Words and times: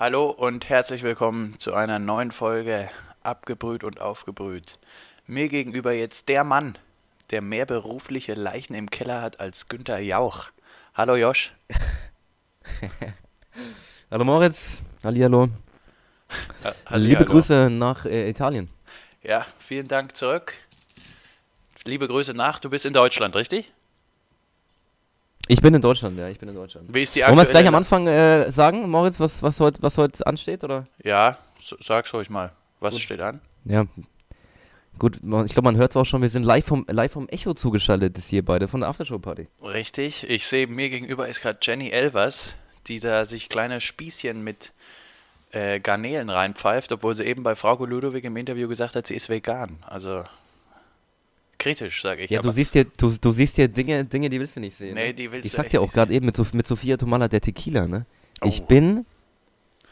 Hallo 0.00 0.30
und 0.30 0.70
herzlich 0.70 1.02
willkommen 1.02 1.58
zu 1.58 1.74
einer 1.74 1.98
neuen 1.98 2.32
Folge 2.32 2.88
Abgebrüht 3.22 3.84
und 3.84 4.00
Aufgebrüht. 4.00 4.78
Mir 5.26 5.48
gegenüber 5.48 5.92
jetzt 5.92 6.30
der 6.30 6.42
Mann, 6.42 6.78
der 7.28 7.42
mehr 7.42 7.66
berufliche 7.66 8.32
Leichen 8.32 8.72
im 8.72 8.88
Keller 8.88 9.20
hat 9.20 9.40
als 9.40 9.68
Günther 9.68 9.98
Jauch. 9.98 10.46
Hallo 10.94 11.16
Josh. 11.16 11.52
hallo 14.10 14.24
Moritz, 14.24 14.82
Hallihallo. 15.04 15.50
Halli, 16.86 17.08
Liebe 17.08 17.18
hallo. 17.18 17.32
Grüße 17.32 17.68
nach 17.68 18.06
äh, 18.06 18.30
Italien. 18.30 18.70
Ja, 19.22 19.44
vielen 19.58 19.86
Dank 19.86 20.16
zurück. 20.16 20.54
Liebe 21.84 22.08
Grüße 22.08 22.32
nach, 22.32 22.58
du 22.58 22.70
bist 22.70 22.86
in 22.86 22.94
Deutschland, 22.94 23.36
richtig? 23.36 23.70
Ich 25.50 25.60
bin 25.60 25.74
in 25.74 25.82
Deutschland, 25.82 26.16
ja, 26.16 26.28
ich 26.28 26.38
bin 26.38 26.48
in 26.48 26.54
Deutschland. 26.54 26.94
Wie 26.94 27.02
ist 27.02 27.16
die 27.16 27.22
Wollen 27.22 27.34
wir 27.34 27.42
es 27.42 27.50
gleich 27.50 27.66
am 27.66 27.74
Anfang 27.74 28.06
äh, 28.06 28.52
sagen, 28.52 28.88
Moritz, 28.88 29.18
was, 29.18 29.42
was 29.42 29.58
heute 29.58 29.82
was 29.82 29.98
heut 29.98 30.24
ansteht, 30.24 30.62
oder? 30.62 30.84
Ja, 31.02 31.38
sag's 31.80 32.14
ruhig 32.14 32.30
mal. 32.30 32.52
Was 32.78 32.94
Gut. 32.94 33.02
steht 33.02 33.20
an? 33.20 33.40
Ja. 33.64 33.84
Gut, 35.00 35.16
ich 35.16 35.22
glaube, 35.22 35.62
man 35.62 35.76
hört 35.76 35.90
es 35.90 35.96
auch 35.96 36.04
schon, 36.04 36.22
wir 36.22 36.28
sind 36.28 36.44
live 36.44 36.64
vom, 36.64 36.86
live 36.88 37.10
vom 37.10 37.28
Echo 37.28 37.54
zugeschaltet, 37.54 38.16
das 38.16 38.28
hier 38.28 38.44
beide, 38.44 38.68
von 38.68 38.78
der 38.78 38.90
Aftershow-Party. 38.90 39.48
Richtig. 39.60 40.30
Ich 40.30 40.46
sehe, 40.46 40.68
mir 40.68 40.88
gegenüber 40.88 41.26
ist 41.26 41.42
gerade 41.42 41.58
Jenny 41.60 41.90
Elvers, 41.90 42.54
die 42.86 43.00
da 43.00 43.24
sich 43.24 43.48
kleine 43.48 43.80
Spießchen 43.80 44.44
mit 44.44 44.72
äh, 45.50 45.80
Garnelen 45.80 46.30
reinpfeift, 46.30 46.92
obwohl 46.92 47.16
sie 47.16 47.24
eben 47.24 47.42
bei 47.42 47.56
Frau 47.56 47.84
Ludowig 47.84 48.22
im 48.22 48.36
Interview 48.36 48.68
gesagt 48.68 48.94
hat, 48.94 49.08
sie 49.08 49.16
ist 49.16 49.28
vegan. 49.28 49.78
Also 49.84 50.22
kritisch, 51.60 52.02
sage 52.02 52.24
ich. 52.24 52.30
Ja, 52.30 52.42
du 52.42 52.50
siehst 52.50 52.72
hier, 52.72 52.84
du, 52.96 53.12
du 53.20 53.30
siehst 53.32 53.54
hier 53.56 53.68
Dinge, 53.68 54.04
Dinge, 54.04 54.28
die 54.28 54.40
willst 54.40 54.56
du 54.56 54.60
nicht 54.60 54.76
sehen. 54.76 54.94
Nee, 54.94 55.08
ne? 55.08 55.14
die 55.14 55.30
willst 55.30 55.44
Ich 55.46 55.52
du 55.52 55.56
sag 55.58 55.68
dir 55.68 55.80
auch 55.80 55.92
gerade 55.92 56.12
eben 56.12 56.26
mit, 56.26 56.54
mit 56.54 56.66
Sophia 56.66 56.96
Tomala 56.96 57.28
der 57.28 57.40
Tequila, 57.40 57.86
ne? 57.86 58.04
Ich 58.44 58.62
Oh. 58.62 58.64
bin 58.66 59.06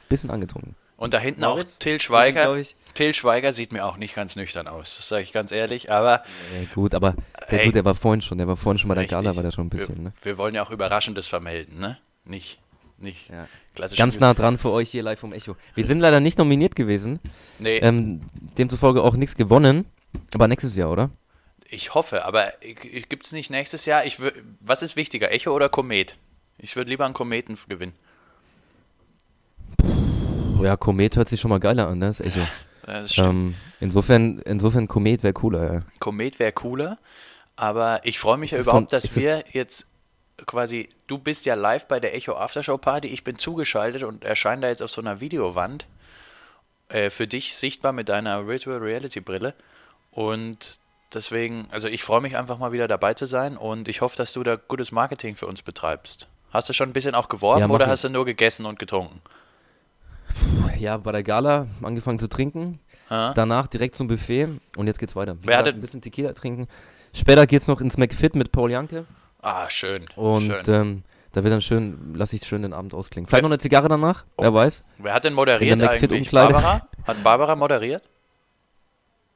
bisschen 0.09 0.31
angetrunken. 0.31 0.75
Und 0.97 1.15
da 1.15 1.19
hinten 1.21 1.43
Moritz, 1.43 1.75
auch 1.75 1.79
Till 1.79 2.01
Schweiger. 2.01 2.57
ich- 2.57 2.75
Till 2.95 3.15
Schweiger 3.15 3.53
sieht 3.53 3.71
mir 3.73 3.85
auch 3.85 3.99
nicht 3.99 4.17
ganz 4.17 4.35
nüchtern 4.35 4.67
aus, 4.67 4.97
das 4.97 5.07
sage 5.07 5.23
ich 5.23 5.33
ganz 5.33 5.53
ehrlich. 5.53 5.93
Aber 5.93 6.25
Ja, 6.59 6.67
gut, 6.75 6.95
aber 6.95 7.15
der, 7.51 7.65
Ey. 7.67 7.71
der 7.71 7.85
war 7.85 7.95
vorhin 7.95 8.21
schon, 8.23 8.39
der 8.39 8.49
war 8.49 8.57
vorhin 8.57 8.79
schon 8.79 8.89
bei 8.89 8.95
der 8.95 9.03
Richtig. 9.03 9.17
Gala, 9.17 9.37
war 9.37 9.43
der 9.45 9.53
schon 9.53 9.67
ein 9.67 9.71
bisschen, 9.71 9.97
wir, 9.99 10.03
ne? 10.05 10.13
wir 10.23 10.39
wollen 10.39 10.55
ja 10.57 10.65
auch 10.65 10.71
Überraschendes 10.73 11.29
vermelden, 11.29 11.79
ne? 11.79 11.99
Nicht, 12.25 12.59
nicht 12.99 13.29
Ja. 13.29 13.47
klassisch. 13.77 13.99
Ganz 13.99 14.19
nah 14.19 14.35
dran 14.35 14.59
für 14.59 14.71
euch 14.71 14.91
hier 14.91 15.03
live 15.05 15.21
vom 15.21 15.33
Echo. 15.33 15.55
Wir 15.77 15.87
sind 15.87 16.01
leider 16.01 16.19
nicht 16.19 16.39
nominiert 16.39 16.75
gewesen, 16.75 17.21
Nee, 17.61 17.79
ähm, 17.79 18.23
demzufolge 18.57 19.03
auch 19.03 19.15
nichts 19.15 19.37
gewonnen, 19.37 19.85
aber 20.35 20.49
nächstes 20.49 20.75
Jahr, 20.75 20.91
oder? 20.91 21.11
Ich 21.69 21.95
hoffe, 21.95 22.25
aber 22.25 22.53
gibt 23.09 23.27
es 23.27 23.33
nicht 23.33 23.51
nächstes 23.51 23.85
Jahr? 23.87 24.05
Ich 24.05 24.19
was 24.61 24.83
ist 24.83 24.97
wichtiger, 24.97 25.31
Echo 25.31 25.53
oder 25.55 25.69
Komet? 25.69 26.17
Ich 26.59 26.75
würde 26.77 26.91
lieber 26.91 27.05
einen 27.05 27.15
Kometen 27.15 27.57
gewinnen. 27.69 27.95
Ja, 30.63 30.77
Komet 30.77 31.17
hört 31.17 31.29
sich 31.29 31.41
schon 31.41 31.51
mal 31.51 31.61
geiler 31.61 31.87
an, 31.89 31.99
ne? 31.99 32.07
Das 32.07 32.21
Echo. 32.21 32.41
Das 32.85 33.13
stimmt. 33.13 33.29
Ähm, 33.29 33.55
insofern, 33.81 34.39
insofern 34.41 34.89
Komet 34.89 35.23
wäre 35.23 35.35
cooler, 35.35 35.73
ja. 35.75 35.83
Komet 36.01 36.39
wäre 36.39 36.53
cooler, 36.53 36.99
aber 37.57 38.01
ich 38.05 38.19
freue 38.19 38.39
mich 38.39 38.53
Ist 38.53 38.59
ja 38.59 38.63
überhaupt, 38.63 38.91
von- 38.91 39.01
dass 39.01 39.15
wir 39.15 39.45
jetzt 39.53 39.87
quasi, 40.47 40.89
du 41.07 41.19
bist 41.19 41.47
ja 41.47 41.55
live 41.55 41.87
bei 41.87 42.01
der 42.01 42.15
Echo 42.15 42.35
Aftershow 42.35 42.79
Party, 42.79 43.09
ich 43.09 43.25
bin 43.25 43.39
zugeschaltet 43.39 44.03
und 44.05 44.25
erscheine 44.25 44.63
da 44.63 44.69
jetzt 44.69 44.83
auf 44.83 44.91
so 44.91 45.01
einer 45.01 45.21
Videowand 45.21 45.87
äh, 46.89 47.11
für 47.11 47.27
dich 47.27 47.55
sichtbar 47.55 47.93
mit 47.93 48.09
deiner 48.09 48.47
Virtual 48.47 48.79
Reality 48.79 49.21
Brille 49.21 49.55
und 50.11 50.79
deswegen, 51.15 51.67
also 51.71 51.89
ich 51.89 52.03
freue 52.05 52.21
mich 52.21 52.37
einfach 52.37 52.59
mal 52.59 52.73
wieder 52.73 52.89
dabei 52.89 53.15
zu 53.15 53.27
sein 53.27 53.57
und 53.57 53.89
ich 53.89 54.01
hoffe, 54.01 54.17
dass 54.17 54.33
du 54.33 54.43
da 54.43 54.57
gutes 54.57 54.93
Marketing 54.93 55.37
für 55.37 55.47
uns 55.47 55.63
betreibst. 55.63 56.29
Hast 56.51 56.69
du 56.69 56.73
schon 56.73 56.89
ein 56.91 56.93
bisschen 56.93 57.15
auch 57.15 57.29
geworben 57.29 57.61
Ja, 57.61 57.69
oder 57.69 57.85
ich. 57.87 57.91
hast 57.91 58.05
du 58.05 58.09
nur 58.11 58.25
gegessen 58.25 58.65
und 58.67 58.79
getrunken? 58.79 59.21
Ja, 60.79 60.97
bei 60.97 61.13
der 61.13 61.23
Gala 61.23 61.67
angefangen 61.83 62.19
zu 62.19 62.29
trinken, 62.29 62.79
Ha? 63.11 63.33
danach 63.35 63.67
direkt 63.67 63.97
zum 63.97 64.07
Buffet 64.07 64.49
und 64.77 64.87
jetzt 64.87 64.99
geht's 64.99 65.17
weiter. 65.17 65.37
Wer 65.43 65.59
hatte- 65.59 65.71
ein 65.71 65.81
bisschen 65.81 66.01
Tequila 66.01 66.33
trinken. 66.35 66.69
Später 67.15 67.47
geht's 67.47 67.67
noch 67.67 67.81
ins 67.81 67.97
McFit 67.97 68.37
mit 68.37 68.53
Paul 68.53 68.71
Janke 68.71 69.07
Ah, 69.43 69.69
schön. 69.71 70.05
und 70.15 70.47
schön. 70.47 70.63
ähm, 70.69 71.03
da 71.33 71.43
wird 71.43 71.53
dann 71.53 71.63
schön, 71.63 72.15
lasse 72.15 72.37
ich 72.37 72.47
schön 72.47 72.63
den 72.63 72.73
Abend 72.73 72.95
ausklingen. 72.95 73.27
Vielleicht 73.29 73.43
noch 73.43 73.51
eine 73.51 73.59
Zigarre 73.59 73.89
danach, 73.89 74.25
Oh. 74.37 74.43
wer 74.43 74.55
weiß. 74.55 74.85
Wer 74.99 75.15
hat 75.15 75.25
denn 75.25 75.35
moderiert 75.35 75.73
in 75.73 75.79
der 75.79 75.91
McFit 75.91 76.13
eigentlich? 76.13 76.31
Barbara? 76.31 76.87
Hat 77.07 77.23
Barbara 77.25 77.57
moderiert? 77.57 78.03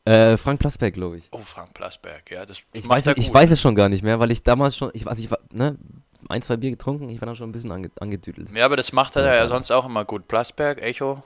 Äh, 0.05 0.37
Frank 0.37 0.59
Plasberg, 0.61 0.95
glaube 0.95 1.19
ich. 1.19 1.29
Oh, 1.31 1.39
Frank 1.39 1.75
Plasberg, 1.75 2.29
ja, 2.31 2.45
das 2.45 2.63
Ich 2.73 2.89
weiß, 2.89 3.07
es, 3.07 3.17
ich 3.17 3.33
weiß 3.33 3.51
es 3.53 3.61
schon 3.61 3.75
gar 3.77 3.89
nicht 3.89 4.03
mehr, 4.03 4.19
weil 4.19 4.31
ich 4.33 4.43
damals 4.43 4.77
schon, 4.77 4.91
ich 4.95 5.07
weiß, 5.07 5.19
ich 5.21 5.31
war, 5.31 5.39
ne, 5.53 5.77
ein, 6.29 6.43
zwei 6.43 6.57
Bier 6.57 6.71
getrunken, 6.71 7.09
ich 7.09 7.21
war 7.21 7.27
dann 7.27 7.37
schon 7.37 7.49
ein 7.49 7.53
bisschen 7.53 7.71
ange, 7.71 7.91
angedüdelt. 8.01 8.51
Ja, 8.55 8.65
aber 8.65 8.77
das 8.77 8.93
macht 8.93 9.15
er 9.17 9.25
ja, 9.25 9.35
Ja, 9.35 9.47
sonst 9.47 9.71
auch 9.71 9.85
immer 9.87 10.05
gut. 10.05 10.27
Plasberg, 10.27 10.83
Echo. 10.83 11.23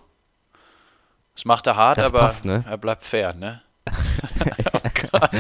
Das 1.35 1.45
macht 1.47 1.67
er 1.67 1.77
hart, 1.77 1.99
Das 1.99 2.09
aber 2.09 2.19
passt, 2.21 2.45
ne? 2.45 2.65
er 2.69 2.77
bleibt 2.79 3.05
fair, 3.05 3.35
ne? 3.37 3.63
oh 4.73 4.81
Gott. 5.11 5.31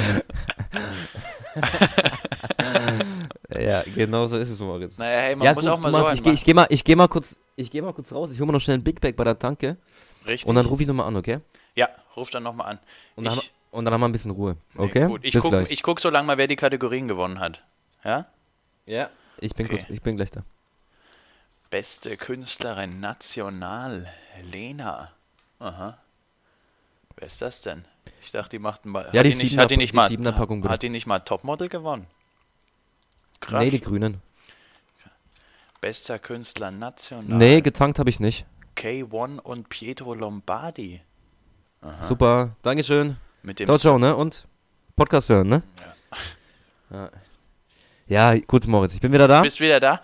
Ja, 3.58 3.82
genau 3.82 4.26
so 4.26 4.36
ist 4.38 4.50
es, 4.50 4.58
Moritz. 4.60 4.98
Naja, 4.98 5.18
hey, 5.20 5.36
man 5.36 5.46
ja, 5.46 5.54
muss 5.54 5.64
gut, 5.64 5.72
auch 5.72 5.78
mal 5.78 5.90
machst, 5.90 6.08
so 6.08 6.14
ich, 6.14 6.22
geh- 6.22 6.30
ich 6.32 6.44
gehe 6.44 6.54
mal, 6.54 6.66
ich 6.68 6.84
geh 6.84 6.96
mal 6.96 7.08
kurz, 7.08 7.36
ich 7.56 7.70
gehe 7.70 7.82
mal 7.82 7.92
kurz 7.92 8.12
raus, 8.12 8.30
ich 8.30 8.38
hole 8.38 8.46
mir 8.46 8.52
noch 8.52 8.60
schnell 8.60 8.78
ein 8.78 8.84
Big 8.84 9.00
Bag 9.00 9.16
bei 9.16 9.24
der 9.24 9.38
Tanke. 9.38 9.76
Richtig. 10.26 10.46
und 10.48 10.54
dann 10.56 10.66
rufe 10.66 10.82
ich 10.82 10.88
nochmal 10.88 11.06
an, 11.06 11.16
okay? 11.16 11.38
ja, 11.74 11.88
ruf 12.16 12.30
dann 12.30 12.42
nochmal 12.42 12.68
an. 12.72 12.78
Und 13.16 13.24
dann, 13.24 13.32
haben 13.34 13.40
ich, 13.40 13.52
wir- 13.70 13.78
und 13.78 13.84
dann 13.84 13.94
haben 13.94 14.00
wir 14.00 14.08
ein 14.08 14.12
bisschen 14.12 14.30
Ruhe, 14.30 14.56
nee, 14.74 14.84
okay? 14.84 15.06
gut. 15.06 15.24
Ich 15.24 15.34
Bis 15.34 15.42
guck, 15.42 15.50
gleich. 15.52 15.70
ich 15.70 15.82
guck 15.82 16.00
so 16.00 16.10
lange 16.10 16.26
mal, 16.26 16.38
wer 16.38 16.46
die 16.46 16.56
Kategorien 16.56 17.08
gewonnen 17.08 17.40
hat. 17.40 17.62
Ja? 18.04 18.26
ja. 18.86 19.10
Ich 19.40 19.54
bin 19.54 19.66
Okay. 19.66 19.76
kurz, 19.76 19.90
ich 19.90 20.00
bin 20.02 20.16
gleich 20.16 20.30
da. 20.30 20.42
Beste 21.70 22.16
Künstlerin 22.16 23.00
national, 23.00 24.06
Lena. 24.42 25.12
Aha. 25.58 25.98
Wer 27.16 27.26
ist 27.26 27.42
das 27.42 27.60
denn? 27.62 27.84
Ich 28.22 28.30
dachte, 28.30 28.50
die 28.50 28.58
macht 28.58 28.86
mal. 28.86 29.08
Ja, 29.12 29.22
die 29.22 29.30
die 29.30 29.36
nicht, 29.36 29.58
hat 29.58 29.70
die 29.70 29.76
nicht 29.76 29.92
die 29.92 29.96
mal, 29.96 30.08
Siebener 30.08 30.32
Packung, 30.32 30.66
hat 30.68 30.82
die 30.82 30.88
nicht 30.88 31.06
mal 31.06 31.20
Topmodel 31.20 31.68
gewonnen? 31.68 32.06
Krass. 33.40 33.62
Nee, 33.62 33.70
die 33.70 33.80
Grünen. 33.80 34.22
Bester 35.80 36.18
Künstler 36.18 36.70
national. 36.70 37.36
Nee, 37.38 37.60
getankt 37.60 37.98
habe 37.98 38.10
ich 38.10 38.20
nicht. 38.20 38.46
K1 38.76 39.40
und 39.40 39.68
Pietro 39.68 40.14
Lombardi. 40.14 41.00
Super, 42.02 42.56
Dankeschön. 42.62 43.16
Mit 43.42 43.60
dem 43.60 43.66
Ciao, 43.66 43.78
ciao, 43.78 43.98
ne? 43.98 44.14
Und 44.14 44.46
Podcast 44.96 45.28
hören, 45.28 45.48
ne? 45.48 45.62
Ja. 46.90 47.10
Ja, 48.08 48.38
gut, 48.38 48.66
Moritz, 48.66 48.94
ich 48.94 49.00
bin 49.00 49.12
wieder 49.12 49.26
da. 49.26 49.42
Bist 49.42 49.60
wieder 49.60 49.80
da? 49.80 50.00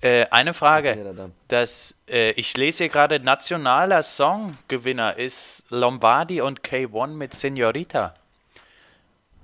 Äh, 0.00 0.26
eine 0.30 0.52
Frage. 0.52 1.14
da. 1.16 1.30
Das, 1.48 1.94
äh, 2.06 2.32
ich 2.32 2.56
lese 2.56 2.84
hier 2.84 2.88
gerade, 2.90 3.18
nationaler 3.18 4.02
Songgewinner 4.02 5.16
ist 5.16 5.64
Lombardi 5.70 6.42
und 6.42 6.60
K1 6.60 7.08
mit 7.08 7.34
Senorita. 7.34 8.14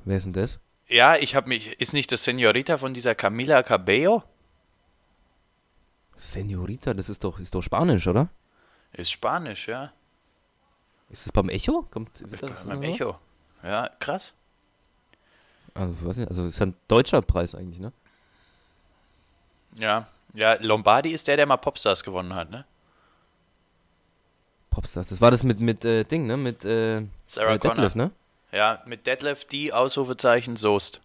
Wer 0.04 0.16
ist 0.16 0.26
denn 0.26 0.34
das? 0.34 0.60
Ja, 0.88 1.16
ich 1.16 1.34
habe 1.34 1.48
mich. 1.48 1.80
Ist 1.80 1.94
nicht 1.94 2.12
das 2.12 2.24
Senorita 2.24 2.76
von 2.76 2.92
dieser 2.92 3.14
Camila 3.14 3.62
Cabello? 3.62 4.22
Senorita, 6.16 6.92
das 6.92 7.08
ist 7.08 7.24
doch, 7.24 7.40
ist 7.40 7.54
doch 7.54 7.62
Spanisch, 7.62 8.06
oder? 8.06 8.28
Ist 8.92 9.10
Spanisch, 9.10 9.68
ja. 9.68 9.92
Ist 11.12 11.26
das 11.26 11.32
beim 11.32 11.50
Echo? 11.50 11.86
Kommt, 11.90 12.20
wird 12.30 12.42
das 12.42 12.64
Beim? 12.64 12.82
Echo. 12.82 13.18
Ja, 13.62 13.90
krass. 14.00 14.32
Also, 15.74 15.94
ich 15.94 16.06
weiß 16.06 16.16
nicht, 16.16 16.28
also 16.28 16.46
ist 16.46 16.60
ein 16.60 16.74
deutscher 16.88 17.22
Preis 17.22 17.54
eigentlich, 17.54 17.78
ne? 17.78 17.92
Ja. 19.74 20.06
Ja, 20.34 20.54
Lombardi 20.60 21.10
ist 21.10 21.28
der, 21.28 21.36
der 21.36 21.46
mal 21.46 21.58
Popstars 21.58 22.02
gewonnen 22.02 22.34
hat, 22.34 22.50
ne? 22.50 22.64
Popstars. 24.70 25.10
Das 25.10 25.20
war 25.20 25.30
das 25.30 25.42
mit, 25.42 25.60
mit 25.60 25.84
äh, 25.84 26.04
Ding, 26.04 26.26
ne? 26.26 26.38
Mit 26.38 26.64
äh, 26.64 27.02
Sarah 27.26 27.54
äh, 27.54 27.58
Detlef, 27.58 27.94
ne? 27.94 28.10
Ja, 28.50 28.82
mit 28.86 29.06
Detlef 29.06 29.44
die 29.44 29.72
Ausrufezeichen 29.72 30.56
Soest. 30.56 31.00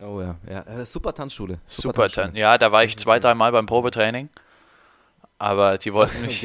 Oh 0.00 0.20
ja, 0.20 0.36
ja. 0.48 0.62
Äh, 0.62 0.86
super 0.86 1.12
Tanzschule. 1.12 1.58
Super, 1.66 2.08
Tan- 2.08 2.36
ja, 2.36 2.56
da 2.58 2.70
war 2.70 2.84
ich 2.84 2.96
zwei, 2.96 3.18
drei 3.18 3.34
Mal 3.34 3.50
beim 3.50 3.66
Probetraining. 3.66 4.28
Aber 5.38 5.78
die 5.78 5.92
wollten 5.92 6.22
mich, 6.26 6.42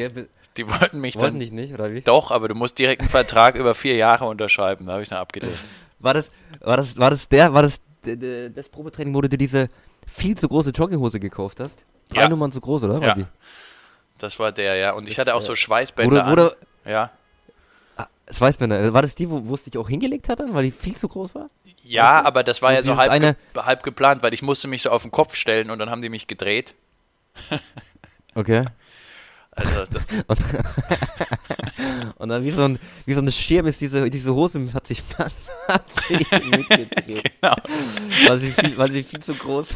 die 0.58 0.70
wollten 0.70 1.00
mich 1.00 1.16
wollten 1.16 1.36
dann. 1.36 1.40
dich 1.40 1.52
nicht, 1.52 1.74
oder 1.74 1.92
wie? 1.94 2.02
Doch, 2.02 2.32
aber 2.32 2.48
du 2.48 2.56
musst 2.56 2.78
direkt 2.80 3.02
einen 3.02 3.10
Vertrag 3.10 3.56
über 3.56 3.76
vier 3.76 3.96
Jahre 3.96 4.26
unterschreiben. 4.26 4.86
Da 4.86 4.94
habe 4.94 5.04
ich 5.04 5.10
dann 5.10 5.20
abgelehnt. 5.20 5.58
War 6.00 6.14
das, 6.14 6.30
war 6.60 6.78
das, 6.78 6.98
war 6.98 7.10
das 7.12 7.28
der, 7.30 7.54
war 7.54 7.62
das 7.64 7.80
das 8.56 8.68
Probetraining, 8.68 9.14
wo 9.14 9.22
du 9.22 9.30
dir 9.30 9.38
diese 9.38 9.70
viel 10.06 10.38
zu 10.38 10.50
große 10.50 10.72
Jogginghose 10.72 11.20
gekauft 11.20 11.60
hast? 11.62 11.80
Drei 12.10 12.22
Ja. 12.24 12.30
Nummern 12.30 12.52
zu 12.52 12.60
groß, 12.60 12.84
oder? 12.84 13.00
War 13.00 13.18
Ja. 13.18 13.28
Das 14.20 14.38
war 14.40 14.52
der, 14.52 14.76
ja. 14.76 14.92
Und 14.92 15.04
ich 15.08 15.16
Das, 15.16 15.20
hatte 15.28 15.36
auch 15.36 15.40
äh, 15.42 15.46
so 15.46 15.56
Schweißbänder. 15.56 16.36
du, 16.36 16.52
an. 16.52 16.92
Ja. 16.92 17.12
ah, 17.98 18.08
das 18.26 18.42
äh, 18.42 18.94
war 18.94 19.02
das 19.02 19.16
die, 19.16 19.30
wo, 19.30 19.46
wo 19.46 19.54
es 19.54 19.64
dich 19.64 19.78
auch 19.78 19.88
hingelegt 19.88 20.28
hat 20.30 20.40
dann, 20.42 20.54
weil 20.54 20.64
die 20.66 20.72
viel 20.72 20.96
zu 20.96 21.08
groß 21.08 21.34
war? 21.36 21.48
Ja, 21.84 22.22
du? 22.22 22.28
aber 22.28 22.44
das 22.44 22.62
war 22.62 22.74
ja 22.74 22.82
so 22.84 22.98
halb, 22.98 23.10
eine- 23.12 23.36
ge 23.54 23.64
halb 23.64 23.84
geplant, 23.84 24.22
weil 24.24 24.34
ich 24.34 24.42
musste 24.42 24.68
mich 24.68 24.82
so 24.82 24.90
auf 24.90 25.02
den 25.02 25.12
Kopf 25.12 25.36
stellen 25.36 25.70
und 25.70 25.80
dann 25.80 25.90
haben 25.90 26.02
die 26.02 26.10
mich 26.10 26.28
gedreht. 26.28 26.74
Okay. 28.36 28.66
Also, 29.56 29.82
Und, 30.28 30.40
und 32.18 32.30
dann 32.30 32.44
wie 32.44 32.52
so, 32.52 32.64
ein, 32.64 32.80
wie 33.06 33.14
so 33.14 33.20
eine 33.20 33.32
Schirm 33.32 33.68
ist 33.68 33.82
diese, 33.82 34.10
diese 34.10 34.34
Hose 34.34 34.74
hat 34.74 34.88
sich, 34.88 35.04
hat 35.18 35.84
sich 36.08 36.32
mitgedreht. 36.32 37.32
genau. 37.42 37.56
Weil 38.28 38.38
sie 38.40 38.52
viel, 38.52 38.78
weil 38.78 38.92
sie 38.92 39.04
viel 39.04 39.20
zu 39.20 39.34
groß 39.34 39.76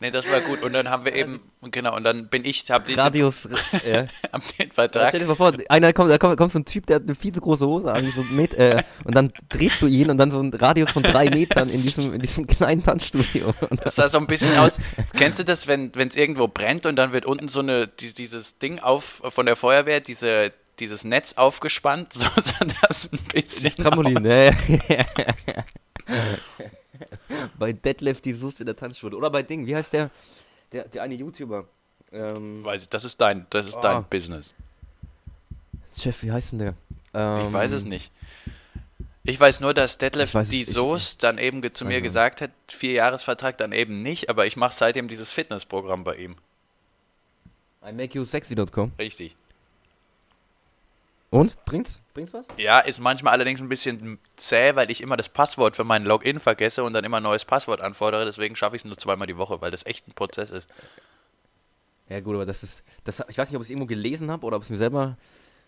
Nee, 0.00 0.12
das 0.12 0.30
war 0.30 0.40
gut. 0.42 0.62
Und 0.62 0.74
dann 0.74 0.88
haben 0.88 1.04
wir 1.04 1.12
eben, 1.12 1.40
genau, 1.72 1.96
und 1.96 2.04
dann 2.04 2.28
bin 2.28 2.44
ich, 2.44 2.70
hab 2.70 2.86
diesen, 2.86 3.00
Radius. 3.00 3.48
ja. 3.84 4.06
hab 4.32 4.56
den 4.56 4.68
Ja, 4.68 4.72
Vertrag. 4.72 5.08
Stell 5.08 5.20
dir 5.20 5.26
mal 5.26 5.34
vor, 5.34 5.52
einer 5.68 5.92
kommt, 5.92 6.10
da 6.10 6.18
kommt, 6.18 6.36
kommt 6.36 6.52
so 6.52 6.60
ein 6.60 6.64
Typ, 6.64 6.86
der 6.86 6.96
hat 6.96 7.02
eine 7.02 7.16
viel 7.16 7.32
zu 7.32 7.40
große 7.40 7.66
Hose 7.66 7.92
an, 7.92 8.08
so 8.12 8.20
ein 8.20 8.36
Met, 8.36 8.54
äh, 8.54 8.84
und 9.02 9.16
dann 9.16 9.32
drehst 9.48 9.82
du 9.82 9.86
ihn 9.88 10.08
und 10.08 10.18
dann 10.18 10.30
so 10.30 10.40
ein 10.40 10.54
Radius 10.54 10.90
von 10.90 11.02
drei 11.02 11.30
Metern 11.30 11.68
in 11.68 11.82
diesem, 11.82 12.14
in 12.14 12.20
diesem 12.20 12.46
kleinen 12.46 12.82
Tanzstudio. 12.82 13.52
Das 13.82 13.96
sah 13.96 14.08
so 14.08 14.18
ein 14.18 14.26
bisschen 14.26 14.56
aus. 14.56 14.78
Kennst 15.16 15.40
du 15.40 15.44
das, 15.44 15.66
wenn 15.66 15.92
es 15.94 16.16
irgendwo 16.16 16.48
brennt 16.48 16.86
und 16.86 16.96
dann 16.96 17.12
wird 17.12 17.26
unten 17.26 17.48
so 17.48 17.60
eine, 17.60 17.88
die, 17.88 18.12
dieses 18.12 18.58
Ding 18.58 18.78
auf 18.78 19.22
von 19.28 19.46
der 19.46 19.56
Feuerwehr, 19.56 20.00
diese, 20.00 20.52
dieses 20.78 21.04
Netz 21.04 21.34
aufgespannt? 21.34 22.12
So 22.14 22.26
sah 22.36 22.64
das 22.88 23.10
ein 23.12 23.18
bisschen 23.32 23.64
das 23.64 23.76
Trampolin, 23.76 24.22
ne? 24.22 24.56
Bei 27.58 27.72
Deadlift 27.72 28.24
die 28.24 28.32
Soße 28.32 28.60
in 28.60 28.66
der 28.66 28.76
Tanzschule. 28.76 29.16
Oder 29.16 29.30
bei 29.30 29.42
Ding, 29.42 29.66
wie 29.66 29.74
heißt 29.76 29.92
der? 29.92 30.10
Der, 30.72 30.88
der 30.88 31.02
eine 31.02 31.14
YouTuber. 31.14 31.64
Ähm. 32.12 32.64
Weiß 32.64 32.82
ich, 32.82 32.88
das 32.88 33.04
ist 33.04 33.20
dein, 33.20 33.46
das 33.50 33.66
ist 33.66 33.76
Oh. 33.76 33.80
dein 33.82 34.04
Business. 34.04 34.54
Chef, 35.96 36.22
wie 36.22 36.32
heißt 36.32 36.52
denn 36.52 36.58
der? 36.58 36.74
Ich 37.12 37.14
Ähm, 37.14 37.52
weiß 37.52 37.72
es 37.72 37.84
nicht. 37.84 38.10
Ich 39.24 39.38
weiß 39.38 39.60
nur, 39.60 39.74
dass 39.74 39.98
Detlef 39.98 40.30
Ich 40.30 40.34
weiß 40.34 40.48
die 40.48 40.62
ich- 40.62 40.70
Soße 40.70 41.16
dann 41.18 41.36
eben 41.38 41.62
zu 41.74 41.84
mir 41.84 41.94
Also. 41.94 42.04
gesagt 42.04 42.40
hat, 42.40 42.50
Vierjahresvertrag 42.68 43.58
dann 43.58 43.72
eben 43.72 44.02
nicht, 44.02 44.30
aber 44.30 44.46
ich 44.46 44.56
mache 44.56 44.74
seitdem 44.74 45.08
dieses 45.08 45.30
Fitnessprogramm 45.30 46.04
bei 46.04 46.16
ihm. 46.16 46.36
IMakeYouSexy.com. 47.82 48.92
Richtig. 48.98 49.36
Und? 51.30 51.62
Bringt's? 51.66 52.00
Bringt's 52.14 52.32
was? 52.32 52.46
Ja, 52.56 52.78
ist 52.78 53.00
manchmal 53.00 53.34
allerdings 53.34 53.60
ein 53.60 53.68
bisschen 53.68 54.18
zäh, 54.36 54.74
weil 54.76 54.90
ich 54.90 55.02
immer 55.02 55.16
das 55.16 55.28
Passwort 55.28 55.76
für 55.76 55.84
meinen 55.84 56.06
Login 56.06 56.40
vergesse 56.40 56.82
und 56.82 56.94
dann 56.94 57.04
immer 57.04 57.18
ein 57.18 57.22
neues 57.22 57.44
Passwort 57.44 57.82
anfordere. 57.82 58.24
Deswegen 58.24 58.56
schaffe 58.56 58.76
ich 58.76 58.82
es 58.82 58.86
nur 58.86 58.96
zweimal 58.96 59.26
die 59.26 59.36
Woche, 59.36 59.60
weil 59.60 59.70
das 59.70 59.84
echt 59.84 60.08
ein 60.08 60.12
Prozess 60.12 60.50
ist. 60.50 60.66
Ja 62.08 62.20
gut, 62.20 62.34
aber 62.36 62.46
das 62.46 62.62
ist, 62.62 62.82
das, 63.04 63.22
ich 63.28 63.36
weiß 63.36 63.50
nicht, 63.50 63.56
ob 63.56 63.62
ich 63.62 63.66
es 63.66 63.70
irgendwo 63.70 63.86
gelesen 63.86 64.30
habe 64.30 64.46
oder 64.46 64.56
ob 64.56 64.62
es 64.62 64.70
mir 64.70 64.78
selber, 64.78 65.18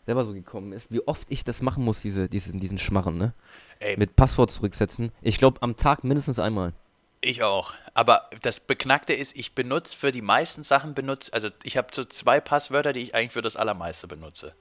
selber 0.06 0.24
so 0.24 0.32
gekommen 0.32 0.72
ist, 0.72 0.90
wie 0.90 1.06
oft 1.06 1.26
ich 1.30 1.44
das 1.44 1.60
machen 1.60 1.84
muss, 1.84 2.00
diese, 2.00 2.30
diesen, 2.30 2.58
diesen 2.60 2.78
Schmarren, 2.78 3.18
ne? 3.18 3.34
Ey, 3.80 3.98
Mit 3.98 4.16
Passwort 4.16 4.50
zurücksetzen. 4.50 5.12
Ich 5.20 5.36
glaube, 5.36 5.60
am 5.60 5.76
Tag 5.76 6.04
mindestens 6.04 6.38
einmal. 6.38 6.72
ich 7.20 7.42
auch. 7.42 7.74
Aber 7.92 8.30
das 8.40 8.60
Beknackte 8.60 9.12
ist, 9.12 9.36
ich 9.36 9.54
benutze 9.54 9.94
für 9.94 10.12
die 10.12 10.22
meisten 10.22 10.62
Sachen 10.62 10.94
benutze, 10.94 11.32
also 11.34 11.48
ich 11.64 11.76
habe 11.76 11.88
so 11.92 12.04
zwei 12.04 12.40
Passwörter, 12.40 12.94
die 12.94 13.00
ich 13.02 13.14
eigentlich 13.14 13.32
für 13.32 13.42
das 13.42 13.56
Allermeiste 13.56 14.06
benutze. 14.08 14.54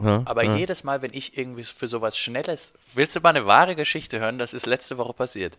Ja, 0.00 0.22
Aber 0.24 0.44
ja. 0.44 0.56
jedes 0.56 0.84
Mal, 0.84 1.02
wenn 1.02 1.12
ich 1.12 1.38
irgendwie 1.38 1.64
für 1.64 1.88
sowas 1.88 2.16
Schnelles. 2.16 2.72
Willst 2.94 3.14
du 3.16 3.20
mal 3.20 3.30
eine 3.30 3.46
wahre 3.46 3.76
Geschichte 3.76 4.20
hören? 4.20 4.38
Das 4.38 4.52
ist 4.52 4.66
letzte 4.66 4.98
Woche 4.98 5.12
passiert. 5.12 5.56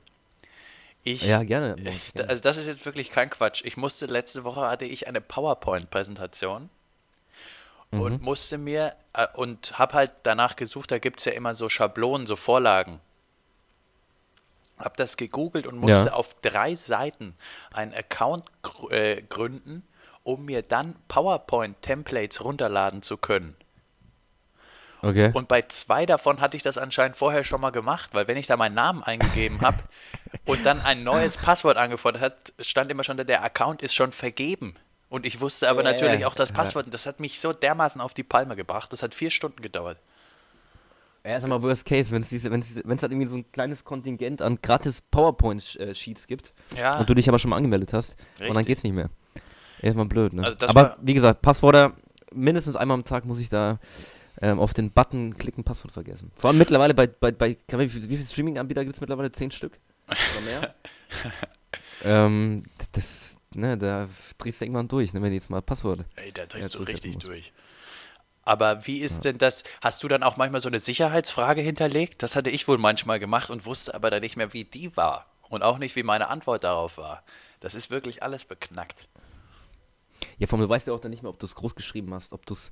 Ich, 1.04 1.24
Ja, 1.24 1.44
gerne. 1.44 1.76
Ich, 1.84 2.20
also 2.28 2.42
das 2.42 2.58
ist 2.58 2.66
jetzt 2.66 2.86
wirklich 2.86 3.12
kein 3.12 3.30
Quatsch. 3.30 3.62
Ich 3.64 3.78
musste 3.78 4.08
letzte 4.08 4.44
Woche 4.44 4.62
hatte 4.68 4.86
ich 4.86 5.08
eine 5.08 5.22
PowerPoint-Präsentation 5.22 6.70
und 7.92 8.20
Mhm. 8.20 8.26
musste 8.26 8.58
mir 8.58 8.96
äh, 9.14 9.28
und 9.36 9.78
habe 9.80 9.94
halt 9.94 10.12
danach 10.24 10.56
gesucht. 10.56 10.92
Da 10.92 10.98
gibt 10.98 11.20
es 11.20 11.26
ja 11.26 11.32
immer 11.34 11.56
so 11.56 11.70
Schablonen, 11.70 12.28
so 12.28 12.36
Vorlagen. 12.36 13.00
Hab 14.78 14.98
das 14.98 15.16
gegoogelt 15.16 15.68
und 15.68 15.78
musste 15.78 16.10
Ja. 16.10 16.14
auf 16.14 16.34
drei 16.42 16.76
Seiten 16.76 17.36
einen 17.72 17.94
Account 17.94 18.46
gr 18.64 18.92
äh, 18.92 19.22
gründen, 19.22 19.84
um 20.24 20.44
mir 20.46 20.64
dann 20.64 20.96
PowerPoint-Templates 21.08 22.44
runterladen 22.44 23.02
zu 23.02 23.16
können. 23.16 23.56
Okay. 25.06 25.30
Und 25.34 25.48
bei 25.48 25.62
zwei 25.68 26.08
davon 26.08 26.42
hatte 26.42 26.58
ich 26.58 26.64
das 26.64 26.80
anscheinend 26.80 27.16
vorher 27.16 27.44
schon 27.44 27.62
mal 27.62 27.70
gemacht, 27.70 28.10
weil 28.14 28.28
wenn 28.28 28.38
ich 28.38 28.48
da 28.48 28.58
meinen 28.58 28.74
Namen 28.74 29.04
eingegeben 29.04 29.62
habe 29.62 29.78
und 30.46 30.66
dann 30.66 30.82
ein 30.82 31.02
neues 31.02 31.38
Passwort 31.38 31.78
angefordert 31.78 32.24
hat, 32.24 32.54
stand 32.60 32.90
immer 32.90 33.04
schon 33.04 33.16
da, 33.16 33.24
der 33.24 33.44
Account 33.44 33.84
ist 33.84 33.94
schon 33.94 34.12
vergeben. 34.12 34.76
Und 35.10 35.28
ich 35.28 35.40
wusste 35.42 35.70
aber 35.70 35.84
Ja, 35.84 35.92
natürlich 35.92 36.22
ja. 36.22 36.28
auch 36.28 36.34
das. 36.34 36.52
Passwort. 36.52 36.86
Und 36.86 36.94
das 36.96 37.06
hat 37.06 37.20
mich 37.20 37.40
so 37.40 37.54
dermaßen 37.54 38.02
auf 38.02 38.16
die 38.16 38.24
Palme 38.24 38.56
gebracht. 38.56 38.92
Das 38.92 39.04
hat 39.04 39.14
vier 39.14 39.30
Stunden 39.30 39.62
gedauert. 39.62 40.00
Ja, 41.24 41.40
sag 41.40 41.50
mal, 41.50 41.62
worst 41.62 41.86
case, 41.86 42.10
wenn 42.10 42.24
es 42.24 42.30
diese, 42.30 42.50
wenn 42.50 42.62
es 42.62 42.76
wenn 42.76 42.98
es 42.98 43.04
halt 43.04 43.12
irgendwie 43.12 43.28
so 43.28 43.38
ein 43.38 43.52
kleines 43.52 43.84
Kontingent 43.84 44.42
an 44.42 44.60
gratis 44.62 45.02
PowerPoint-Sheets 45.02 46.26
gibt 46.26 46.54
Ja, 46.76 46.98
und 46.98 47.08
du 47.08 47.14
dich 47.14 47.30
aber 47.30 47.38
schon 47.38 47.50
mal 47.50 47.58
angemeldet 47.58 47.94
hast 47.94 48.20
und 48.20 48.42
dann 48.42 48.48
Richtig. 48.50 48.66
geht's 48.66 48.84
nicht 48.84 48.94
mehr. 48.94 49.10
Erstmal 49.82 50.06
blöd, 50.06 50.34
ne? 50.34 50.44
Also 50.44 50.68
aber 50.68 50.98
wie 51.02 51.14
gesagt, 51.14 51.44
Passwörter, 51.44 51.94
mindestens 52.32 52.76
einmal 52.76 52.96
am 52.96 53.06
Tag 53.06 53.26
muss 53.26 53.40
ich 53.40 53.50
da 53.50 53.80
ähm, 54.42 54.60
auf 54.60 54.74
den 54.74 54.92
Button 54.92 55.38
klicken, 55.38 55.64
Passwort 55.64 55.92
vergessen. 55.94 56.32
Vor 56.36 56.50
allem 56.50 56.58
mittlerweile 56.58 56.94
bei, 56.94 57.08
bei, 57.08 57.32
bei 57.32 57.58
wie 57.68 57.90
viele, 57.90 58.24
Streaming-Anbieter 58.24 58.84
gibt 58.84 58.96
es 58.96 59.02
mittlerweile? 59.02 59.32
Zehn 59.32 59.52
Stück? 59.52 59.80
Oder 60.08 60.42
mehr? 60.42 60.76
ähm, 62.04 62.62
das, 62.92 63.38
ne, 63.54 63.78
da 63.78 64.08
drehst 64.38 64.62
du 64.62 64.66
irgendwann 64.66 64.88
durch, 64.88 65.14
ne, 65.14 65.22
wenn 65.22 65.30
du 65.30 65.36
jetzt 65.36 65.50
mal 65.50 65.62
Passwort. 65.62 66.02
ey, 66.16 66.32
da 66.32 66.44
Ja, 66.44 66.48
drehst 66.48 66.66
du 66.74 66.78
zurücksetzen 66.78 67.12
richtig 67.12 67.28
durch. 67.28 67.54
Aber 68.44 68.86
wie 68.86 69.00
ist 69.00 69.26
denn 69.26 69.40
das? 69.40 69.64
Hast 69.82 70.04
du 70.04 70.08
dann 70.08 70.22
auch 70.22 70.38
manchmal 70.38 70.62
so 70.62 70.68
eine 70.70 70.80
Sicherheitsfrage 70.80 71.62
hinterlegt? 71.62 72.22
Das 72.22 72.36
hatte 72.36 72.52
ich 72.52 72.68
wohl 72.68 72.78
manchmal 72.78 73.20
gemacht 73.20 73.50
und 73.50 73.66
wusste 73.66 73.96
aber 73.96 74.12
dann 74.12 74.22
nicht 74.22 74.38
mehr, 74.38 74.54
wie 74.54 74.66
die 74.66 74.96
war. 74.96 75.26
Und 75.50 75.64
auch 75.64 75.80
nicht, 75.80 75.96
wie 75.96 76.04
meine 76.04 76.28
Antwort 76.28 76.64
darauf 76.64 76.98
war. 76.98 77.24
Das 77.60 77.74
ist 77.74 77.90
wirklich 77.90 78.22
alles 78.22 78.46
beknackt. 78.46 79.08
Ja, 80.38 80.46
vor 80.46 80.60
allem, 80.60 80.68
du 80.68 80.70
weißt 80.70 80.88
ja 80.88 80.94
auch 80.94 81.00
dann 81.00 81.10
nicht 81.12 81.24
mehr, 81.24 81.32
ob 81.32 81.40
du 81.40 81.46
es 81.48 81.56
groß 81.56 81.74
geschrieben 81.74 82.14
hast, 82.14 82.34
ob 82.34 82.46
du 82.46 82.54
es 82.54 82.72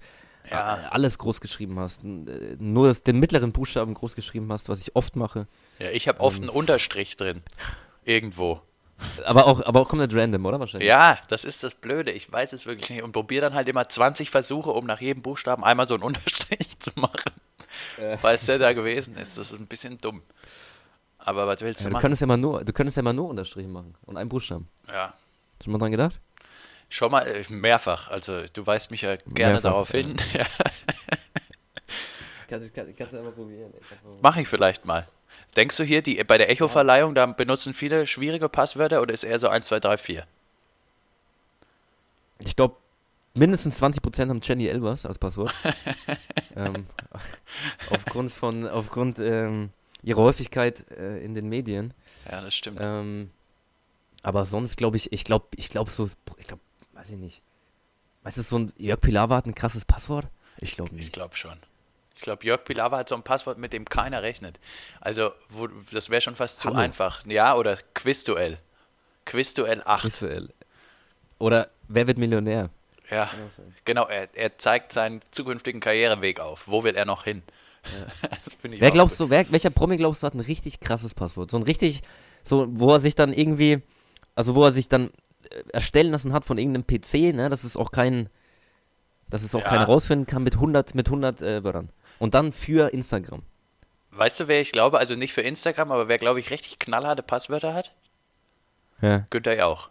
Ja. 0.49 0.77
äh, 0.77 0.85
alles 0.89 1.17
groß 1.17 1.39
geschrieben 1.41 1.79
hast, 1.79 2.03
äh, 2.03 2.57
nur 2.59 2.87
das, 2.87 3.03
den 3.03 3.19
mittleren 3.19 3.51
Buchstaben 3.51 3.93
groß 3.93 4.15
geschrieben 4.15 4.51
hast, 4.51 4.67
was 4.69 4.79
ich 4.81 4.95
oft 4.95 5.15
mache. 5.15 5.47
Ja, 5.79 5.89
ich 5.91 6.07
habe 6.07 6.19
oft 6.19 6.37
Ähm. 6.37 6.43
einen 6.43 6.49
Unterstrich 6.49 7.15
drin. 7.17 7.41
Irgendwo. 8.03 8.61
Aber 9.25 9.47
auch, 9.47 9.65
aber 9.65 9.81
auch 9.81 9.87
komplett 9.89 10.13
random, 10.13 10.45
oder 10.45 10.59
wahrscheinlich? 10.59 10.87
Ja, 10.87 11.17
das 11.27 11.43
ist 11.45 11.63
das 11.63 11.75
Blöde. 11.75 12.11
Ich 12.11 12.31
weiß 12.31 12.53
es 12.53 12.65
wirklich 12.65 12.89
nicht. 12.89 13.03
Und 13.03 13.11
probiere 13.11 13.41
dann 13.41 13.53
halt 13.53 13.67
immer 13.67 13.87
20 13.87 14.29
Versuche, 14.29 14.69
um 14.71 14.85
nach 14.85 15.01
jedem 15.01 15.21
Buchstaben 15.23 15.63
einmal 15.63 15.87
so 15.87 15.93
einen 15.95 16.03
Unterstrich 16.03 16.79
zu 16.79 16.91
machen. 16.95 17.31
Äh. 17.97 18.17
Falls 18.17 18.45
der 18.45 18.59
da 18.59 18.71
gewesen 18.73 19.15
ist. 19.17 19.37
Das 19.37 19.51
ist 19.51 19.59
ein 19.59 19.67
bisschen 19.67 19.97
dumm. 19.99 20.21
Aber 21.17 21.47
was 21.47 21.61
willst 21.61 21.81
Ja, 21.81 21.85
du 21.85 21.89
du 21.89 21.93
machen? 21.93 22.01
könntest 22.01 22.21
ja 22.21 22.27
mal 22.27 22.37
nur, 22.37 22.63
du 22.63 22.73
könntest 22.73 22.97
ja 22.97 23.03
mal 23.03 23.13
nur 23.13 23.29
Unterstriche 23.29 23.67
machen 23.69 23.95
und 24.05 24.17
einen 24.17 24.29
Buchstaben. 24.29 24.67
Ja. 24.87 25.13
Hast 25.57 25.65
du 25.65 25.71
mal 25.71 25.77
dran 25.79 25.91
gedacht? 25.91 26.19
Schon 26.93 27.11
mal 27.11 27.25
äh, 27.25 27.43
mehrfach. 27.49 28.11
Also 28.11 28.43
du 28.53 28.67
weist 28.67 28.91
mich 28.91 29.01
ja 29.01 29.15
gerne 29.15 29.53
Mehrfach, 29.53 29.61
darauf 29.63 29.89
hin. 29.89 30.15
Ja, 30.37 30.45
Kannst, 32.47 32.71
kannst, 32.71 32.95
kannst 32.95 33.13
du 33.13 33.17
einfach 33.17 33.33
probieren. 33.33 33.73
Mache 34.21 34.41
ich 34.41 34.47
vielleicht 34.47 34.85
mal. 34.85 35.07
Denkst 35.55 35.75
du 35.77 35.83
hier, 35.83 36.03
die, 36.03 36.23
bei 36.23 36.37
der 36.37 36.51
Echo-Verleihung, 36.51 37.15
da 37.15 37.25
benutzen 37.25 37.73
viele 37.73 38.05
schwierige 38.05 38.47
Passwörter 38.47 39.01
oder 39.01 39.11
ist 39.11 39.23
eher 39.23 39.39
so 39.39 39.47
1, 39.47 39.65
2, 39.65 39.79
3, 39.79 39.97
4? 39.97 40.27
Ich 42.45 42.55
glaube, 42.55 42.75
mindestens 43.33 43.81
20% 43.81 44.29
haben 44.29 44.41
Jenny 44.43 44.67
Elvers 44.67 45.07
als 45.07 45.17
Passwort. 45.17 45.51
ähm, 46.55 46.85
aufgrund 47.89 48.31
von, 48.31 48.67
aufgrund 48.67 49.17
ähm, 49.17 49.71
ihrer 50.03 50.21
Häufigkeit 50.21 50.85
äh, 50.91 51.23
in 51.25 51.33
den 51.33 51.49
Medien. 51.49 51.95
Ja, 52.29 52.41
das 52.41 52.53
stimmt. 52.53 52.77
Ähm, 52.79 53.31
aber 54.21 54.45
sonst 54.45 54.77
glaube 54.77 54.97
ich, 54.97 55.11
ich 55.11 55.23
glaube, 55.23 55.47
ich 55.55 55.69
glaube 55.69 55.89
so, 55.89 56.07
ich 56.37 56.45
glaube, 56.45 56.61
weiß 57.03 57.11
ich 57.11 57.17
nicht. 57.17 57.41
Weißt 58.23 58.37
du, 58.37 58.41
so 58.41 58.57
ein 58.59 58.73
Jörg 58.77 59.01
Pilawa 59.01 59.35
hat 59.35 59.45
ein 59.45 59.53
krasses 59.55 59.83
Passwort? 59.83 60.27
Ich 60.59 60.73
glaube 60.75 60.91
Ich 60.91 60.95
nicht. 60.97 61.13
glaube 61.13 61.35
schon. 61.35 61.57
Ich 62.15 62.21
glaube, 62.21 62.45
Jörg 62.45 62.63
Pilawa 62.63 62.99
hat 62.99 63.09
so 63.09 63.15
ein 63.15 63.23
Passwort, 63.23 63.57
mit 63.57 63.73
dem 63.73 63.83
keiner 63.85 64.21
rechnet. 64.21 64.57
Also, 65.01 65.31
wo, 65.49 65.67
das 65.91 66.09
wäre 66.09 66.21
schon 66.21 66.35
fast 66.35 66.59
zu 66.59 66.69
Hallo. 66.69 66.79
einfach. 66.79 67.25
Ja, 67.25 67.55
oder 67.55 67.77
Quizduell. 67.93 68.57
Quizduell 69.25 69.81
8. 69.83 70.05
Visuell. 70.05 70.49
Oder 71.39 71.67
wer 71.89 72.07
wird 72.07 72.17
Millionär? 72.17 72.69
Ja, 73.09 73.29
genau. 73.83 74.05
Er, 74.07 74.29
er 74.33 74.57
zeigt 74.57 74.93
seinen 74.93 75.21
zukünftigen 75.31 75.81
Karriereweg 75.81 76.39
auf. 76.39 76.67
Wo 76.67 76.83
will 76.85 76.95
er 76.95 77.03
noch 77.05 77.25
hin? 77.25 77.41
ich 78.63 78.79
Wer 78.79 78.91
glaubst 78.91 79.17
gut. 79.17 79.27
du, 79.27 79.29
wer, 79.29 79.51
welcher 79.51 79.69
Promi 79.71 79.97
glaubst 79.97 80.23
du 80.23 80.27
hat 80.27 80.35
ein 80.35 80.39
richtig 80.39 80.79
krasses 80.79 81.13
Passwort? 81.13 81.51
So 81.51 81.57
ein 81.57 81.63
richtig, 81.63 82.01
so, 82.43 82.67
wo 82.69 82.93
er 82.93 83.01
sich 83.01 83.15
dann 83.15 83.33
irgendwie, 83.33 83.81
also 84.35 84.55
wo 84.55 84.63
er 84.63 84.71
sich 84.71 84.87
dann 84.87 85.09
erstellen 85.71 86.11
lassen 86.11 86.33
hat 86.33 86.45
von 86.45 86.57
irgendeinem 86.57 86.85
PC, 86.85 87.33
ne, 87.35 87.49
dass 87.49 87.63
es 87.63 87.77
auch 87.77 87.91
kein, 87.91 88.29
dass 89.29 89.43
es 89.43 89.53
auch 89.55 89.61
Ja. 89.61 89.67
keiner 89.69 89.85
rausfinden 89.85 90.25
kann 90.27 90.43
mit 90.43 90.55
100, 90.55 90.95
mit 90.95 91.07
100 91.07 91.41
äh, 91.41 91.63
Wörtern. 91.63 91.89
Und 92.19 92.33
dann 92.33 92.53
für 92.53 92.93
Instagram. 92.93 93.41
Weißt 94.11 94.39
du, 94.39 94.47
wer 94.47 94.61
ich 94.61 94.71
glaube? 94.71 94.99
Also 94.99 95.15
nicht 95.15 95.33
für 95.33 95.41
Instagram, 95.41 95.91
aber 95.91 96.07
wer, 96.07 96.17
glaube 96.19 96.39
ich, 96.39 96.51
richtig 96.51 96.77
knallharte 96.79 97.23
Passwörter 97.23 97.73
hat? 97.73 97.91
Ja. 99.01 99.25
Günther 99.31 99.55
Jauch. 99.55 99.89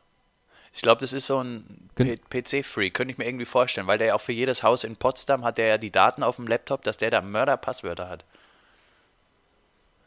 Ich 0.74 0.80
glaube, 0.80 1.00
das 1.02 1.12
ist 1.12 1.26
so 1.26 1.42
ein 1.42 1.90
PC-Freak, 1.96 2.94
könnte 2.94 3.12
ich 3.12 3.18
mir 3.18 3.26
irgendwie 3.26 3.44
vorstellen, 3.44 3.86
weil 3.86 3.98
der 3.98 4.06
ja 4.08 4.14
auch 4.14 4.20
für 4.22 4.32
jedes 4.32 4.62
Haus 4.62 4.84
in 4.84 4.96
Potsdam 4.96 5.44
hat 5.44 5.58
der 5.58 5.66
ja 5.66 5.76
die 5.78 5.90
Daten 5.90 6.22
auf 6.22 6.36
dem 6.36 6.46
Laptop, 6.46 6.82
dass 6.82 6.96
der 6.96 7.10
da 7.10 7.20
Mörder-Passwörter 7.20 8.08
hat. 8.08 8.24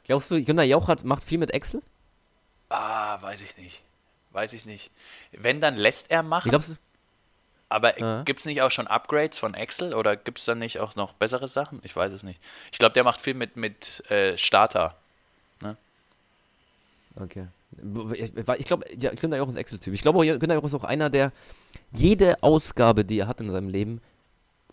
Glaubst 0.06 0.32
du, 0.32 0.44
Günter 0.44 0.64
Jauch 0.64 0.88
hat, 0.88 1.04
macht 1.04 1.24
viel 1.24 1.38
mit 1.38 1.52
Excel? 1.52 1.82
Ah, 2.70 3.22
weiß 3.22 3.42
ich 3.42 3.58
nicht. 3.58 3.82
Weiß 4.36 4.52
ich 4.52 4.66
nicht. 4.66 4.92
Wenn, 5.32 5.62
dann 5.62 5.76
lässt 5.78 6.12
er 6.12 6.22
machen. 6.22 6.50
glaubst 6.50 6.70
du? 6.72 6.76
Aber 7.70 7.98
Ja. 8.00 8.24
gibt 8.24 8.42
es 8.42 8.46
nicht 8.46 8.62
auch 8.62 8.70
schon 8.70 8.86
Upgrades 8.86 9.38
von 9.38 9.54
Excel 9.54 9.94
oder 9.94 10.16
gibt 10.18 10.40
es 10.40 10.46
dann 10.46 10.60
nicht 10.60 10.80
auch 10.80 10.96
noch 10.96 11.14
bessere 11.14 11.48
Sachen? 11.48 11.80
Ich 11.84 11.96
weiß 11.96 12.12
es 12.12 12.22
nicht. 12.22 12.40
Ich 12.72 12.78
glaube, 12.78 12.94
der 12.94 13.04
macht 13.06 13.22
viel 13.22 13.34
mit, 13.34 13.56
mit 13.56 14.04
äh, 14.12 14.38
Starter. 14.38 14.96
Okay. 17.18 17.48
Ich 18.58 18.66
glaube, 18.66 18.86
ja, 18.98 19.12
Günther 19.14 19.38
Jauch 19.38 19.48
ist 19.48 19.54
ein 19.56 19.58
Excel-Typ. 19.58 19.94
Ich 19.94 20.02
glaube, 20.02 20.26
Günther 20.38 20.56
Jauch 20.56 20.66
ist 20.66 20.74
auch 20.74 20.84
einer, 20.84 21.10
der 21.10 21.32
jede 21.94 22.44
Ausgabe, 22.44 23.06
die 23.06 23.20
er 23.20 23.28
hat 23.28 23.40
in 23.40 23.50
seinem 23.50 23.70
Leben, 23.70 24.02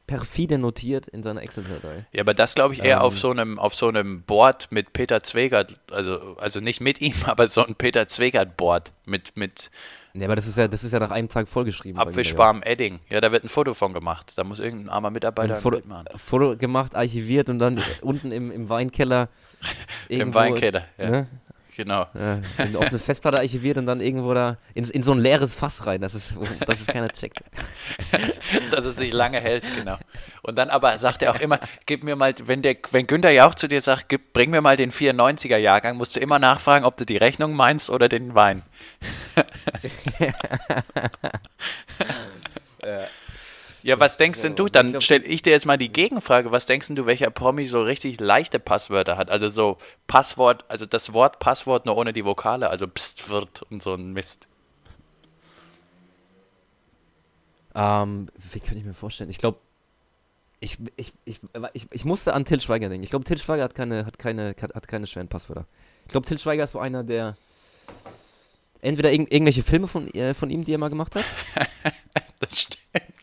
perfide 0.06 0.58
notiert 0.58 1.08
in 1.08 1.22
seiner 1.22 1.42
Excel-Datei. 1.42 2.06
Ja, 2.12 2.22
aber 2.22 2.34
das 2.34 2.54
glaube 2.54 2.74
ich 2.74 2.82
eher 2.82 2.96
Ähm. 2.96 3.02
auf 3.02 3.18
so 3.18 3.30
einem 3.30 3.58
auf 3.58 3.74
so 3.74 3.88
einem 3.88 4.22
Board 4.22 4.68
mit 4.70 4.92
Peter 4.92 5.22
Zwegert, 5.22 5.80
also 5.90 6.36
also 6.38 6.60
nicht 6.60 6.80
mit 6.80 7.00
ihm, 7.00 7.14
aber 7.26 7.48
so 7.48 7.64
ein 7.64 7.74
Peter 7.74 8.08
Zwegert 8.08 8.56
Board 8.56 8.92
mit 9.06 9.36
mit 9.36 9.70
Ja, 10.14 10.24
aber 10.26 10.36
das 10.36 10.46
ist 10.46 10.58
ja, 10.58 10.68
das 10.68 10.84
ist 10.84 10.92
ja 10.92 10.98
nach 10.98 11.10
einem 11.10 11.28
Tag 11.28 11.48
vollgeschrieben. 11.48 11.98
Jauch. 11.98 12.08
Abwischbarem 12.08 12.62
Edding. 12.62 13.00
Ja, 13.08 13.20
da 13.20 13.32
wird 13.32 13.44
ein 13.44 13.48
Foto 13.48 13.72
von 13.74 13.94
gemacht. 13.94 14.32
Da 14.36 14.44
muss 14.44 14.58
irgendein 14.58 14.90
armer 14.90 15.10
Mitarbeiter 15.10 15.54
Ein 15.54 15.60
Foto, 15.60 15.80
machen. 15.86 16.04
Foto 16.16 16.56
gemacht, 16.56 16.94
archiviert 16.94 17.48
und 17.48 17.58
dann 17.58 17.82
unten 18.02 18.30
im, 18.32 18.50
im 18.50 18.68
Weinkeller. 18.68 19.28
Im 20.08 20.34
Weinkeller, 20.34 20.84
ja. 20.98 21.10
Ne? 21.10 21.28
Genau. 21.74 22.06
Ja, 22.14 22.40
in- 22.64 22.76
auf 22.76 22.86
eine 22.88 22.98
Festplatte 22.98 23.38
archiviert 23.38 23.78
und 23.78 23.86
dann 23.86 24.00
irgendwo 24.00 24.34
da 24.34 24.58
in, 24.74 24.84
in 24.90 25.02
so 25.02 25.12
ein 25.12 25.18
leeres 25.18 25.54
Fass 25.54 25.86
rein, 25.86 26.02
dass 26.02 26.12
es, 26.12 26.34
dass 26.66 26.80
es 26.82 26.86
keiner 26.86 27.08
checkt. 27.08 27.40
Dass 28.70 28.84
es 28.84 28.96
sich 28.96 29.12
lange 29.12 29.40
hält, 29.40 29.64
genau. 29.76 29.96
Und 30.42 30.56
dann 30.58 30.68
aber 30.68 30.98
sagt 30.98 31.22
er 31.22 31.30
auch 31.30 31.40
immer, 31.40 31.58
gib 31.86 32.04
mir 32.04 32.16
mal, 32.16 32.34
wenn 32.44 32.60
der, 32.62 32.76
wenn 32.90 33.06
Günther 33.06 33.30
Jauch 33.30 33.54
zu 33.54 33.68
dir 33.68 33.80
sagt, 33.80 34.08
gib, 34.10 34.32
bring 34.34 34.50
mir 34.50 34.60
mal 34.60 34.76
den 34.76 34.92
94er 34.92 35.56
Jahrgang, 35.56 35.96
musst 35.96 36.16
du 36.16 36.20
immer 36.20 36.38
nachfragen, 36.38 36.84
ob 36.84 36.96
du 36.98 37.06
die 37.06 37.16
Rechnung 37.16 37.54
meinst 37.54 37.88
oder 37.88 38.08
den 38.10 38.34
Wein. 38.34 38.62
Ja, 42.84 43.06
was 43.98 44.16
denkst 44.16 44.42
denn 44.42 44.54
du? 44.54 44.68
Dann 44.68 45.00
stelle 45.00 45.24
ich 45.24 45.42
dir 45.42 45.50
jetzt 45.50 45.66
mal 45.66 45.78
die 45.78 45.92
Gegenfrage. 45.92 46.50
Was 46.50 46.66
denkst 46.66 46.88
denn 46.88 46.96
du, 46.96 47.06
welcher 47.06 47.30
Promi 47.30 47.66
so 47.66 47.82
richtig 47.82 48.20
leichte 48.20 48.58
Passwörter 48.58 49.16
hat? 49.16 49.30
Also 49.30 49.48
so 49.48 49.78
Passwort, 50.06 50.64
also 50.68 50.86
das 50.86 51.12
Wort 51.12 51.38
Passwort 51.38 51.86
nur 51.86 51.96
ohne 51.96 52.12
die 52.12 52.24
Vokale, 52.24 52.70
also 52.70 52.86
pst 52.86 53.28
wird 53.28 53.62
und 53.70 53.82
so 53.82 53.94
ein 53.94 54.12
Mist. 54.12 54.48
Ähm, 57.74 58.28
wie 58.36 58.60
könnte 58.60 58.78
ich 58.78 58.84
mir 58.84 58.94
vorstellen? 58.94 59.30
Ich 59.30 59.38
glaube, 59.38 59.58
ich, 60.60 60.78
ich, 60.96 61.12
ich, 61.24 61.40
ich, 61.72 61.86
ich 61.90 62.04
musste 62.04 62.34
an 62.34 62.44
Till 62.44 62.60
Schweiger 62.60 62.88
denken. 62.88 63.02
Ich 63.02 63.10
glaube, 63.10 63.24
Till 63.24 63.38
Schweiger 63.38 63.64
hat 63.64 63.74
keine, 63.74 64.06
hat 64.06 64.18
keine, 64.18 64.54
hat, 64.60 64.74
hat 64.74 64.88
keine 64.88 65.06
schweren 65.06 65.28
Passwörter. 65.28 65.66
Ich 66.04 66.12
glaube, 66.12 66.26
Till 66.26 66.38
Schweiger 66.38 66.64
ist 66.64 66.72
so 66.72 66.78
einer, 66.78 67.02
der 67.02 67.36
entweder 68.80 69.10
irg 69.12 69.32
irgendwelche 69.32 69.62
Filme 69.62 69.88
von, 69.88 70.08
äh, 70.14 70.34
von 70.34 70.50
ihm, 70.50 70.64
die 70.64 70.74
er 70.74 70.78
mal 70.78 70.90
gemacht 70.90 71.16
hat. 71.16 71.24
Das 72.40 72.60
stimmt. 72.60 73.21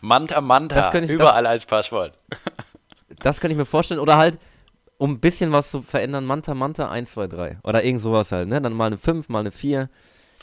Manta 0.00 0.40
Manta, 0.40 0.74
Das 0.74 0.90
könnte 0.90 1.12
ich- 1.12 1.18
überall 1.18 1.46
als 1.46 1.64
Passwort. 1.64 2.16
Das 3.22 3.40
kann 3.40 3.50
ich 3.50 3.56
mir 3.56 3.64
vorstellen. 3.64 4.00
Oder 4.00 4.16
halt, 4.16 4.38
um 4.98 5.12
ein 5.12 5.20
bisschen 5.20 5.52
was 5.52 5.70
zu 5.70 5.82
verändern, 5.82 6.24
Manta 6.24 6.54
Manta 6.54 6.90
1, 6.90 7.12
2, 7.12 7.26
3. 7.26 7.58
Oder 7.62 7.84
irgend 7.84 8.02
sowas 8.02 8.32
halt, 8.32 8.48
ne? 8.48 8.60
Dann 8.60 8.72
mal 8.72 8.86
eine 8.86 8.98
5, 8.98 9.28
mal 9.28 9.40
eine 9.40 9.50
4. 9.52 9.88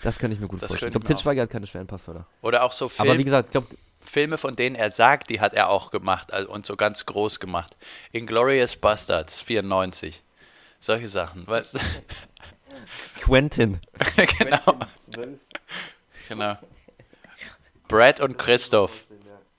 Das 0.03 0.17
könnte 0.19 0.33
ich 0.35 0.39
mir 0.41 0.47
gut 0.47 0.61
Das 0.61 0.67
vorstellen. 0.67 0.89
Ich 0.89 0.93
könnte 0.93 1.05
glaube, 1.05 1.05
ich 1.05 1.09
mir 1.09 1.15
Till 1.15 1.23
Schweiger 1.23 1.41
hat 1.43 1.49
keine 1.49 1.67
schweren 1.67 1.87
Passwörter. 1.87 2.25
Oder 2.41 2.63
auch 2.63 2.71
so 2.71 2.85
Aber 2.97 3.09
wie 3.11 3.13
Film, 3.13 3.25
gesagt, 3.25 3.47
ich 3.47 3.51
glaube, 3.51 3.67
Filme, 4.03 4.37
von 4.37 4.55
denen 4.55 4.75
er 4.75 4.89
sagt, 4.91 5.29
die 5.29 5.39
hat 5.39 5.53
er 5.53 5.69
auch 5.69 5.91
gemacht 5.91 6.33
also, 6.33 6.49
und 6.49 6.65
so 6.65 6.75
ganz 6.75 7.05
groß 7.05 7.39
gemacht. 7.39 7.77
Inglorious 8.11 8.75
Bastards, 8.75 9.41
94. 9.41 10.23
Solche 10.79 11.07
Sachen, 11.09 11.45
weißt 11.47 11.75
du? 11.75 11.79
Quentin. 13.21 13.79
genau, 14.39 14.79
genau. 16.27 16.57
Brad 17.87 18.19
und 18.21 18.37
Christoph. 18.39 19.05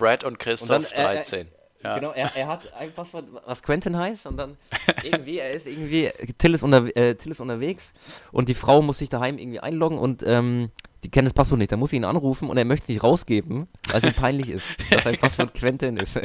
Brad 0.03 0.25
und 0.25 0.39
Christoph, 0.39 0.69
Und 0.71 0.85
dann, 0.93 0.93
äh, 0.93 1.13
äh, 1.13 1.15
13. 1.17 1.49
Ja. 1.85 1.95
Genau, 1.99 2.13
er, 2.13 2.31
er 2.37 2.47
hat 2.47 2.73
ein 2.79 2.93
Passwort, 2.93 3.25
was 3.47 3.63
Quentin 3.63 3.97
heißt 3.97 4.27
und 4.27 4.37
dann 4.37 4.57
irgendwie, 5.03 5.39
er 5.39 5.53
ist 5.53 5.67
irgendwie, 5.67 6.11
Till 6.39 6.55
ist, 6.55 6.63
unter, 6.63 6.85
äh, 6.97 7.15
Till 7.17 7.33
ist 7.33 7.41
unterwegs 7.41 7.93
und 8.31 8.49
die 8.49 8.55
Frau 8.55 8.83
muss 8.83 8.99
sich 8.99 9.09
daheim 9.09 9.37
irgendwie 9.39 9.59
einloggen 9.61 9.99
und 9.99 10.23
ähm, 10.27 10.71
die 11.03 11.11
kennt 11.11 11.27
das 11.27 11.35
Passwort 11.35 11.59
nicht. 11.59 11.73
Da 11.73 11.77
muss 11.77 11.91
sie 11.91 11.97
ihn 11.97 12.05
anrufen 12.05 12.49
und 12.51 12.57
er 12.57 12.65
möchte 12.65 12.85
es 12.85 12.89
nicht 12.89 13.03
rausgeben, 13.03 13.67
weil 13.89 13.99
es 13.99 14.05
ihm 14.05 14.15
peinlich 14.15 14.51
ist, 14.51 14.65
dass 14.93 15.03
sein 15.05 15.19
Passwort 15.19 15.55
Quentin 15.59 15.97
ist. 15.97 16.17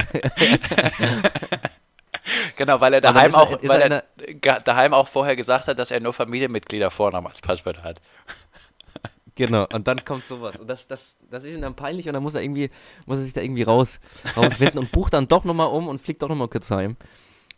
Genau, 2.57 2.81
weil 2.81 2.93
er 2.95 3.01
dann 3.01 3.15
daheim 3.15 3.33
er- 3.33 3.41
auch, 3.41 3.57
weil 3.63 3.81
er 3.81 4.59
daheim 4.61 4.93
auch 4.93 5.07
vorher 5.07 5.35
gesagt 5.35 5.67
hat, 5.67 5.79
dass 5.79 5.91
er 5.91 5.99
nur 6.01 6.13
Familienmitglieder 6.13 6.91
Vornamen 6.91 7.27
als 7.27 7.41
Passwort 7.41 7.83
hat. 7.83 8.01
Genau, 9.37 9.65
und 9.71 9.87
dann 9.87 10.03
kommt 10.03 10.25
sowas. 10.25 10.57
Und 10.57 10.69
das, 10.69 10.87
das, 10.87 11.17
das 11.29 11.43
ist 11.43 11.53
ihm 11.55 11.61
dann 11.61 11.75
peinlich 11.75 12.07
und 12.07 12.13
dann 12.13 12.23
muss 12.23 12.33
er 12.35 12.41
irgendwie, 12.41 12.69
muss 13.05 13.19
er 13.19 13.23
sich 13.23 13.33
da 13.33 13.41
irgendwie 13.41 13.63
raus, 13.63 13.99
rauswinden 14.35 14.79
und 14.79 14.91
bucht 14.91 15.13
dann 15.13 15.27
doch 15.27 15.45
nochmal 15.45 15.67
um 15.67 15.87
und 15.87 16.01
fliegt 16.01 16.21
doch 16.21 16.29
nochmal 16.29 16.49
kurz 16.49 16.69
heim. 16.71 16.97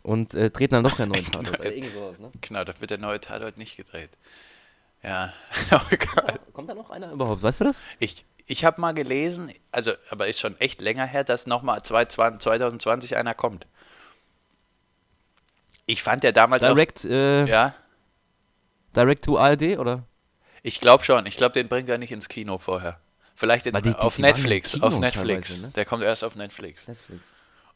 Und 0.02 0.34
äh, 0.34 0.50
dreht 0.50 0.72
dann 0.72 0.84
doch 0.84 0.96
keinen 0.96 1.10
neuen 1.10 1.24
Tatort. 1.32 1.60
Oder 1.60 1.72
irgend 1.74 1.92
sowas, 1.92 2.18
ne? 2.18 2.30
Genau, 2.40 2.64
da 2.64 2.72
wird 2.80 2.90
der 2.90 2.98
neue 2.98 3.20
Tatort 3.20 3.58
nicht 3.58 3.76
gedreht. 3.76 4.10
Ja, 5.02 5.32
oh 5.72 5.80
Gott. 5.90 6.40
Kommt 6.52 6.70
da 6.70 6.74
noch 6.74 6.90
einer 6.90 7.12
überhaupt? 7.12 7.42
Weißt 7.42 7.60
du 7.60 7.64
das? 7.64 7.82
Ich, 7.98 8.24
ich 8.46 8.64
habe 8.64 8.80
mal 8.80 8.92
gelesen, 8.92 9.52
also, 9.72 9.92
aber 10.08 10.28
ist 10.28 10.40
schon 10.40 10.58
echt 10.60 10.80
länger 10.80 11.06
her, 11.06 11.24
dass 11.24 11.46
nochmal 11.46 11.82
2020 11.82 13.16
einer 13.16 13.34
kommt. 13.34 13.66
Ich 15.86 16.02
fand 16.02 16.22
ja 16.22 16.32
damals 16.32 16.62
Direct, 16.62 17.00
auch, 17.00 17.10
äh, 17.10 17.44
ja, 17.46 17.74
Direct 18.94 19.24
to 19.24 19.38
ARD 19.38 19.78
oder? 19.78 20.04
Ich 20.62 20.80
glaube 20.80 21.04
schon. 21.04 21.26
Ich 21.26 21.36
glaube, 21.36 21.52
den 21.52 21.68
bringt 21.68 21.88
er 21.88 21.98
nicht 21.98 22.12
ins 22.12 22.28
Kino 22.28 22.58
vorher. 22.58 22.98
Vielleicht 23.36 23.66
in, 23.66 23.74
die- 23.74 23.82
die- 23.82 23.94
auf 23.94 24.16
die 24.16 24.22
Netflix, 24.22 24.80
auf 24.82 24.98
Netflix. 24.98 25.48
teilweise, 25.48 25.66
ne? 25.66 25.72
Der 25.74 25.84
kommt 25.86 26.02
erst 26.02 26.22
auf 26.24 26.34
Netflix. 26.36 26.86
Netflix. 26.86 27.24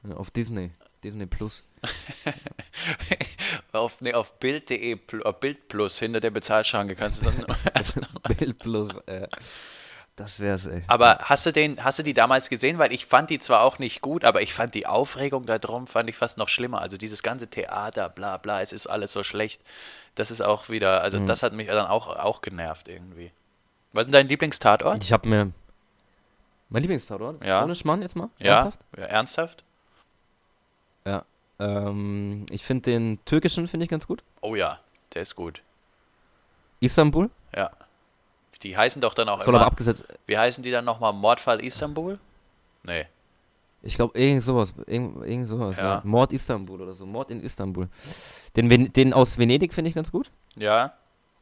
Ja, 0.08 0.16
Auf 0.16 0.30
Disney. 0.30 0.70
Disney 1.02 1.26
Plus. 1.26 1.64
auf, 3.72 4.00
nee, 4.00 4.12
auf 4.14 4.38
Bild.de, 4.38 4.98
auf 5.24 5.40
Bild 5.40 5.68
Plus, 5.68 5.98
hinter 5.98 6.20
der 6.20 6.30
Bezahlschranke 6.30 6.94
kannst 6.96 7.22
du 7.22 7.30
dann. 7.30 7.46
Bild 8.38 8.58
Plus, 8.58 8.96
äh, 9.06 9.26
das 10.16 10.38
wär's, 10.40 10.66
ey. 10.66 10.82
Aber 10.86 11.18
hast 11.22 11.44
du 11.46 11.52
den, 11.52 11.82
hast 11.82 11.98
du 11.98 12.02
die 12.02 12.12
damals 12.12 12.48
gesehen? 12.48 12.78
Weil 12.78 12.92
ich 12.92 13.06
fand 13.06 13.30
die 13.30 13.38
zwar 13.38 13.62
auch 13.62 13.78
nicht 13.78 14.00
gut, 14.00 14.24
aber 14.24 14.42
ich 14.42 14.54
fand 14.54 14.74
die 14.74 14.86
Aufregung 14.86 15.44
da 15.46 15.58
drum, 15.58 15.86
fand 15.86 16.08
ich 16.08 16.16
fast 16.16 16.38
noch 16.38 16.48
schlimmer. 16.48 16.80
Also 16.80 16.96
dieses 16.96 17.22
ganze 17.22 17.48
Theater, 17.48 18.08
bla 18.08 18.36
bla, 18.36 18.62
es 18.62 18.72
ist 18.72 18.86
alles 18.86 19.12
so 19.12 19.22
schlecht. 19.24 19.60
Das 20.14 20.30
ist 20.30 20.40
auch 20.40 20.68
wieder, 20.68 21.02
also 21.02 21.18
Mhm. 21.18 21.26
das 21.26 21.42
hat 21.42 21.52
mich 21.52 21.66
dann 21.68 21.87
auch, 21.87 22.06
auch 22.09 22.40
genervt 22.40 22.88
irgendwie. 22.88 23.33
Was 23.92 24.02
ist 24.02 24.06
denn 24.06 24.12
dein 24.12 24.28
Lieblingstatort? 24.28 25.02
Ich 25.02 25.12
hab 25.12 25.25
mir. 25.26 25.52
Mein 26.68 26.83
Lieblingstatort? 26.83 27.44
Ja. 27.44 27.62
Ohne 27.64 27.75
Schmarrn 27.75 28.02
jetzt 28.02 28.16
mal? 28.16 28.28
Ja, 28.38 28.52
Ernsthaft? 28.56 28.80
ja, 28.97 29.04
ernsthaft? 29.04 29.64
Ja. 31.04 31.25
Ähm, 31.59 32.47
ich 32.50 32.64
finde 32.64 32.90
den 32.90 33.18
türkischen, 33.25 33.66
finde 33.68 33.85
ich 33.85 33.90
ganz 33.90 34.06
gut. 34.06 34.23
Oh 34.40 34.54
ja, 34.54 34.80
der 35.14 35.23
ist 35.23 35.37
gut. 35.37 35.62
Istanbul. 36.80 37.30
Ja. 37.54 37.71
Die 38.62 38.76
heißen 38.76 39.00
doch 39.02 39.14
dann 39.14 39.28
auch 39.28 39.40
Soll 39.40 39.54
aber 39.54 39.59
immer, 39.59 39.66
abgesetzt. 39.66 40.04
wie 40.26 40.38
heißen 40.38 40.62
die 40.64 40.71
dann 40.71 40.85
nochmal? 40.85 41.12
Mordfall 41.12 41.62
Istanbul? 41.64 42.18
Nee. 42.83 43.06
Ich 43.83 43.94
glaube, 43.97 44.18
irgend 44.18 44.42
sowas. 44.42 44.73
Irgend, 44.87 45.25
irgend 45.26 45.47
sowas, 45.49 45.76
Ja. 45.76 45.83
ja. 45.97 46.00
Mord 46.04 46.33
Istanbul 46.33 46.80
oder 46.80 46.94
so. 46.94 47.04
Mord 47.04 47.30
in 47.30 47.42
Istanbul. 47.42 47.88
Den, 48.56 48.70
Ven 48.70 48.92
den 48.92 49.12
aus 49.12 49.38
Venedig 49.38 49.75
finde 49.75 49.88
ich 49.90 49.94
ganz 49.94 50.11
gut. 50.12 50.30
Ja. 50.56 50.94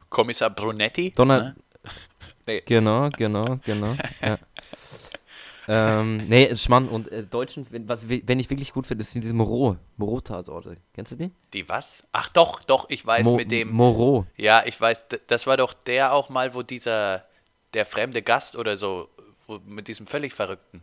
Kommissar 0.09 0.49
Brunetti? 0.49 1.11
Donner. 1.11 1.39
Ne? 1.41 1.55
Nee. 2.45 2.61
Genau, 2.65 3.09
genau, 3.09 3.57
genau. 3.63 3.95
ja. 4.21 4.37
ähm, 5.69 6.17
nee, 6.27 6.53
Schmann 6.57 6.89
und 6.89 7.09
äh, 7.09 7.23
Deutschen, 7.23 7.65
wenn, 7.69 7.87
was, 7.87 8.09
wenn 8.09 8.37
ich 8.37 8.49
wirklich 8.49 8.73
gut 8.73 8.85
finde, 8.85 9.05
sind 9.05 9.21
diese 9.23 9.33
Moreau, 9.33 9.77
Moreau-Tatorte. 9.95 10.75
Kennst 10.93 11.13
du 11.13 11.15
die? 11.15 11.31
Die 11.53 11.69
was? 11.69 12.03
Ach 12.11 12.27
doch, 12.33 12.61
doch, 12.63 12.89
ich 12.89 13.05
weiß 13.05 13.23
Mo 13.23 13.37
mit 13.37 13.49
dem. 13.49 13.71
Moreau. 13.71 14.25
Ja, 14.35 14.63
ich 14.65 14.79
weiß, 14.79 15.05
das 15.27 15.47
war 15.47 15.55
doch 15.55 15.71
der 15.73 16.11
auch 16.11 16.27
mal, 16.27 16.53
wo 16.53 16.63
dieser, 16.63 17.23
der 17.73 17.85
fremde 17.85 18.21
Gast 18.21 18.57
oder 18.57 18.75
so, 18.75 19.07
wo, 19.47 19.59
mit 19.65 19.87
diesem 19.87 20.05
völlig 20.05 20.33
Verrückten. 20.33 20.81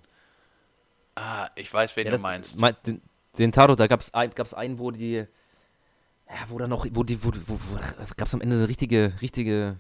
Ah, 1.15 1.51
ich 1.57 1.71
weiß, 1.73 1.95
wen 1.97 2.07
Ja, 2.07 2.13
du 2.13 2.17
das- 2.17 2.23
meinst. 2.23 2.59
mein- 2.59 2.77
den, 2.87 3.03
den 3.37 3.53
Tatort, 3.53 3.81
da 3.81 3.87
gab 3.87 4.01
es 4.01 4.15
ein, 4.15 4.31
gab's 4.31 4.55
einen, 4.55 4.79
wo 4.79 4.91
die, 4.93 5.27
ja, 6.33 6.45
wo 6.49 6.59
dann 6.59 6.71
noch, 6.71 6.87
wo 6.93 7.03
die, 7.03 7.23
wo, 7.25 7.33
wo, 7.47 7.55
wo 7.55 7.77
gab 8.17 8.27
es 8.29 8.35
am 8.35 8.41
Ende 8.41 8.57
eine 8.57 8.69
richtige, 8.69 9.13
richtige 9.21 9.79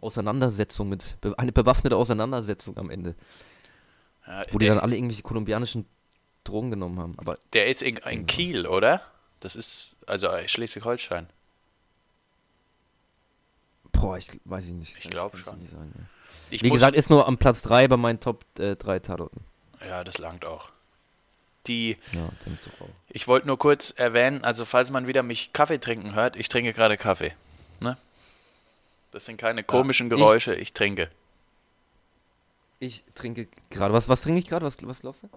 Auseinandersetzung 0.00 0.88
mit, 0.88 1.16
eine 1.36 1.52
bewaffnete 1.52 1.96
Auseinandersetzung 1.96 2.76
am 2.76 2.90
Ende, 2.90 3.14
Ja, 4.26 4.44
wo 4.50 4.58
die 4.58 4.66
dann 4.66 4.78
alle 4.78 4.94
irgendwelche 4.94 5.22
kolumbianischen 5.22 5.86
Drogen 6.44 6.70
genommen 6.70 6.98
haben. 6.98 7.14
Aber 7.18 7.38
der 7.52 7.66
ist 7.66 7.82
in, 7.82 7.96
in 7.96 8.26
Kiel, 8.26 8.66
oder? 8.66 9.02
Das 9.40 9.56
ist, 9.56 9.96
also 10.06 10.28
äh, 10.28 10.46
Schleswig-Holstein. 10.48 11.28
boah, 13.92 14.18
ich 14.18 14.40
weiß 14.44 14.66
ich 14.66 14.72
nicht. 14.72 14.96
Ich 14.98 15.10
glaub 15.10 15.32
kann's 15.32 15.44
schon. 15.44 15.68
sagen, 15.68 15.92
ja. 15.96 16.04
Ich 16.50 16.62
Wie 16.62 16.70
gesagt, 16.70 16.96
ist 16.96 17.10
nur 17.10 17.26
am 17.26 17.38
Platz 17.38 17.62
3 17.62 17.88
bei 17.88 17.96
meinen 17.96 18.20
Top 18.20 18.44
3 18.54 18.74
Tatorten. 19.00 19.40
ja, 19.84 20.04
das 20.04 20.18
langt 20.18 20.44
auch. 20.44 20.70
Die, 21.66 21.96
Ja, 22.14 22.28
ich 22.44 22.60
ich 23.08 23.28
wollte 23.28 23.46
nur 23.46 23.58
kurz 23.58 23.90
erwähnen, 23.96 24.44
also 24.44 24.64
falls 24.64 24.90
man 24.90 25.06
wieder 25.06 25.22
mich 25.22 25.52
Kaffee 25.52 25.78
trinken 25.78 26.14
hört, 26.14 26.36
ich 26.36 26.48
trinke 26.48 26.72
gerade 26.72 26.96
Kaffee. 26.96 27.34
Ne? 27.80 27.96
Das 29.10 29.24
sind 29.24 29.36
keine 29.36 29.64
komischen 29.64 30.06
ich- 30.06 30.16
Geräusche, 30.18 30.54
ich 30.54 30.72
trinke. 30.72 31.10
Ich 32.78 33.04
trinke 33.14 33.48
gerade, 33.70 33.94
was, 33.94 34.08
was 34.08 34.22
trinke 34.22 34.38
ich 34.38 34.46
gerade? 34.48 34.64
Was, 34.66 34.76
was 34.82 35.00
glaubst 35.00 35.22
du? 35.22 35.28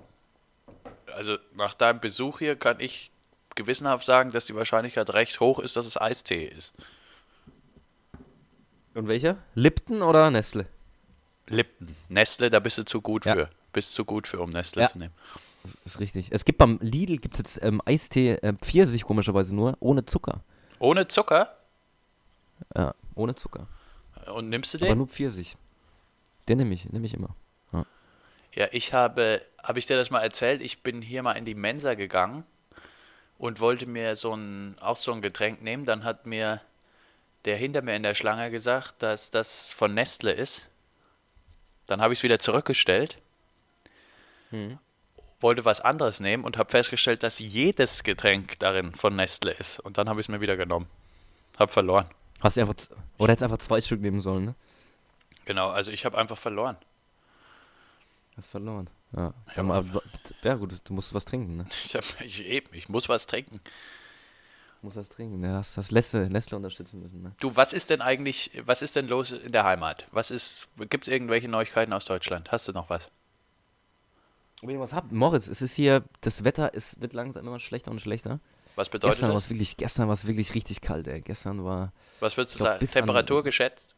Also 1.15 1.37
nach 1.55 1.73
deinem 1.73 1.99
Besuch 1.99 2.39
hier 2.39 2.55
kann 2.55 2.79
ich 2.79 3.11
gewissenhaft 3.55 4.05
sagen, 4.05 4.31
dass 4.31 4.45
die 4.45 4.55
Wahrscheinlichkeit 4.55 5.09
recht 5.13 5.39
hoch 5.39 5.59
ist, 5.59 5.75
dass 5.75 5.85
es 5.85 5.99
Eistee 5.99 6.45
ist. 6.45 6.73
Und 8.93 9.07
welcher? 9.07 9.37
Lipton 9.55 10.01
oder 10.01 10.29
Nestle? 10.31 10.65
Lipton. 11.47 11.95
Nestle, 12.09 12.49
da 12.49 12.59
bist 12.59 12.77
du 12.77 12.83
zu 12.85 13.01
gut 13.01 13.25
Ja. 13.25 13.33
für. 13.33 13.49
Bist 13.73 13.93
zu 13.93 14.03
gut 14.05 14.27
für, 14.27 14.39
um 14.39 14.51
Nestle 14.51 14.83
Ja. 14.83 14.89
zu 14.89 14.97
nehmen. 14.99 15.13
Das 15.63 15.75
ist 15.85 15.99
richtig. 15.99 16.29
Es 16.31 16.45
gibt 16.45 16.57
beim 16.57 16.79
Lidl 16.81 17.17
gibt 17.17 17.37
jetzt 17.37 17.61
ähm, 17.63 17.81
Eistee 17.85 18.33
äh, 18.35 18.53
Pfirsich 18.53 19.03
komischerweise 19.03 19.53
nur, 19.55 19.77
ohne 19.79 20.05
Zucker. 20.05 20.41
Ohne 20.79 21.07
Zucker? 21.07 21.57
Ja, 22.75 22.95
ohne 23.15 23.35
Zucker. 23.35 23.67
Und 24.33 24.49
nimmst 24.49 24.73
du 24.73 24.77
Aber 24.77 24.87
den? 24.87 24.97
nur 24.97 25.07
Pfirsich. 25.07 25.57
Den 26.47 26.57
nehme 26.57 26.73
ich, 26.73 26.89
nehme 26.89 27.05
ich 27.05 27.13
immer. 27.13 27.35
Ja, 28.55 28.67
ich 28.71 28.93
habe, 28.93 29.41
habe 29.61 29.77
ich 29.79 29.85
dir 29.85 29.95
das 29.95 30.09
mal 30.09 30.21
erzählt? 30.21 30.61
Ich 30.61 30.81
bin 30.81 31.01
hier 31.03 31.21
mal 31.21 31.33
in 31.33 31.45
die 31.45 31.53
Mensa 31.55 31.93
gegangen 31.93 32.43
und 33.37 33.59
wollte 33.59 33.85
mir 33.85 34.15
so 34.15 34.33
ein, 34.33 34.75
auch 34.79 34.97
so 34.97 35.13
ein 35.13 35.21
Getränk 35.21 35.61
nehmen. 35.61 35.85
Dann 35.85 36.03
hat 36.03 36.25
mir 36.25 36.61
der 37.45 37.55
hinter 37.57 37.81
mir 37.83 37.95
in 37.95 38.03
der 38.03 38.15
Schlange 38.15 38.49
gesagt, 38.51 39.03
dass 39.03 39.29
das 39.31 39.71
von 39.71 39.93
Nestle 39.93 40.33
ist. 40.33 40.65
Dann 41.85 42.01
habe 42.01 42.13
ich 42.13 42.19
es 42.19 42.23
wieder 42.23 42.39
zurückgestellt, 42.39 43.17
wollte 45.39 45.65
was 45.65 45.81
anderes 45.81 46.19
nehmen 46.19 46.43
und 46.43 46.57
habe 46.57 46.69
festgestellt, 46.69 47.23
dass 47.23 47.39
jedes 47.39 48.03
Getränk 48.03 48.59
darin 48.59 48.93
von 48.93 49.15
Nestle 49.15 49.51
ist. 49.51 49.79
Und 49.79 49.97
dann 49.97 50.09
habe 50.09 50.19
ich 50.19 50.25
es 50.25 50.29
mir 50.29 50.41
wieder 50.41 50.57
genommen. 50.57 50.87
Hab 51.57 51.71
verloren. 51.71 52.07
Hast 52.41 52.57
du 52.57 52.61
einfach, 52.61 52.75
oder 53.17 53.31
hättest 53.31 53.43
einfach 53.43 53.57
zwei 53.57 53.81
Stück 53.81 54.01
nehmen 54.01 54.21
sollen, 54.21 54.45
ne? 54.45 54.55
Genau, 55.45 55.69
also 55.69 55.91
ich 55.91 56.05
habe 56.05 56.17
einfach 56.17 56.37
verloren. 56.37 56.77
Hast 58.37 58.49
verloren. 58.49 58.89
Ja, 59.15 59.33
Ja, 59.55 59.63
aber, 59.63 60.01
ja 60.43 60.53
gut, 60.55 60.79
du 60.83 60.93
musst 60.93 61.13
was 61.13 61.25
trinken, 61.25 61.57
ne? 61.57 61.65
Ich, 61.83 61.95
hab, 61.95 62.03
ich, 62.21 62.45
eben, 62.45 62.67
ich 62.73 62.87
muss 62.87 63.09
was 63.09 63.27
trinken. 63.27 63.59
Du 64.79 64.87
musst 64.87 64.97
was 64.97 65.09
trinken, 65.09 65.39
ne? 65.39 65.55
Hast, 65.55 65.75
hast 65.75 65.91
Nestle, 65.91 66.29
Nestle 66.29 66.55
unterstützen 66.55 67.01
müssen, 67.01 67.21
ne? 67.21 67.33
Du, 67.39 67.55
was 67.55 67.73
ist 67.73 67.89
denn 67.89 68.01
eigentlich, 68.01 68.51
was 68.65 68.81
ist 68.81 68.95
denn 68.95 69.07
los 69.07 69.31
in 69.31 69.51
der 69.51 69.63
Heimat? 69.63 70.07
Was 70.11 70.31
ist, 70.31 70.67
gibt 70.89 71.07
es 71.07 71.13
irgendwelche 71.13 71.47
Neuigkeiten 71.47 71.91
aus 71.91 72.05
Deutschland? 72.05 72.51
Hast 72.51 72.67
du 72.67 72.71
noch 72.71 72.89
was? 72.89 73.09
Ob 74.61 74.69
ich 74.69 74.79
was 74.79 74.93
hab? 74.93 75.11
Moritz, 75.11 75.47
es 75.47 75.61
ist 75.61 75.73
hier, 75.75 76.03
das 76.21 76.43
Wetter 76.43 76.73
ist, 76.73 76.99
wird 77.01 77.13
langsam 77.13 77.45
immer 77.47 77.59
schlechter 77.59 77.91
und 77.91 78.01
schlechter. 78.01 78.39
Was 78.75 78.89
bedeutet 78.89 79.15
Gestern 79.17 79.33
das? 79.33 79.49
wirklich, 79.49 79.77
gestern 79.77 80.07
war 80.07 80.13
es 80.13 80.25
wirklich 80.27 80.53
richtig 80.53 80.81
kalt, 80.81 81.07
ey. 81.07 81.21
Gestern 81.21 81.63
war 81.65 81.91
Was 82.19 82.35
würdest 82.37 82.55
du 82.55 82.59
glaub, 82.59 82.67
sagen? 82.69 82.79
bis 82.79 82.89
an- 82.95 83.01
Temperatur 83.03 83.43
geschätzt? 83.43 83.95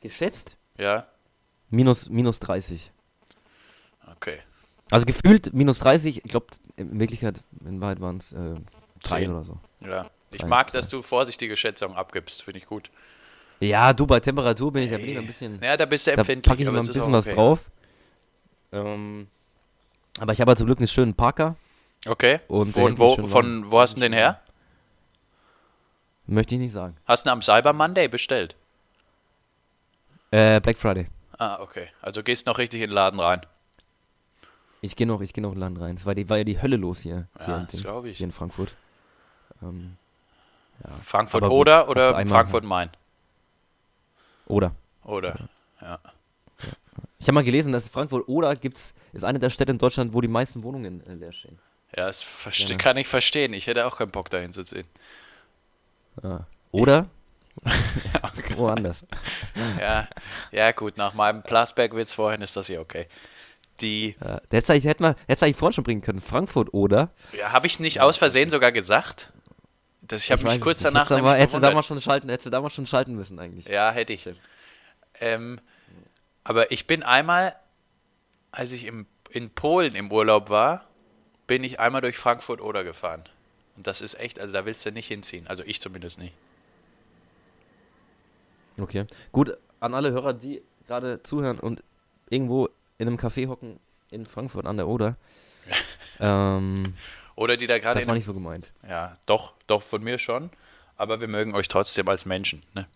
geschätzt 0.00 0.56
Ja, 0.78 1.06
minus, 1.68 2.08
minus 2.08 2.40
30. 2.40 2.90
okay. 4.16 4.38
Also 4.90 5.06
gefühlt 5.06 5.52
minus 5.52 5.78
30, 5.80 6.24
ich 6.24 6.30
glaube, 6.30 6.46
in 6.76 6.98
Wirklichkeit, 6.98 7.42
in 7.64 7.80
Wahrheit 7.80 8.00
waren 8.00 8.16
es 8.16 8.32
äh, 8.32 8.54
drei 9.02 9.20
Zehn. 9.20 9.30
oder 9.30 9.44
so. 9.44 9.58
Ja. 9.80 10.06
Ich 10.32 10.40
Drei, 10.40 10.46
mag, 10.48 10.72
dass 10.72 10.88
du 10.88 11.02
vorsichtige 11.02 11.56
Schätzungen 11.56 11.96
abgibst. 11.96 12.42
Finde 12.42 12.58
ich 12.58 12.66
gut. 12.66 12.90
Ja, 13.60 13.92
du, 13.92 14.06
bei 14.06 14.20
Temperatur 14.20 14.72
bin 14.72 14.84
ich, 14.84 14.90
da 14.90 14.96
bin 14.96 15.08
ich 15.08 15.18
ein 15.18 15.26
bisschen, 15.26 15.60
Ja, 15.62 15.76
da 15.76 15.84
bist 15.86 16.06
du 16.06 16.12
da 16.12 16.18
empfindlich. 16.18 16.48
packe 16.48 16.62
ich 16.62 16.68
es 16.68 16.88
ein 16.88 16.94
bisschen 16.94 17.12
was 17.12 17.26
okay. 17.26 17.34
drauf. 17.36 17.70
Ähm, 18.72 19.28
aber 20.18 20.32
ich 20.32 20.40
habe 20.40 20.50
halt 20.50 20.58
zum 20.58 20.66
Glück 20.66 20.78
einen 20.78 20.88
schönen 20.88 21.14
Parker. 21.14 21.56
Okay. 22.06 22.40
Und 22.48 22.76
mich 22.76 22.98
wo, 22.98 23.26
von 23.26 23.70
wo 23.70 23.80
hast 23.80 23.96
du 23.96 24.00
den 24.00 24.12
her? 24.12 24.40
Möchte 26.26 26.54
ich 26.54 26.60
nicht 26.60 26.72
sagen. 26.72 26.96
Hast 27.06 27.24
du 27.24 27.28
ihn 27.28 27.32
am 27.32 27.42
Cyber 27.42 27.72
Monday 27.72 28.08
bestellt? 28.08 28.54
Äh, 30.30 30.60
Black 30.60 30.78
Friday. 30.78 31.08
Ah, 31.38 31.58
okay. 31.60 31.88
Also 32.00 32.22
gehst 32.22 32.46
noch 32.46 32.58
richtig 32.58 32.82
in 32.82 32.90
den 32.90 32.94
Laden 32.94 33.18
rein. 33.18 33.44
Ich 34.80 34.96
gehe 34.96 35.06
noch, 35.06 35.20
ich 35.20 35.32
gehe 35.32 35.42
noch 35.42 35.52
in 35.52 35.58
Land 35.58 35.80
rein. 35.80 35.96
Es 35.96 36.06
war, 36.06 36.14
die, 36.14 36.28
war 36.30 36.38
ja 36.38 36.44
die 36.44 36.60
Hölle 36.60 36.76
los 36.76 37.00
hier, 37.00 37.26
hier, 37.38 37.48
Ja, 37.48 37.66
in, 37.70 37.80
glaube 37.80 38.08
ich. 38.08 38.18
hier 38.18 38.26
in 38.26 38.32
Frankfurt. 38.32 38.74
Ähm, 39.62 39.96
ja. 40.84 40.90
Frankfurt 41.04 41.42
oder 41.42 41.88
oder 41.88 42.14
Frankfurt 42.26 42.64
Main? 42.64 42.90
Oder. 44.46 44.74
Oder? 45.04 45.48
Ja. 45.80 45.98
Ich 47.20 47.26
habe 47.26 47.34
mal 47.34 47.44
gelesen, 47.44 47.72
dass 47.72 47.88
Frankfurt 47.88 48.26
oder 48.28 48.56
gibt's, 48.56 48.94
ist 49.12 49.24
eine 49.24 49.38
der 49.38 49.50
Städte 49.50 49.72
in 49.72 49.78
Deutschland, 49.78 50.14
wo 50.14 50.20
die 50.20 50.28
meisten 50.28 50.62
Wohnungen 50.62 51.06
äh, 51.06 51.14
leer 51.14 51.32
stehen. 51.32 51.58
Ja, 51.94 52.06
das 52.06 52.24
Ja. 52.58 52.76
kann 52.76 52.96
ich 52.96 53.08
verstehen. 53.08 53.52
Ich 53.52 53.66
hätte 53.66 53.86
auch 53.86 53.98
keinen 53.98 54.10
Bock 54.10 54.30
dahin 54.30 54.52
zu 54.52 54.64
ziehen. 54.64 54.86
Ja. 56.22 56.46
Oder 56.72 57.06
woanders. 58.56 59.06
Ja, 59.80 60.08
ja 60.50 60.72
gut, 60.72 60.96
nach 60.96 61.14
meinem 61.14 61.42
Plasberg-Witz 61.42 62.12
vorhin 62.12 62.42
ist 62.42 62.56
das 62.56 62.66
hier 62.66 62.80
okay. 62.80 63.06
Die, 63.80 64.16
Ja. 64.20 64.40
Der 64.50 64.58
hätte 64.58 64.74
hätte 64.74 65.02
man, 65.02 65.14
hätte 65.26 65.44
eigentlich 65.44 65.56
vorhin 65.56 65.74
schon 65.74 65.84
bringen 65.84 66.02
können. 66.02 66.20
Frankfurt 66.20 66.72
oder. 66.74 67.10
ja, 67.38 67.52
habe 67.52 67.66
ich 67.66 67.80
nicht 67.80 68.00
aus 68.00 68.16
Versehen 68.16 68.50
sogar 68.50 68.72
gesagt? 68.72 69.32
Das, 70.02 70.24
ich 70.24 70.32
habe 70.32 70.42
mich 70.44 70.60
kurz 70.60 70.80
danach 70.80 71.08
Hättest 71.10 71.54
du 71.54 71.60
damals 71.60 71.86
schon 71.86 72.00
schalten, 72.00 72.28
hättest 72.28 72.46
du 72.46 72.50
damals 72.50 72.74
schon 72.74 72.86
schalten 72.86 73.14
müssen 73.14 73.38
eigentlich. 73.38 73.66
Ja, 73.66 73.90
hätte 73.92 74.12
ich. 74.12 74.28
Ähm, 75.20 75.60
aber 76.44 76.70
ich 76.72 76.86
bin 76.86 77.02
einmal, 77.02 77.54
als 78.52 78.72
ich 78.72 78.84
im, 78.84 79.06
in 79.30 79.50
Polen 79.50 79.94
im 79.94 80.10
Urlaub 80.10 80.50
war, 80.50 80.86
bin 81.46 81.64
ich 81.64 81.80
einmal 81.80 82.00
durch 82.00 82.16
Frankfurt 82.16 82.60
oder 82.60 82.84
gefahren. 82.84 83.24
Und 83.76 83.86
das 83.86 84.00
ist 84.00 84.18
echt, 84.18 84.38
also 84.38 84.52
da 84.52 84.64
willst 84.64 84.84
du 84.86 84.92
nicht 84.92 85.08
hinziehen. 85.08 85.46
Also 85.46 85.62
ich 85.64 85.80
zumindest 85.80 86.18
nicht. 86.18 86.34
Okay. 88.78 89.06
Gut, 89.32 89.56
an 89.80 89.94
alle 89.94 90.12
Hörer, 90.12 90.32
die 90.32 90.62
gerade 90.86 91.22
zuhören 91.22 91.58
und 91.58 91.82
irgendwo 92.28 92.68
in 92.98 93.08
einem 93.08 93.16
Café 93.16 93.48
hocken 93.48 93.78
in 94.10 94.26
Frankfurt 94.26 94.66
an 94.66 94.76
der 94.76 94.88
Oder. 94.88 95.16
ähm, 96.20 96.94
Oder 97.36 97.56
die 97.56 97.66
da 97.66 97.78
gerade 97.78 98.00
das 98.00 98.08
war 98.08 98.14
nicht 98.14 98.24
so 98.24 98.34
gemeint. 98.34 98.72
Ja, 98.88 99.16
doch, 99.26 99.54
doch, 99.66 99.82
von 99.82 100.02
mir 100.02 100.18
schon. 100.18 100.50
Aber 100.96 101.20
wir 101.20 101.28
mögen 101.28 101.54
euch 101.54 101.68
trotzdem 101.68 102.08
als 102.08 102.26
Menschen. 102.26 102.60
Ne? 102.74 102.86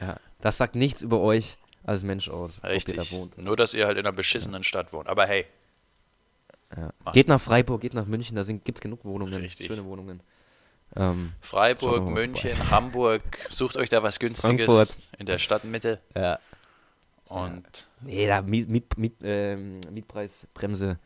Ja. 0.00 0.16
Das 0.40 0.58
sagt 0.58 0.74
nichts 0.74 1.02
über 1.02 1.20
euch 1.20 1.56
als 1.86 2.02
Mensch 2.02 2.28
aus, 2.28 2.58
ob 2.58 2.64
Richtig. 2.70 2.96
ihr 2.96 3.02
da 3.02 3.10
wohnt. 3.12 3.38
Nur, 3.38 3.56
dass 3.56 3.72
ihr 3.74 3.86
halt 3.86 3.96
in 3.96 4.04
einer 4.06 4.14
beschissenen 4.14 4.62
Stadt 4.64 4.92
wohnt. 4.92 5.08
Aber 5.08 5.26
hey, 5.26 5.46
Ja. 6.76 6.92
Geht 7.12 7.28
nach 7.28 7.40
Freiburg, 7.40 7.80
geht 7.80 7.94
nach 7.94 8.06
München, 8.06 8.34
da 8.36 8.42
gibt 8.42 8.78
es 8.78 8.80
genug 8.80 9.04
Wohnungen, 9.04 9.34
Richtig. 9.40 9.68
schöne 9.68 9.84
Wohnungen. 9.84 10.20
Ähm, 10.96 11.32
Freiburg, 11.40 12.02
München, 12.04 12.70
Hamburg, 12.70 13.22
sucht 13.50 13.76
euch 13.76 13.88
da 13.88 14.02
was 14.02 14.18
Günstiges 14.18 14.64
Frankfurt. 14.66 14.96
in 15.18 15.26
der 15.26 15.38
Stadtmitte. 15.38 16.00
ja. 16.14 16.38
Und 17.28 17.86
Nee, 18.02 18.26
da 18.28 18.40
Miet, 18.40 18.68
Miet, 18.68 18.96
Miet, 18.98 19.14
ähm, 19.22 19.80
Mietpreisbremse. 19.90 20.98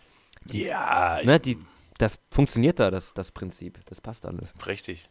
ja, 0.46 1.18
ich- 1.20 1.26
Ne, 1.26 1.40
die, 1.40 1.58
das 1.96 2.18
funktioniert 2.30 2.78
da, 2.78 2.90
das, 2.90 3.14
das 3.14 3.32
Prinzip. 3.32 3.80
Das 3.86 4.00
passt 4.02 4.26
alles. 4.26 4.52
richtig. 4.66 5.08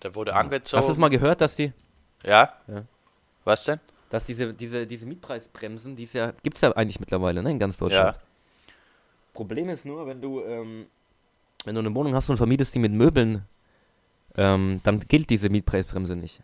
Da 0.00 0.14
wurde 0.14 0.34
angezogen. 0.34 0.78
Hast 0.78 0.88
du 0.88 0.92
es 0.92 0.98
mal 0.98 1.08
gehört, 1.08 1.40
dass 1.40 1.56
die, 1.56 1.72
Ja? 2.24 2.52
Ja. 2.68 2.84
Was 3.44 3.64
denn? 3.64 3.80
Dass 4.12 4.26
diese, 4.26 4.52
diese, 4.52 4.86
diese 4.86 5.06
Mietpreisbremsen, 5.06 5.96
die 5.96 6.06
ja, 6.12 6.34
gibt 6.42 6.58
es 6.58 6.60
ja 6.60 6.70
eigentlich 6.72 7.00
mittlerweile, 7.00 7.42
ne, 7.42 7.50
in 7.50 7.58
ganz 7.58 7.78
Deutschland. 7.78 8.14
Ja. 8.14 8.22
Problem 9.32 9.70
ist 9.70 9.86
nur, 9.86 10.06
wenn 10.06 10.20
du, 10.20 10.42
ähm, 10.42 10.86
wenn 11.64 11.74
du 11.74 11.80
eine 11.80 11.94
Wohnung 11.94 12.14
hast 12.14 12.28
und 12.28 12.36
vermietest 12.36 12.74
die 12.74 12.78
mit 12.78 12.92
Möbeln, 12.92 13.46
ähm, 14.36 14.80
dann 14.82 15.00
gilt 15.00 15.30
diese 15.30 15.48
Mietpreisbremse 15.48 16.14
nicht. 16.14 16.42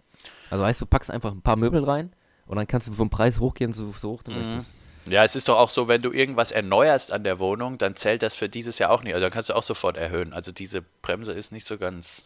Also 0.49 0.65
heißt, 0.65 0.81
du 0.81 0.87
packst 0.87 1.11
einfach 1.11 1.31
ein 1.33 1.43
paar 1.43 1.57
Möbel 1.57 1.85
rein 1.85 2.11
und 2.47 2.57
dann 2.57 2.67
kannst 2.67 2.89
du 2.89 2.93
vom 2.93 3.11
Preis 3.11 3.39
hochgehen, 3.39 3.75
so, 3.75 3.93
so 3.93 4.13
hoch 4.13 4.23
du 4.23 4.31
Mhm. 4.31 4.39
möchtest. 4.39 4.73
Ja, 5.05 5.23
es 5.25 5.37
ist 5.37 5.47
doch 5.51 5.59
auch 5.59 5.69
so, 5.69 5.89
wenn 5.89 6.01
du 6.01 6.11
irgendwas 6.11 6.51
erneuerst 6.51 7.13
an 7.13 7.23
der 7.23 7.39
Wohnung, 7.39 7.77
dann 7.77 7.97
zählt 7.97 8.23
das 8.23 8.35
für 8.35 8.49
dieses 8.49 8.79
Jahr 8.79 8.91
auch 8.91 9.03
nicht. 9.03 9.13
Also 9.13 9.25
dann 9.27 9.33
kannst 9.33 9.51
du 9.51 9.55
auch 9.55 9.63
sofort 9.63 9.99
erhöhen. 9.99 10.33
Also 10.33 10.53
diese 10.53 10.81
Bremse 11.03 11.33
ist 11.33 11.53
nicht 11.53 11.67
so 11.67 11.77
ganz. 11.77 12.23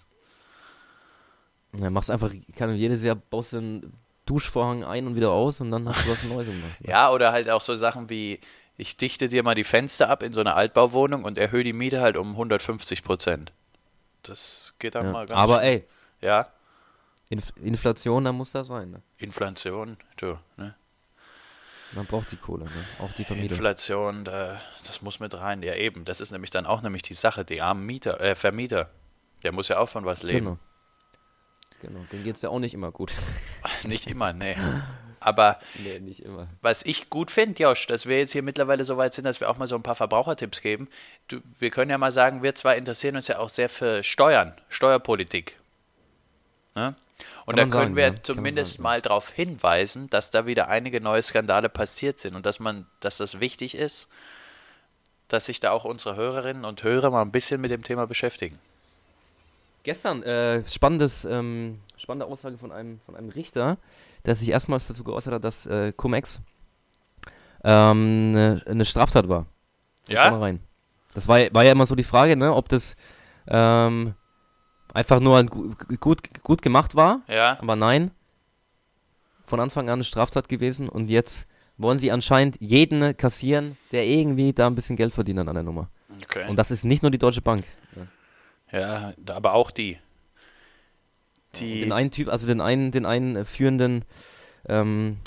Ja, 1.77 1.91
machst 1.91 2.13
einfach, 2.13 2.31
kann 2.55 2.73
jedes 2.77 3.03
Jahr 3.03 3.17
baust 3.17 3.55
du 3.55 3.83
Duschvorhang 4.27 4.85
ein 4.85 5.07
und 5.07 5.17
wieder 5.17 5.31
aus 5.31 5.61
und 5.61 5.71
dann 5.71 5.89
hast 5.89 6.07
du 6.07 6.11
was 6.11 6.23
Neues 6.25 6.47
gemacht. 6.47 6.73
Ja, 6.87 7.11
oder 7.11 7.33
halt 7.33 7.51
auch 7.51 7.61
so 7.61 7.75
Sachen 7.77 8.09
wie, 8.11 8.41
ich 8.77 8.97
dichte 8.97 9.29
dir 9.29 9.43
mal 9.43 9.55
die 9.55 9.65
Fenster 9.65 10.09
ab 10.09 10.23
in 10.23 10.33
so 10.33 10.41
einer 10.41 10.55
Altbauwohnung 10.57 11.25
und 11.25 11.39
erhöhe 11.39 11.65
die 11.65 11.73
Miete 11.73 12.01
halt 12.01 12.17
um 12.17 12.31
150 12.31 13.03
Prozent. 13.03 13.53
Das 14.23 14.75
geht 14.79 14.95
dann 14.95 15.07
Ja. 15.07 15.13
mal 15.13 15.27
ganz 15.27 15.41
Aber 15.41 15.59
schnell. 15.59 15.85
ey, 16.21 16.27
Ja, 16.27 16.49
Inf 17.31 17.53
Inflation, 17.57 18.25
da 18.25 18.33
muss 18.33 18.53
das 18.53 18.67
sein. 18.69 18.91
Ne? 18.91 19.03
Inflation, 19.19 19.97
du, 20.19 20.39
ne? 20.57 20.75
Man 21.95 22.07
braucht 22.07 22.31
die 22.33 22.37
Kohle, 22.37 22.65
ne? 22.65 22.71
auch 23.01 23.13
die 23.13 23.25
Vermieter. 23.25 23.55
Inflation, 23.55 24.25
da, 24.25 24.61
das 24.87 25.03
muss 25.03 25.19
mit 25.21 25.35
rein. 25.35 25.63
Ja, 25.63 25.75
eben. 25.75 26.05
Das 26.05 26.21
ist 26.21 26.31
nämlich 26.31 26.51
dann 26.51 26.65
auch 26.67 26.81
nämlich 26.83 27.03
die 27.03 27.15
Sache. 27.15 27.45
Die 27.45 27.61
armen 27.61 27.85
Mieter, 27.85 28.21
äh, 28.21 28.35
Vermieter, 28.35 28.89
der 29.43 29.53
muss 29.53 29.69
ja 29.69 29.79
auch 29.79 29.89
von 29.89 30.05
was 30.07 30.23
leben. 30.23 30.45
Genau. 30.47 30.59
Genau, 31.83 31.99
denen 32.13 32.23
geht 32.23 32.37
es 32.37 32.43
ja 32.43 32.49
auch 32.49 32.61
nicht 32.61 32.75
immer 32.75 32.93
gut. 32.93 33.13
Nicht 33.83 34.07
immer, 34.07 34.33
nee. 34.33 34.55
Aber 35.19 35.59
nee, 35.83 36.01
nicht 36.01 36.25
immer. 36.25 36.49
was 36.63 36.85
ich 36.85 37.11
gut 37.11 37.31
finde, 37.31 37.63
Josh, 37.63 37.87
dass 37.87 38.07
wir 38.07 38.19
jetzt 38.19 38.33
hier 38.33 38.43
mittlerweile 38.43 38.85
so 38.85 38.97
weit 38.97 39.15
sind, 39.15 39.25
dass 39.25 39.41
wir 39.41 39.49
auch 39.51 39.57
mal 39.57 39.69
so 39.69 39.77
ein 39.77 39.83
paar 39.83 39.95
Verbrauchertipps 39.95 40.61
geben. 40.63 40.89
Du, 41.29 41.41
wir 41.59 41.71
können 41.71 41.91
ja 41.91 41.99
mal 41.99 42.13
sagen, 42.13 42.43
wir 42.43 42.55
zwei 42.55 42.77
interessieren 42.77 43.17
uns 43.17 43.29
ja 43.29 43.39
auch 43.39 43.49
sehr 43.49 43.69
für 43.69 44.03
Steuern, 44.03 44.53
Steuerpolitik. 44.69 45.59
Ne? 46.75 46.95
Und 47.47 47.59
da 47.59 47.63
können 47.63 47.73
sagen, 47.73 47.97
wir 47.97 48.07
ja. 48.07 48.23
Zumindest 48.23 48.73
sagen, 48.75 48.83
ja. 48.83 48.91
mal 48.91 49.03
darauf 49.03 49.31
hinweisen, 49.31 50.09
dass 50.11 50.31
da 50.31 50.47
wieder 50.47 50.69
einige 50.69 51.01
neue 51.01 51.23
Skandale 51.23 51.69
passiert 51.69 52.19
sind 52.19 52.35
und 52.35 52.47
dass 52.47 52.59
man, 52.61 52.87
dass 53.01 53.17
das 53.17 53.41
wichtig 53.41 53.77
ist, 53.77 54.09
dass 55.29 55.47
sich 55.47 55.61
da 55.61 55.71
auch 55.71 55.85
unsere 55.85 56.17
Hörerinnen 56.17 56.65
und 56.65 56.83
Hörer 56.83 57.11
mal 57.11 57.23
ein 57.23 57.33
bisschen 57.33 57.61
mit 57.61 57.71
dem 57.71 57.85
Thema 57.85 58.07
beschäftigen. 58.07 58.59
Gestern, 59.85 60.23
äh, 60.23 60.63
spannendes, 60.69 61.25
ähm, 61.25 61.81
spannende 61.97 62.27
Aussage 62.27 62.57
von 62.59 62.71
einem, 62.73 63.01
von 63.01 63.17
einem 63.17 63.31
Richter, 63.31 63.79
der 64.25 64.35
sich 64.35 64.49
erstmals 64.51 64.87
dazu 64.87 65.03
geäußert 65.05 65.35
hat, 65.35 65.45
dass 65.45 65.67
äh, 65.67 65.93
Cum-Ex 65.97 66.41
ähm, 67.65 68.33
eine, 68.35 68.63
eine 68.67 68.85
Straftat 68.85 69.29
war. 69.29 69.47
Von 70.07 70.15
Ja? 70.15 70.23
vornherein. 70.29 70.61
Das 71.15 71.29
war, 71.29 71.39
ja- 71.39 71.53
war 71.53 71.65
ja 71.65 71.73
immer 71.73 71.87
so 71.87 71.95
die 71.95 72.03
Frage, 72.05 72.37
ne, 72.37 72.55
ob 72.55 72.69
das 72.69 72.97
ähm, 73.49 74.15
einfach 74.95 75.21
nur 75.21 75.39
ein, 75.39 75.47
gu- 75.49 75.75
gut, 76.01 76.43
gut 76.43 76.63
gemacht 76.63 76.95
war, 76.95 77.21
Ja. 77.29 77.59
aber 77.61 77.77
nein, 77.77 78.11
von 79.45 79.61
Anfang 79.61 79.89
an 79.89 79.95
eine 79.95 80.05
Straftat 80.05 80.49
gewesen 80.49 80.89
und 80.89 81.11
jetzt 81.11 81.47
wollen 81.77 81.99
sie 81.99 82.13
anscheinend 82.13 82.57
jeden 82.61 83.17
kassieren, 83.17 83.77
der 83.91 84.07
irgendwie 84.07 84.53
da 84.53 84.67
ein 84.67 84.75
bisschen 84.75 84.97
Geld 84.97 85.13
verdient 85.13 85.41
an 85.41 85.55
der 85.55 85.63
Nummer. 85.65 85.89
Okay. 86.23 86.49
Und 86.49 86.57
das 86.57 86.71
ist 86.71 86.85
nicht 86.85 87.03
nur 87.03 87.11
die 87.11 87.19
Deutsche 87.19 87.41
Bank. 87.43 87.65
Ja, 88.73 89.13
aber 89.27 89.55
auch 89.55 89.71
die. 89.71 89.99
Die. 91.57 91.81
Den 91.81 91.93
einen 91.93 92.11
Typ, 92.11 92.29
also 92.29 92.47
den 92.47 92.61
einen, 92.61 92.93
den 92.93 93.05
einen 93.05 93.37
äh, 93.37 93.45
führenden 93.45 94.05
ähm, 94.67 95.19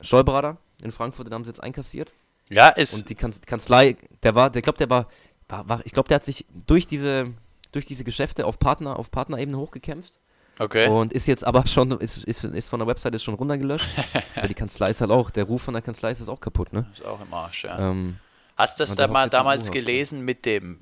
Steuerberater 0.00 0.56
in 0.82 0.90
Frankfurt, 0.90 1.26
den 1.26 1.34
haben 1.34 1.44
sie 1.44 1.50
jetzt 1.50 1.62
einkassiert. 1.62 2.12
ja, 2.48 2.68
ist. 2.68 2.94
Und 2.94 3.10
die 3.10 3.14
Kanz 3.14 3.40
Kanzlei, 3.42 3.96
der 4.22 4.34
war, 4.34 4.50
der 4.50 4.62
glaubt, 4.62 4.80
der 4.80 4.90
war, 4.90 5.08
war, 5.48 5.68
war 5.68 5.82
ich 5.84 5.92
glaube, 5.92 6.08
der 6.08 6.16
hat 6.16 6.24
sich 6.24 6.46
durch 6.66 6.86
diese, 6.86 7.32
durch 7.72 7.84
diese 7.84 8.04
Geschäfte 8.04 8.46
auf 8.46 8.58
Partner, 8.58 8.98
auf 8.98 9.10
Partnerebene 9.10 9.58
hochgekämpft 9.58 10.18
okay. 10.58 10.88
und 10.88 11.12
ist 11.12 11.26
jetzt 11.26 11.46
aber 11.46 11.66
schon, 11.66 11.90
ist, 12.00 12.24
ist, 12.24 12.44
ist 12.44 12.68
von 12.68 12.80
der 12.80 12.86
Website 12.86 13.14
ist 13.14 13.24
schon 13.24 13.34
runtergelöscht. 13.34 13.86
weil 14.34 14.48
die 14.48 14.54
Kanzlei 14.54 14.90
ist 14.90 15.00
halt 15.02 15.10
auch, 15.10 15.30
der 15.30 15.44
Ruf 15.44 15.62
von 15.62 15.74
der 15.74 15.82
Kanzlei 15.82 16.10
ist 16.10 16.26
auch 16.28 16.40
kaputt, 16.40 16.72
ne? 16.72 16.86
ist 16.94 17.04
auch 17.04 17.20
im 17.20 17.32
Arsch, 17.32 17.64
ja. 17.64 17.90
Ähm, 17.90 18.16
Hast 18.56 18.78
du 18.78 18.84
das 18.84 18.94
da 18.94 19.08
mal 19.08 19.28
damals 19.28 19.64
U-Haus, 19.64 19.72
gelesen 19.72 20.20
mit 20.24 20.46
dem 20.46 20.80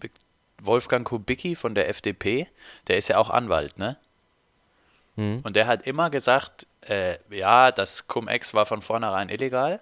Wolfgang 0.64 1.07
Kubicki 1.07 1.55
von 1.57 1.75
der 1.75 1.88
FDP? 1.88 2.46
Der 2.88 2.96
ist 2.98 3.09
ja 3.09 3.18
auch 3.18 3.31
Anwalt, 3.31 3.79
ne? 3.79 3.96
hm. 5.16 5.40
Und 5.44 5.57
der 5.57 5.66
hat 5.66 5.87
immer 5.87 6.09
gesagt, 6.11 6.66
äh, 6.88 7.16
ja, 7.31 7.70
das 7.70 8.07
Cum-Ex 8.07 8.55
war 8.55 8.64
von 8.66 8.81
vornherein 8.83 9.29
illegal. 9.29 9.81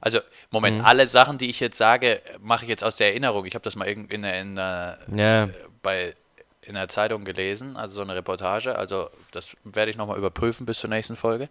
Also, 0.00 0.18
Moment, 0.50 0.78
Mhm. 0.78 0.84
alle 0.84 1.06
Sachen, 1.08 1.38
die 1.38 1.48
ich 1.48 1.60
jetzt 1.60 1.78
sage, 1.78 2.20
mache 2.40 2.64
ich 2.64 2.68
jetzt 2.68 2.84
aus 2.84 2.96
der 2.96 3.08
Erinnerung. 3.08 3.46
Ich 3.46 3.54
habe 3.54 3.62
das 3.62 3.76
mal 3.76 3.86
irgend- 3.88 4.12
in, 4.12 4.22
der- 4.22 4.40
in, 4.40 4.56
der- 4.56 4.98
Ja, 5.14 5.48
bei, 5.82 6.14
in 6.62 6.74
der 6.74 6.88
Zeitung 6.88 7.24
gelesen, 7.24 7.76
also 7.76 7.94
so 7.96 8.02
eine 8.02 8.14
Reportage. 8.14 8.76
Also, 8.76 9.08
das 9.30 9.56
werde 9.64 9.90
ich 9.90 9.96
nochmal 9.96 10.18
überprüfen 10.18 10.66
bis 10.66 10.78
zur 10.80 10.90
nächsten 10.90 11.16
Folge. 11.16 11.48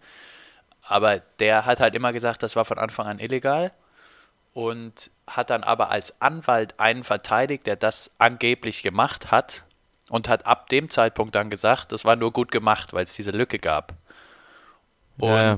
Aber 0.84 1.20
der 1.40 1.66
hat 1.66 1.80
halt 1.80 1.96
immer 1.96 2.12
gesagt, 2.12 2.44
das 2.44 2.56
war 2.56 2.66
von 2.66 2.78
Anfang 2.78 3.08
an 3.08 3.20
illegal 3.20 3.72
und 4.54 5.10
hat 5.28 5.50
dann 5.50 5.64
aber 5.64 5.90
als 5.90 6.22
Anwalt 6.22 6.80
einen 6.80 7.04
verteidigt, 7.04 7.66
der 7.66 7.76
das 7.76 8.12
angeblich 8.20 8.84
gemacht 8.84 9.32
hat 9.32 9.64
und 10.10 10.30
hat 10.30 10.46
ab 10.46 10.70
dem 10.70 10.90
Zeitpunkt 10.90 11.34
dann 11.36 11.50
gesagt, 11.50 11.92
das 11.92 12.06
war 12.06 12.16
nur 12.16 12.32
gut 12.32 12.52
gemacht, 12.52 12.94
weil 12.94 13.04
es 13.06 13.16
diese 13.16 13.32
Lücke 13.32 13.58
gab. 13.60 13.94
Und, 15.18 15.28
Ja, 15.28 15.58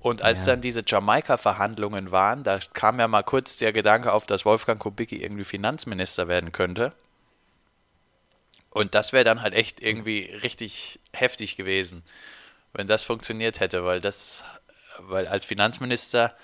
und 0.00 0.22
als 0.22 0.40
Ja. 0.40 0.52
dann 0.52 0.60
diese 0.60 0.82
Jamaika-Verhandlungen 0.86 2.10
waren, 2.10 2.42
da 2.42 2.58
kam 2.74 3.00
ja 3.00 3.08
mal 3.08 3.22
kurz 3.22 3.56
der 3.56 3.72
Gedanke 3.72 4.12
auf, 4.12 4.26
dass 4.26 4.44
Wolfgang 4.44 4.78
Kubicki 4.78 5.22
irgendwie 5.22 5.44
Finanzminister 5.44 6.28
werden 6.28 6.52
könnte. 6.52 6.92
Und 8.70 8.94
das 8.94 9.12
wäre 9.12 9.24
dann 9.24 9.40
halt 9.40 9.54
echt 9.54 9.80
irgendwie 9.80 10.24
richtig 10.42 10.98
heftig 11.12 11.56
gewesen, 11.56 12.02
wenn 12.72 12.88
das 12.88 13.04
funktioniert 13.04 13.60
hätte, 13.60 13.84
weil 13.84 14.00
das, 14.00 14.42
weil 14.98 15.28
als 15.28 15.44
Finanzminister 15.44 16.34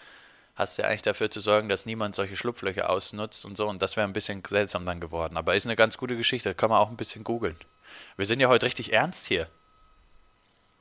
hast 0.60 0.78
du 0.78 0.82
ja 0.82 0.88
eigentlich 0.88 1.02
dafür 1.02 1.30
zu 1.30 1.40
sorgen, 1.40 1.68
dass 1.68 1.86
niemand 1.86 2.14
solche 2.14 2.36
Schlupflöcher 2.36 2.88
ausnutzt 2.90 3.44
und 3.44 3.56
so. 3.56 3.66
Und 3.66 3.82
das 3.82 3.96
wäre 3.96 4.06
ein 4.06 4.12
bisschen 4.12 4.42
seltsam 4.48 4.86
dann 4.86 5.00
geworden. 5.00 5.36
Aber 5.36 5.56
ist 5.56 5.66
eine 5.66 5.76
ganz 5.76 5.96
gute 5.96 6.16
Geschichte, 6.16 6.54
kann 6.54 6.70
man 6.70 6.78
auch 6.78 6.90
ein 6.90 6.96
bisschen 6.96 7.24
googeln. 7.24 7.56
Wir 8.16 8.26
sind 8.26 8.38
ja 8.40 8.48
heute 8.48 8.66
richtig 8.66 8.92
ernst 8.92 9.26
hier. 9.26 9.48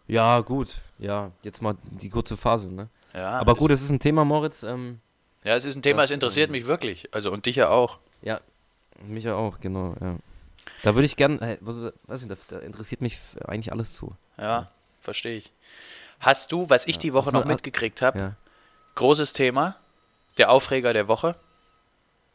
ja, 0.08 0.39
gut. 0.42 0.76
Ja, 1.00 1.32
jetzt 1.44 1.62
mal 1.62 1.76
die 1.84 2.10
kurze 2.10 2.36
Phase, 2.36 2.72
ne? 2.72 2.89
Ja, 3.13 3.32
aber 3.39 3.56
gut, 3.56 3.72
es 3.72 3.82
ist 3.82 3.89
ein 3.89 4.00
Thema, 4.00 4.26
Moritz. 4.26 4.63
Ähm, 4.63 5.00
Ja, 5.44 5.56
es 5.56 5.65
ist 5.65 5.76
ein 5.76 5.82
Thema, 5.82 6.02
das, 6.02 6.12
es 6.12 6.15
interessiert 6.15 6.50
ähm, 6.50 6.52
mich 6.52 6.65
wirklich. 6.68 7.08
Also 7.13 7.32
und 7.32 7.46
dich 7.46 7.56
ja 7.56 7.70
auch. 7.70 8.00
ja, 8.22 8.42
mich 9.02 9.24
ja 9.24 9.36
auch, 9.36 9.60
genau, 9.62 9.96
ja. 10.02 10.18
Da 10.84 10.94
würde 10.96 11.06
ich 11.06 11.15
gern, 11.15 11.39
äh, 11.39 11.58
weiß 11.62 12.22
nicht, 12.22 12.32
da, 12.32 12.56
da 12.56 12.60
interessiert 12.60 13.02
mich 13.02 13.18
eigentlich 13.46 13.72
alles 13.72 13.94
zu. 13.94 14.13
Ja, 14.38 14.70
verstehe 15.00 15.38
ich. 15.38 15.52
Hast 16.20 16.52
du, 16.52 16.70
was 16.70 16.86
ich 16.86 16.98
die 17.00 17.13
Woche 17.13 17.32
noch 17.32 17.46
mitgekriegt 17.46 18.02
habe, 18.02 18.20
Ja. 18.20 18.36
Großes 19.00 19.34
Thema, 19.34 19.76
der 20.38 20.52
Aufreger 20.52 20.94
der 20.94 21.08
Woche, 21.08 21.36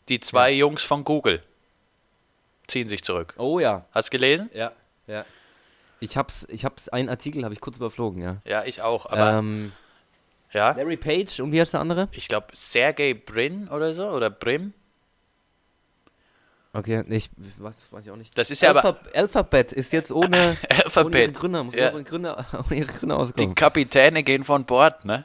die 0.09 0.18
zwei 0.20 0.50
Jungs 0.50 0.83
von 0.83 1.05
Google 1.05 1.42
ziehen 2.66 2.88
sich 2.88 3.03
zurück. 3.05 3.35
Oh 3.38 3.59
ja. 3.61 3.85
Hast 3.92 4.11
gelesen? 4.11 4.50
Ja, 4.55 4.72
ja. 5.07 5.24
Ich 6.00 6.16
hab's, 6.16 6.46
ich 6.50 6.64
hab's, 6.64 6.88
einen 6.88 7.09
Artikel 7.09 7.44
habe 7.44 7.55
ich 7.55 7.61
kurz 7.61 7.77
überflogen, 7.77 8.22
ja. 8.22 8.37
Ja, 8.44 8.64
ich 8.64 8.83
auch. 8.83 9.07
Aber 9.07 9.33
ähm, 9.38 9.72
ja, 10.53 10.72
Larry 10.72 10.96
Page 10.96 11.40
und 11.40 11.53
wie 11.53 11.61
heißt 11.61 11.74
der 11.74 11.81
andere? 11.81 12.09
ich 12.12 12.29
glaube 12.29 12.48
Sergey 12.55 13.12
Brin 13.14 13.68
oder 13.68 13.94
so 13.94 14.09
oder 14.09 14.31
Brim. 14.31 14.72
Okay, 16.72 17.05
nee, 17.07 17.16
ich 17.16 17.31
was, 17.59 17.77
weiß 17.92 18.05
ich 18.07 18.11
auch 18.11 18.16
nicht. 18.16 18.37
Das 18.37 18.50
ist 18.50 18.61
ja 18.62 18.70
aber 18.70 18.85
Alpha 18.85 18.98
Alphabet 19.14 19.72
ist 19.72 19.92
jetzt 19.92 20.11
ohne, 20.11 20.27
ohne 20.27 20.57
ihre 20.70 20.85
Alphabet. 20.85 21.35
Gründer, 21.35 21.62
muss 21.62 21.74
Ja. 21.77 21.92
ohne, 21.92 22.03
Gründer, 22.03 22.44
ohne 22.68 22.79
ihre 22.79 22.92
Gründer 22.92 23.16
Die 23.16 23.20
auskommen. 23.22 23.55
Kapitäne 23.55 24.22
gehen 24.24 24.44
von 24.44 24.64
Bord, 24.64 25.05
ne? 25.05 25.24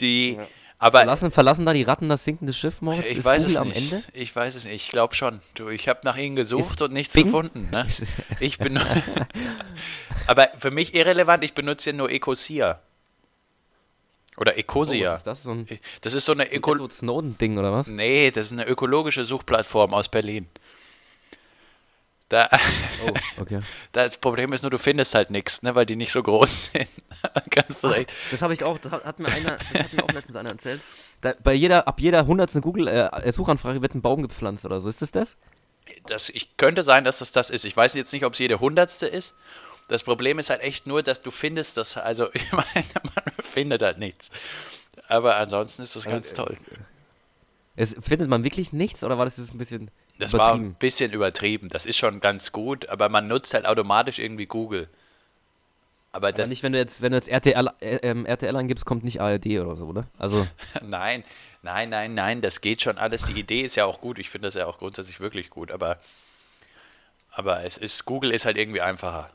Die, 0.00 0.34
Ja. 0.34 0.46
aber 0.78 0.98
Verlassen, 0.98 1.30
verlassen 1.30 1.64
da 1.66 1.72
die 1.72 1.82
Ratten 1.82 2.08
das 2.08 2.24
sinkende 2.24 2.52
Schiff, 2.52 2.82
Moritz? 2.82 3.10
ich 3.10 3.18
ist 3.18 3.24
weiß 3.24 3.42
Google 3.44 3.54
es 3.56 3.60
am 3.60 3.68
nicht. 3.68 3.92
Ende? 3.92 4.04
Ich 4.12 4.34
weiß 4.36 4.54
es 4.54 4.64
nicht. 4.64 4.74
Ich 4.74 4.88
glaube 4.90 5.14
schon. 5.14 5.40
Du, 5.54 5.68
ich 5.68 5.88
habe 5.88 6.00
nach 6.04 6.16
ihnen 6.16 6.36
gesucht 6.36 6.74
Ist 6.74 6.82
und 6.82 6.92
nichts 6.92 7.14
Bing? 7.14 7.24
gefunden. 7.26 7.68
Ne? 7.70 7.86
Ich 8.40 8.58
bin. 8.58 8.78
aber 10.26 10.48
für 10.58 10.70
mich 10.70 10.94
irrelevant. 10.94 11.44
Ich 11.44 11.54
benutze 11.54 11.90
ja 11.90 11.96
nur 11.96 12.10
Ecosia. 12.10 12.80
Oder 14.38 14.52
Oh, 14.54 14.58
Ecosia. 14.58 15.12
was 15.12 15.18
ist 15.20 15.26
das? 15.26 15.42
So 15.44 15.50
ein 15.52 15.66
das 16.02 16.12
ist 16.12 16.26
so 16.26 16.32
eine 16.32 16.52
Öko 16.52 16.88
Snowden-Ding 16.88 17.56
oder 17.56 17.72
was? 17.72 17.88
Nee, 17.88 18.30
das 18.30 18.46
ist 18.48 18.52
eine 18.52 18.66
ökologische 18.66 19.24
Suchplattform 19.24 19.94
aus 19.94 20.08
Berlin. 20.10 20.46
Da, 22.28 22.48
Oh, 23.04 23.40
okay. 23.40 23.60
das 23.92 24.16
Problem 24.18 24.52
ist 24.52 24.62
nur, 24.62 24.70
du 24.70 24.78
findest 24.78 25.14
halt 25.14 25.30
nichts, 25.30 25.62
ne, 25.62 25.74
weil 25.74 25.86
die 25.86 25.96
nicht 25.96 26.12
so 26.12 26.22
groß 26.22 26.64
sind. 26.72 26.88
Ganz 27.50 27.84
recht. 27.84 28.12
Das 28.30 28.42
habe 28.42 28.54
ich 28.54 28.64
auch, 28.64 28.78
das 28.78 28.92
hat, 28.92 29.18
mir 29.18 29.28
einer, 29.28 29.58
das 29.72 29.82
hat 29.84 29.92
mir 29.92 30.04
auch 30.04 30.12
letztens 30.12 30.36
einer 30.36 30.50
erzählt. 30.50 30.80
Da, 31.20 31.34
bei 31.42 31.52
jeder, 31.52 31.88
ab 31.88 32.00
jeder 32.00 32.26
hundertsten 32.26 32.62
Google-Suchanfrage 32.62 33.82
wird 33.82 33.94
ein 33.94 34.02
Baum 34.02 34.22
gepflanzt 34.22 34.64
oder 34.64 34.80
so. 34.80 34.88
Ist 34.88 35.02
das 35.02 35.10
das? 35.10 35.36
Das, 36.06 36.28
ich 36.30 36.56
könnte 36.56 36.82
sein, 36.82 37.04
dass 37.04 37.18
das 37.18 37.32
das 37.32 37.50
ist. 37.50 37.64
Ich 37.64 37.76
weiß 37.76 37.94
jetzt 37.94 38.12
nicht, 38.12 38.24
ob 38.24 38.32
es 38.32 38.38
jede 38.38 38.60
hundertste 38.60 39.06
ist. 39.06 39.34
Das 39.88 40.02
Problem 40.02 40.38
ist 40.40 40.50
halt 40.50 40.62
echt 40.62 40.86
nur, 40.86 41.02
dass 41.02 41.22
du 41.22 41.30
findest 41.30 41.76
das, 41.76 41.96
also 41.96 42.28
ich 42.32 42.50
meine, 42.52 42.86
man 42.94 43.34
findet 43.42 43.82
halt 43.82 43.98
nichts. 43.98 44.30
Aber 45.08 45.36
ansonsten 45.36 45.82
ist 45.82 45.94
das 45.94 46.04
ganz 46.04 46.32
äh, 46.32 46.34
toll. 46.34 46.56
Es, 47.76 47.94
findet 48.00 48.28
man 48.28 48.42
wirklich 48.42 48.72
nichts 48.72 49.04
oder 49.04 49.18
war 49.18 49.26
das 49.26 49.36
jetzt 49.36 49.54
ein 49.54 49.58
bisschen 49.58 49.90
Das 50.18 50.32
war 50.32 50.54
ein 50.54 50.74
bisschen 50.74 51.12
übertrieben. 51.12 51.68
Das 51.68 51.86
ist 51.86 51.96
schon 51.96 52.20
ganz 52.20 52.52
gut, 52.52 52.88
aber 52.88 53.08
man 53.08 53.28
nutzt 53.28 53.54
halt 53.54 53.66
automatisch 53.66 54.18
irgendwie 54.18 54.46
Google. 54.46 54.88
Aber 56.12 56.28
Aber 56.28 56.32
das 56.32 56.48
nicht, 56.48 56.62
wenn 56.62 56.72
du 56.72 56.78
jetzt, 56.78 57.02
wenn 57.02 57.12
du 57.12 57.18
jetzt 57.18 57.28
RTL, 57.28 57.68
äh, 57.80 57.96
ähm, 57.96 58.24
RTL 58.24 58.56
eingibst, 58.56 58.86
kommt 58.86 59.04
nicht 59.04 59.20
ARD 59.20 59.46
oder 59.60 59.76
so, 59.76 59.84
oder? 59.86 60.06
Also, 60.18 60.46
Nein, 60.82 61.24
nein, 61.62 61.90
nein, 61.90 62.14
nein, 62.14 62.40
das 62.40 62.62
geht 62.62 62.80
schon 62.80 62.96
alles. 62.96 63.24
Die 63.24 63.38
Idee 63.38 63.60
ist 63.60 63.74
ja 63.74 63.84
auch 63.84 64.00
gut. 64.00 64.18
Ich 64.18 64.30
finde 64.30 64.48
das 64.48 64.54
ja 64.54 64.66
auch 64.66 64.78
grundsätzlich 64.78 65.20
wirklich 65.20 65.50
gut, 65.50 65.70
aber, 65.70 65.98
aber 67.30 67.64
es 67.64 67.76
ist, 67.76 68.06
Google 68.06 68.30
ist 68.30 68.46
halt 68.46 68.56
irgendwie 68.56 68.80
einfacher. 68.80 69.30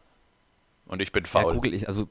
Und 0.88 1.04
ich 1.04 1.12
bin 1.12 1.24
ja, 1.24 1.30
faul. 1.30 1.54
Google, 1.54 1.76
ich, 1.76 1.88
also 1.88 2.10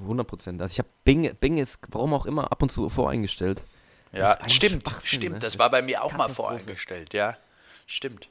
100 0.00 0.26
Prozent. 0.26 0.62
Also 0.62 0.70
ich 0.70 0.78
habe 0.78 0.88
Bing, 1.04 1.34
Bing 1.40 1.58
ist, 1.58 1.80
warum 1.88 2.14
auch 2.14 2.26
immer, 2.26 2.52
ab 2.52 2.62
und 2.62 2.70
zu 2.70 2.88
voreingestellt. 2.88 3.64
ja, 4.12 4.38
stimmt, 4.48 4.88
stimmt. 5.02 5.24
ne? 5.24 5.30
Das 5.30 5.40
Das 5.40 5.58
war 5.58 5.70
bei 5.70 5.82
mir 5.82 6.04
auch 6.04 6.12
mal 6.12 6.28
voreingestellt, 6.28 7.12
ja. 7.12 7.36
Stimmt. 7.86 8.28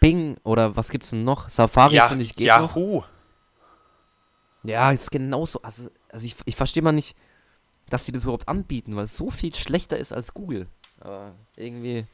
Bing 0.00 0.36
oder 0.44 0.76
was 0.76 0.90
gibt's 0.90 1.10
denn 1.10 1.24
noch? 1.24 1.48
Safari 1.48 1.94
ja, 1.94 2.08
finde 2.08 2.24
ich 2.24 2.34
geht 2.34 2.48
noch. 2.48 2.76
Yahoo. 2.76 3.02
Ja, 4.62 4.90
ist 4.90 5.10
genauso. 5.10 5.62
Also, 5.62 5.90
also 6.08 6.26
ich, 6.26 6.34
ich 6.44 6.56
verstehe 6.56 6.82
mal 6.82 6.92
nicht, 6.92 7.16
dass 7.88 8.04
die 8.04 8.12
das 8.12 8.24
überhaupt 8.24 8.48
anbieten, 8.48 8.96
weil 8.96 9.04
es 9.04 9.16
so 9.16 9.30
viel 9.30 9.54
schlechter 9.54 9.96
ist 9.96 10.12
als 10.12 10.34
Google. 10.34 10.66
Aber 11.00 11.32
irgendwie 11.56 12.06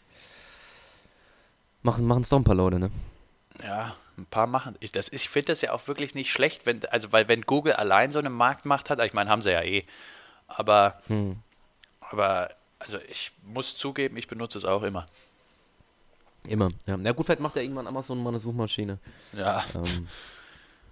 machen 1.83 2.11
es 2.21 2.29
doch 2.29 2.39
ein 2.39 2.45
paar 2.45 2.55
Leute, 2.55 2.79
ne? 2.79 2.91
Ja, 3.63 3.97
ein 4.19 4.27
paar 4.27 4.47
machen. 4.47 4.77
Ich, 4.81 4.93
das 4.93 5.09
ich 5.11 5.29
finde 5.29 5.53
das 5.53 5.63
ja 5.63 5.73
auch 5.73 5.87
wirklich 5.89 6.15
nicht 6.15 6.31
schlecht, 6.31 6.67
wenn, 6.67 6.85
also 6.87 7.13
weil 7.13 7.29
wenn 7.29 7.43
Google 7.43 7.73
allein 7.75 8.13
so 8.13 8.19
eine 8.19 8.31
Marktmacht 8.31 8.91
hat, 8.91 9.01
ich 9.01 9.15
meine, 9.15 9.31
haben 9.31 9.43
sie 9.43 9.51
ja 9.53 9.63
eh. 9.63 9.85
Aber, 10.47 11.01
Hm. 11.07 11.37
aber, 12.01 12.51
also 12.79 12.99
ich 13.09 13.33
muss 13.43 13.77
zugeben, 13.77 14.17
ich 14.17 14.29
benutze 14.29 14.59
es 14.59 14.65
auch 14.65 14.83
immer. 14.83 15.07
Immer. 16.49 16.69
Ja. 16.87 16.97
Na 16.97 17.13
gut, 17.13 17.27
vielleicht 17.27 17.41
macht 17.41 17.57
ja 17.57 17.63
irgendwann 17.63 17.87
Amazon 17.87 18.23
mal 18.23 18.31
eine 18.31 18.39
Suchmaschine. 18.39 18.99
Ja. 19.33 19.65
Ähm, 19.75 20.09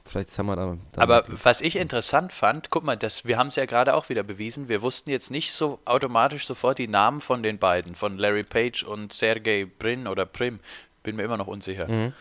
vielleicht 0.05 0.37
haben 0.39 0.47
wir 0.47 0.57
da. 0.57 0.77
da 0.93 1.03
Aber 1.03 1.25
was 1.27 1.61
ich 1.61 1.77
interessant 1.77 2.33
fand, 2.33 2.71
guck 2.71 2.85
mal, 2.85 2.97
das, 2.97 3.25
wir 3.25 3.37
haben 3.37 3.49
es 3.49 3.57
ja 3.57 3.67
gerade 3.67 3.95
auch 3.95 4.09
wieder 4.09 4.23
bewiesen, 4.23 4.69
wir 4.69 4.83
wussten 4.83 5.11
jetzt 5.11 5.31
nicht 5.31 5.53
so 5.53 5.81
automatisch 5.85 6.47
sofort 6.47 6.79
die 6.79 6.89
Namen 6.89 7.21
von 7.21 7.43
den 7.43 7.59
beiden, 7.59 7.95
von 7.95 8.17
Larry 8.17 8.45
Page 8.45 8.85
und 8.85 9.13
Sergey 9.13 9.65
Brin 9.65 10.07
oder 10.07 10.25
Prim, 10.25 10.61
bin 11.03 11.17
mir 11.17 11.25
immer 11.25 11.37
noch 11.37 11.49
unsicher. 11.49 11.89
Mhm. 11.89 12.13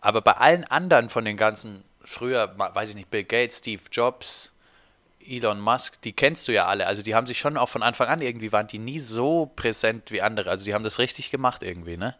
Aber 0.00 0.20
bei 0.20 0.32
allen 0.32 0.64
anderen 0.64 1.08
von 1.08 1.24
den 1.24 1.36
ganzen 1.36 1.82
früher, 2.04 2.54
weiß 2.56 2.90
ich 2.90 2.94
nicht, 2.94 3.10
Bill 3.10 3.24
Gates, 3.24 3.58
Steve 3.58 3.82
Jobs, 3.90 4.52
Elon 5.26 5.60
Musk, 5.60 6.00
die 6.02 6.12
kennst 6.12 6.46
du 6.46 6.52
ja 6.52 6.66
alle. 6.66 6.86
Also 6.86 7.02
die 7.02 7.14
haben 7.14 7.26
sich 7.26 7.38
schon 7.38 7.56
auch 7.56 7.68
von 7.68 7.82
Anfang 7.82 8.08
an 8.08 8.22
irgendwie, 8.22 8.52
waren 8.52 8.68
die 8.68 8.78
nie 8.78 9.00
so 9.00 9.50
präsent 9.56 10.10
wie 10.12 10.22
andere. 10.22 10.50
Also 10.50 10.64
die 10.64 10.74
haben 10.74 10.84
das 10.84 10.98
richtig 10.98 11.30
gemacht 11.30 11.62
irgendwie, 11.62 11.96
ne? 11.96 12.14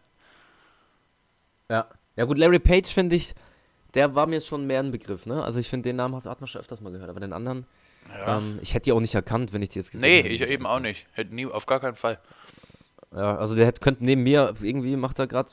Ja. 1.70 1.86
Ja 2.16 2.24
gut, 2.24 2.38
Larry 2.38 2.58
Page 2.58 2.88
finde 2.92 3.16
ich, 3.16 3.34
der 3.94 4.14
war 4.14 4.26
mir 4.26 4.40
schon 4.40 4.66
mehr 4.66 4.80
ein 4.80 4.90
Begriff, 4.90 5.26
ne? 5.26 5.42
Also 5.44 5.58
ich 5.58 5.68
finde, 5.68 5.88
den 5.90 5.96
Namen 5.96 6.14
hast- 6.14 6.26
hat 6.26 6.40
man 6.40 6.48
schon 6.48 6.60
öfters 6.60 6.80
mal 6.80 6.92
gehört, 6.92 7.10
aber 7.10 7.20
den 7.20 7.32
anderen, 7.32 7.66
Ja. 8.08 8.38
ähm, 8.38 8.58
ich 8.62 8.72
hätte 8.74 8.84
die 8.84 8.92
auch 8.92 9.00
nicht 9.00 9.14
erkannt, 9.14 9.52
wenn 9.52 9.62
ich 9.62 9.68
die 9.70 9.78
jetzt 9.78 9.90
gesehen 9.90 10.08
nee, 10.08 10.18
hätte. 10.22 10.28
ich 10.28 10.40
eben 10.42 10.66
auch 10.66 10.80
nicht. 10.80 11.06
Hätte 11.12 11.34
nie, 11.34 11.46
auf 11.46 11.66
gar 11.66 11.80
keinen 11.80 11.96
Fall. 11.96 12.18
Ja, 13.14 13.36
also 13.36 13.54
der 13.54 13.66
hätte, 13.66 13.80
könnte 13.80 14.04
neben 14.04 14.22
mir, 14.22 14.54
irgendwie 14.60 14.96
macht 14.96 15.18
er 15.18 15.26
gerade 15.26 15.50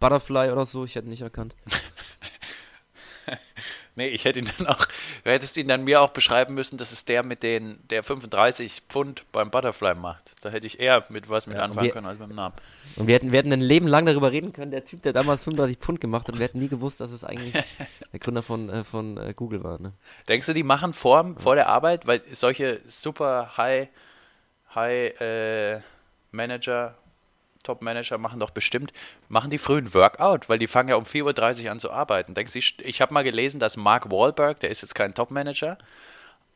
Butterfly 0.00 0.50
oder 0.50 0.64
so, 0.64 0.84
ich 0.84 0.94
hätte 0.96 1.08
nicht 1.08 1.22
erkannt. 1.22 1.54
Nee, 3.94 4.08
ich 4.08 4.24
hätte 4.24 4.38
ihn 4.38 4.50
dann 4.58 4.66
auch, 4.68 4.86
du 5.24 5.30
hättest 5.30 5.54
ihn 5.58 5.68
dann 5.68 5.84
mir 5.84 6.00
auch 6.00 6.10
beschreiben 6.10 6.54
müssen, 6.54 6.78
das 6.78 6.92
ist 6.92 7.08
der 7.10 7.22
mit 7.22 7.42
den, 7.42 7.78
der 7.90 8.02
35 8.02 8.82
Pfund 8.88 9.24
beim 9.32 9.50
Butterfly 9.50 9.94
macht. 9.94 10.32
Da 10.40 10.48
hätte 10.48 10.66
ich 10.66 10.80
eher 10.80 11.04
mit 11.10 11.28
was 11.28 11.46
mit 11.46 11.58
Ja, 11.58 11.64
anfangen 11.64 11.84
wir- 11.86 11.92
können 11.92 12.06
als 12.06 12.18
mit 12.18 12.30
dem 12.30 12.36
Namen. 12.36 12.54
Und 12.96 13.06
wir 13.06 13.14
hätten, 13.14 13.30
wir 13.32 13.38
hätten 13.38 13.52
ein 13.52 13.60
Leben 13.60 13.86
lang 13.86 14.04
darüber 14.06 14.32
reden 14.32 14.52
können, 14.52 14.70
der 14.70 14.84
Typ, 14.84 15.02
der 15.02 15.12
damals 15.12 15.42
35 15.42 15.76
Pfund 15.78 16.00
gemacht 16.00 16.26
hat, 16.28 16.34
und 16.34 16.38
wir 16.40 16.44
hätten 16.44 16.58
nie 16.58 16.68
gewusst, 16.68 17.00
dass 17.00 17.10
es 17.12 17.22
eigentlich 17.24 17.52
der 18.12 18.18
Gründer 18.20 18.42
von, 18.42 18.68
äh, 18.70 18.82
von 18.84 19.16
äh, 19.18 19.32
Google 19.34 19.62
war, 19.62 19.78
ne? 19.80 19.92
Denkst 20.28 20.46
du, 20.46 20.54
die 20.54 20.62
machen 20.62 20.92
vor, 20.94 21.34
vor 21.38 21.54
der 21.54 21.68
Arbeit, 21.68 22.06
weil 22.06 22.22
solche 22.32 22.80
super 22.90 23.56
High, 23.56 23.88
High 24.74 25.20
äh, 25.20 25.80
Manager, 26.30 26.94
Top 27.62 27.82
Manager 27.82 28.18
machen 28.18 28.40
doch 28.40 28.50
bestimmt, 28.50 28.92
machen 29.28 29.50
die 29.50 29.58
früh 29.58 29.78
ein 29.78 29.94
Workout, 29.94 30.48
weil 30.48 30.58
die 30.58 30.66
fangen 30.66 30.88
ja 30.88 30.96
um 30.96 31.04
4.30 31.04 31.64
Uhr 31.64 31.70
an 31.70 31.80
zu 31.80 31.90
arbeiten. 31.90 32.34
Denkst 32.34 32.52
du, 32.52 32.58
ich, 32.58 32.78
ich 32.80 33.00
habe 33.00 33.14
mal 33.14 33.24
gelesen, 33.24 33.60
dass 33.60 33.76
Mark 33.76 34.10
Wahlberg, 34.10 34.60
der 34.60 34.70
ist 34.70 34.82
jetzt 34.82 34.94
kein 34.94 35.14
Top 35.14 35.30
Manager, 35.30 35.78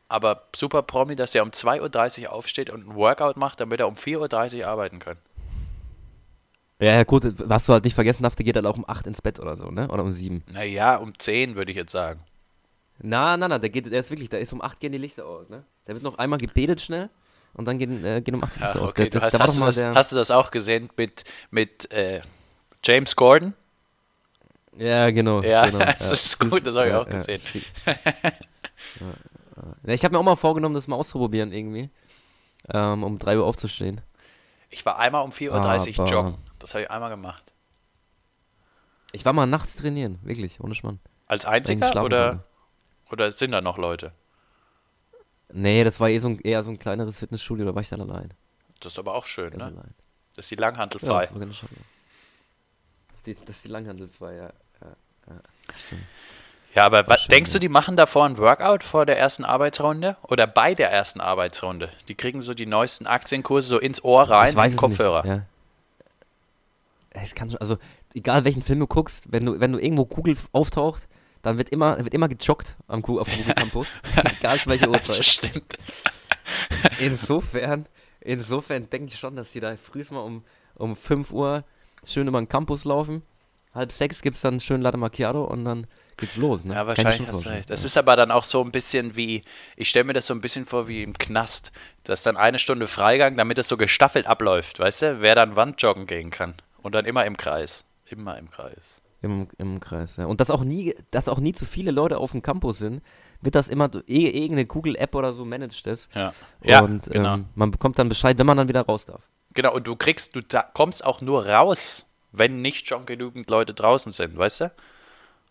aber 0.09 0.43
super 0.55 0.83
Promi, 0.83 1.15
dass 1.15 1.31
der 1.31 1.43
um 1.43 1.49
2.30 1.49 2.23
Uhr 2.23 2.33
aufsteht 2.33 2.69
und 2.69 2.87
ein 2.87 2.95
Workout 2.95 3.37
macht, 3.37 3.59
damit 3.59 3.79
er 3.79 3.87
um 3.87 3.95
4.30 3.95 4.59
Uhr 4.59 4.67
arbeiten 4.67 4.99
kann. 4.99 5.17
Ja, 6.79 6.93
ja, 6.93 7.03
gut, 7.03 7.23
was 7.49 7.65
du 7.65 7.73
halt 7.73 7.83
nicht 7.83 7.95
vergessen 7.95 8.23
darfst, 8.23 8.37
der 8.37 8.45
geht 8.45 8.55
halt 8.55 8.65
auch 8.67 8.77
um 8.77 8.87
8 8.87 9.07
ins 9.07 9.21
Bett 9.21 9.39
oder 9.39 9.55
so, 9.55 9.71
ne? 9.71 9.87
Oder 9.87 10.03
um 10.03 10.11
7. 10.11 10.43
Naja, 10.51 10.97
um 10.97 11.17
10 11.17 11.55
würde 11.55 11.71
ich 11.71 11.77
jetzt 11.77 11.91
sagen. 11.91 12.19
Na, 12.99 13.35
na, 13.35 13.47
na, 13.47 13.57
der 13.57 13.69
geht, 13.69 13.91
der 13.91 13.99
ist 13.99 14.11
wirklich, 14.11 14.29
da 14.29 14.37
ist 14.37 14.53
um 14.53 14.61
8 14.61 14.79
gehen 14.79 14.91
die 14.91 14.99
Lichter 14.99 15.25
aus, 15.25 15.49
ne? 15.49 15.63
Der 15.87 15.95
wird 15.95 16.03
noch 16.03 16.19
einmal 16.19 16.37
gebetet 16.37 16.81
schnell 16.81 17.09
und 17.57 17.65
dann 17.65 17.77
gehen, 17.77 18.05
äh, 18.05 18.21
gehen 18.21 18.35
um 18.35 18.43
8 18.43 18.55
die 18.55 18.59
Lichter 18.59 18.75
Ach, 18.77 18.83
aus. 18.83 18.91
okay, 18.91 19.09
das, 19.09 19.23
hast, 19.23 19.33
da 19.33 19.39
war 19.39 19.47
hast, 19.47 19.57
du 19.57 19.65
das, 19.65 19.95
hast 19.95 20.11
du 20.11 20.15
das 20.15 20.31
auch 20.31 20.51
gesehen 20.51 20.89
mit, 20.95 21.23
mit 21.51 21.91
äh, 21.91 22.21
James 22.83 23.15
Gordon? 23.15 23.53
ja, 24.77 25.09
genau. 25.09 25.41
Ja, 25.41 25.65
genau, 25.65 25.79
das 25.99 26.11
ist 26.11 26.39
gut, 26.39 26.65
das 26.65 26.75
habe 26.75 26.87
ich 26.87 26.93
auch 26.93 27.07
gesehen. 27.09 27.41
Ja, 27.85 27.95
ja. 29.85 29.93
Ich 29.93 30.03
habe 30.03 30.13
mir 30.13 30.19
auch 30.19 30.23
mal 30.23 30.35
vorgenommen, 30.35 30.75
das 30.75 30.87
mal 30.87 30.95
auszuprobieren 30.95 31.51
irgendwie. 31.51 31.89
Ähm, 32.71 33.03
um 33.03 33.17
3 33.17 33.39
Uhr 33.39 33.45
aufzustehen. 33.45 34.01
Ich 34.69 34.85
war 34.85 34.99
einmal 34.99 35.23
um 35.23 35.31
4.30 35.31 35.99
Uhr 35.99 36.05
joggen. 36.07 36.37
Das 36.59 36.73
habe 36.73 36.83
ich 36.83 36.91
einmal 36.91 37.09
gemacht. 37.09 37.43
Ich 39.13 39.25
war 39.25 39.33
mal 39.33 39.45
nachts 39.45 39.77
trainieren, 39.77 40.19
wirklich, 40.21 40.59
ohne 40.59 40.75
Schmarrn. 40.75 40.99
Als 41.27 41.45
einziger 41.45 42.03
oder, 42.03 42.43
oder 43.09 43.31
sind 43.31 43.51
da 43.51 43.61
noch 43.61 43.77
Leute? 43.77 44.11
Nee, 45.53 45.83
das 45.83 45.99
war 45.99 46.09
eh 46.09 46.17
so 46.19 46.27
ein, 46.29 46.39
eher 46.41 46.61
so 46.63 46.69
ein 46.71 46.79
kleineres 46.79 47.19
Fitnessstudio, 47.19 47.65
da 47.65 47.73
war 47.75 47.81
ich 47.81 47.89
dann 47.89 48.01
allein. 48.01 48.33
Das 48.81 48.93
ist 48.93 48.99
aber 48.99 49.15
auch 49.15 49.25
schön, 49.25 49.51
Ganz 49.51 49.63
ne? 49.63 49.79
allein. 49.79 49.93
Das 50.35 50.45
ist 50.45 50.51
die 50.51 50.55
Langhantel 50.55 51.01
Ja, 51.01 51.09
frei. 51.09 51.21
das 51.25 51.33
war 51.33 51.39
ganz 51.39 51.55
schön. 51.55 51.69
Das 53.09 53.17
ist 53.17 53.25
die, 53.27 53.35
das 53.45 53.55
ist 53.55 53.63
die 53.65 53.69
Langhandel 53.69 54.07
frei, 54.09 54.35
ja. 54.35 54.43
ja, 54.81 54.87
ja. 55.29 55.35
Ja, 56.75 56.85
aber 56.85 56.99
War 57.07 57.07
wa- 57.15 57.17
schön, 57.17 57.29
denkst 57.31 57.51
ja. 57.51 57.53
du, 57.53 57.59
die 57.59 57.69
machen 57.69 57.95
davor 57.95 58.25
ein 58.25 58.37
Workout 58.37 58.83
vor 58.83 59.05
der 59.07 59.17
ersten 59.17 59.43
Arbeitsrunde 59.45 60.15
oder 60.23 60.45
bei 60.45 60.75
der 60.75 60.91
ersten 60.91 61.21
Arbeitsrunde? 61.21 61.89
Die 62.07 62.13
kriegen 62.15 62.41
so 62.41 62.53
die 62.53 62.65
neuesten 62.67 63.07
Aktienkurse 63.07 63.67
so 63.67 63.79
ins 63.79 64.03
Ohr 64.03 64.29
rein, 64.29 64.49
ich 64.49 64.55
weiß 64.55 64.73
in 64.73 64.77
Kopfhörer. 64.77 65.23
Nicht. 65.23 65.35
Ja. 65.37 65.45
Es 67.21 67.33
kann 67.33 67.49
schon, 67.49 67.59
also 67.59 67.77
egal 68.13 68.43
welchen 68.45 68.61
Film 68.61 68.79
du 68.79 68.85
guckst, 68.87 69.31
wenn 69.31 69.45
du, 69.45 69.59
wenn 69.59 69.71
du 69.71 69.79
irgendwo 69.79 70.05
Google 70.05 70.37
auftaucht, 70.51 71.07
dann 71.47 71.57
wird 71.57 71.69
immer, 71.69 71.97
wird 72.03 72.13
immer 72.13 72.27
gejoggt 72.27 72.75
am, 72.87 73.01
Gu- 73.01 73.19
auf 73.19 73.29
dem 73.29 73.37
Google 73.39 73.55
Campus. 73.55 73.97
egal 74.39 74.59
zu 74.59 74.69
welcher 74.69 74.87
Das 74.87 75.09
Uhrzeit. 75.09 75.25
stimmt. 75.25 75.77
Insofern, 76.99 77.87
insofern 78.21 78.89
denke 78.89 79.13
ich 79.13 79.19
schon, 79.19 79.35
dass 79.35 79.51
die 79.51 79.59
da 79.59 79.75
frühst 79.77 80.11
mal 80.11 80.19
um, 80.21 80.43
um 80.75 80.95
5 80.95 81.31
Uhr 81.31 81.63
schön 82.05 82.27
über 82.27 82.39
den 82.41 82.49
Campus 82.49 82.85
laufen. 82.85 83.23
Halb 83.73 83.91
sechs 83.91 84.21
gibt 84.21 84.35
es 84.37 84.41
dann 84.41 84.59
schönen 84.59 84.81
Latte 84.81 84.97
Macchiato 84.97 85.43
und 85.43 85.63
dann 85.65 85.85
geht's 86.17 86.37
los. 86.37 86.63
Ne? 86.65 86.73
Ja, 86.73 86.87
wahrscheinlich 86.87 87.27
hast 87.27 87.45
recht. 87.45 87.69
Das 87.69 87.83
ist 87.83 87.95
aber 87.97 88.15
dann 88.15 88.31
auch 88.31 88.43
so 88.43 88.63
ein 88.63 88.71
bisschen 88.71 89.15
wie, 89.15 89.43
ich 89.75 89.89
stelle 89.89 90.05
mir 90.05 90.13
das 90.13 90.25
so 90.27 90.33
ein 90.33 90.41
bisschen 90.41 90.65
vor 90.65 90.87
wie 90.87 91.03
im 91.03 91.13
Knast. 91.13 91.71
Das 92.03 92.21
ist 92.21 92.25
dann 92.25 92.37
eine 92.37 92.57
Stunde 92.59 92.87
Freigang, 92.87 93.37
damit 93.37 93.59
es 93.59 93.67
so 93.67 93.77
gestaffelt 93.77 94.25
abläuft, 94.25 94.79
weißt 94.79 95.01
du? 95.03 95.21
Wer 95.21 95.35
dann 95.35 95.55
Wandjoggen 95.55 96.07
gehen 96.07 96.31
kann. 96.31 96.55
Und 96.81 96.95
dann 96.95 97.05
immer 97.05 97.25
im 97.25 97.37
Kreis. 97.37 97.83
Immer 98.05 98.37
im 98.39 98.49
Kreis. 98.49 99.01
Im, 99.21 99.47
Im 99.57 99.79
Kreis, 99.79 100.17
ja. 100.17 100.25
Und 100.25 100.41
dass 100.41 100.51
auch 100.51 100.63
nie, 100.63 100.95
dass 101.11 101.27
auch 101.27 101.39
nie 101.39 101.53
zu 101.53 101.65
viele 101.65 101.91
Leute 101.91 102.17
auf 102.19 102.31
dem 102.31 102.43
Campus 102.43 102.77
sind, 102.77 103.01
wird 103.41 103.55
das 103.55 103.67
immer, 103.67 103.89
eh, 104.07 104.27
irgendeine 104.27 104.65
Google-App 104.65 105.15
oder 105.15 105.33
so 105.33 105.43
managt 105.43 105.85
das. 105.87 106.07
Ja, 106.13 106.33
ja 106.63 106.81
und 106.81 107.05
genau. 107.09 107.35
ähm, 107.35 107.45
man 107.55 107.71
bekommt 107.71 107.97
dann 107.99 108.09
Bescheid, 108.09 108.37
wenn 108.37 108.45
man 108.45 108.57
dann 108.57 108.67
wieder 108.67 108.81
raus 108.81 109.05
darf. 109.05 109.21
Genau, 109.53 109.73
und 109.73 109.87
du 109.87 109.95
kriegst, 109.95 110.35
du 110.35 110.41
da, 110.41 110.61
kommst 110.61 111.03
auch 111.03 111.21
nur 111.21 111.47
raus, 111.47 112.05
wenn 112.31 112.61
nicht 112.61 112.87
schon 112.87 113.05
genügend 113.05 113.49
Leute 113.49 113.73
draußen 113.73 114.11
sind, 114.11 114.37
weißt 114.37 114.61
du? 114.61 114.71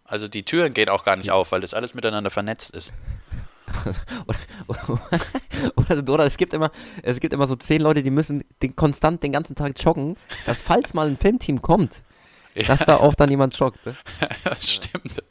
Also 0.04 0.28
die 0.28 0.44
Türen 0.44 0.72
gehen 0.72 0.88
auch 0.88 1.04
gar 1.04 1.16
nicht 1.16 1.32
auf, 1.32 1.50
weil 1.50 1.60
das 1.60 1.74
alles 1.74 1.94
miteinander 1.94 2.30
vernetzt 2.30 2.70
ist. 2.70 2.92
oder, 4.68 5.00
oder, 5.74 6.08
oder 6.12 6.26
es 6.26 6.36
gibt 6.36 6.52
immer, 6.52 6.70
es 7.02 7.18
gibt 7.18 7.34
immer 7.34 7.48
so 7.48 7.56
zehn 7.56 7.80
Leute, 7.80 8.04
die 8.04 8.10
müssen 8.10 8.44
den, 8.62 8.76
konstant 8.76 9.24
den 9.24 9.32
ganzen 9.32 9.56
Tag 9.56 9.72
joggen, 9.82 10.16
dass 10.46 10.62
falls 10.62 10.94
mal 10.94 11.08
ein 11.08 11.16
Filmteam 11.16 11.60
kommt, 11.60 12.02
dass 12.66 12.80
da 12.80 12.96
auch 12.96 13.14
dann 13.14 13.30
jemand 13.30 13.58
joggt. 13.58 13.84
Ne? 13.86 13.96
Das 14.44 14.70
stimmt. 14.70 15.22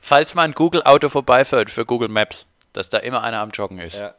Falls 0.00 0.34
mal 0.34 0.44
ein 0.44 0.52
Google-Auto 0.52 1.08
vorbeifährt 1.08 1.70
für 1.70 1.84
Google 1.84 2.08
Maps, 2.08 2.46
dass 2.72 2.88
da 2.88 2.98
immer 2.98 3.22
einer 3.22 3.40
am 3.40 3.50
Joggen 3.50 3.78
ist. 3.78 3.98
Ja. 3.98 4.14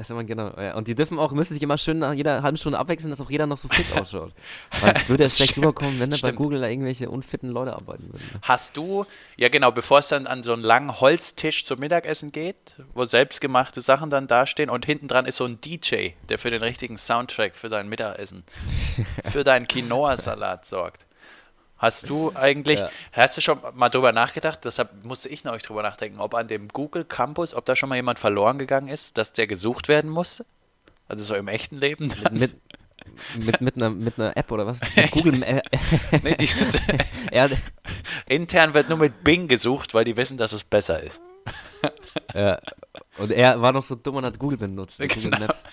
Das 0.00 0.06
ist 0.06 0.12
immer 0.12 0.24
genau. 0.24 0.50
Ja. 0.58 0.76
Und 0.76 0.88
die 0.88 0.94
dürfen 0.94 1.18
auch, 1.18 1.30
müssen 1.32 1.52
sich 1.52 1.62
immer 1.62 1.76
schön 1.76 1.98
nach 1.98 2.14
jeder 2.14 2.42
halben 2.42 2.56
Stunde 2.56 2.78
abwechseln, 2.78 3.10
dass 3.10 3.20
auch 3.20 3.28
jeder 3.28 3.46
noch 3.46 3.58
so 3.58 3.68
fit 3.68 3.84
ausschaut. 3.94 4.32
Weil 4.80 4.94
es 4.96 5.08
würde 5.10 5.24
jetzt 5.24 5.36
schlecht 5.36 5.58
rüberkommen, 5.58 6.00
wenn 6.00 6.08
da 6.08 6.16
bei. 6.22 6.32
Google 6.32 6.58
da 6.58 6.68
irgendwelche 6.68 7.10
unfitten 7.10 7.50
Leute 7.50 7.74
arbeiten 7.74 8.04
würden. 8.04 8.24
Ne? 8.32 8.40
Hast 8.40 8.78
du, 8.78 9.04
ja 9.36 9.50
genau, 9.50 9.72
bevor 9.72 9.98
es 9.98 10.08
dann 10.08 10.26
an 10.26 10.42
so 10.42 10.54
einen 10.54 10.62
langen 10.62 11.02
Holztisch 11.02 11.66
zum 11.66 11.80
Mittagessen 11.80 12.32
geht, 12.32 12.56
wo 12.94 13.04
selbstgemachte 13.04 13.82
Sachen 13.82 14.08
dann 14.08 14.26
dastehen 14.26 14.70
und 14.70 14.86
hinten 14.86 15.06
dran 15.06 15.26
ist 15.26 15.36
so 15.36 15.44
ein 15.44 15.60
DJ, 15.60 16.12
der 16.30 16.38
für 16.38 16.50
den 16.50 16.62
richtigen 16.62 16.96
Soundtrack 16.96 17.54
für 17.54 17.68
dein 17.68 17.86
Mittagessen, 17.90 18.44
für 19.30 19.44
deinen 19.44 19.68
Quinoa-Salat 19.68 20.64
sorgt. 20.64 21.04
Hast 21.80 22.10
du 22.10 22.30
eigentlich, 22.34 22.78
Ja. 22.80 22.90
hast 23.12 23.36
du 23.38 23.40
schon 23.40 23.58
mal 23.74 23.88
drüber 23.88 24.12
nachgedacht, 24.12 24.60
deshalb 24.64 25.02
musste 25.04 25.30
ich 25.30 25.44
neulich 25.44 25.62
drüber 25.62 25.82
nachdenken, 25.82 26.20
ob 26.20 26.34
an 26.34 26.46
dem 26.46 26.68
Google 26.68 27.04
Campus, 27.06 27.54
ob 27.54 27.64
da 27.64 27.74
schon 27.74 27.88
mal 27.88 27.96
jemand 27.96 28.18
verloren 28.18 28.58
gegangen 28.58 28.88
ist, 28.88 29.16
dass 29.16 29.32
der 29.32 29.46
gesucht 29.46 29.88
werden 29.88 30.10
musste? 30.10 30.44
Also 31.08 31.24
so 31.24 31.34
im 31.34 31.48
echten 31.48 31.78
Leben? 31.78 32.12
Mit, 32.30 32.54
mit, 33.34 33.60
mit, 33.62 33.76
einer, 33.76 33.88
mit 33.88 34.18
einer 34.18 34.36
App 34.36 34.52
oder 34.52 34.66
was? 34.66 34.78
Mit 34.94 35.10
Google 35.10 35.42
äh, 35.42 35.62
Nee, 36.22 36.34
die, 36.36 36.48
er, 37.32 37.48
intern 38.26 38.74
wird 38.74 38.90
nur 38.90 38.98
mit 38.98 39.24
Bing 39.24 39.48
gesucht, 39.48 39.94
weil 39.94 40.04
die 40.04 40.16
wissen, 40.18 40.36
dass 40.36 40.52
es 40.52 40.62
besser 40.64 41.02
ist. 41.02 41.18
äh, 42.34 42.58
Und 43.16 43.32
er 43.32 43.60
war 43.62 43.72
noch 43.72 43.82
so 43.82 43.94
dumm 43.94 44.16
und 44.16 44.26
hat 44.26 44.38
Google 44.38 44.58
benutzt. 44.58 45.00
ne? 45.00 45.08
Google 45.08 45.30
Genau. 45.30 45.46
Maps. 45.46 45.64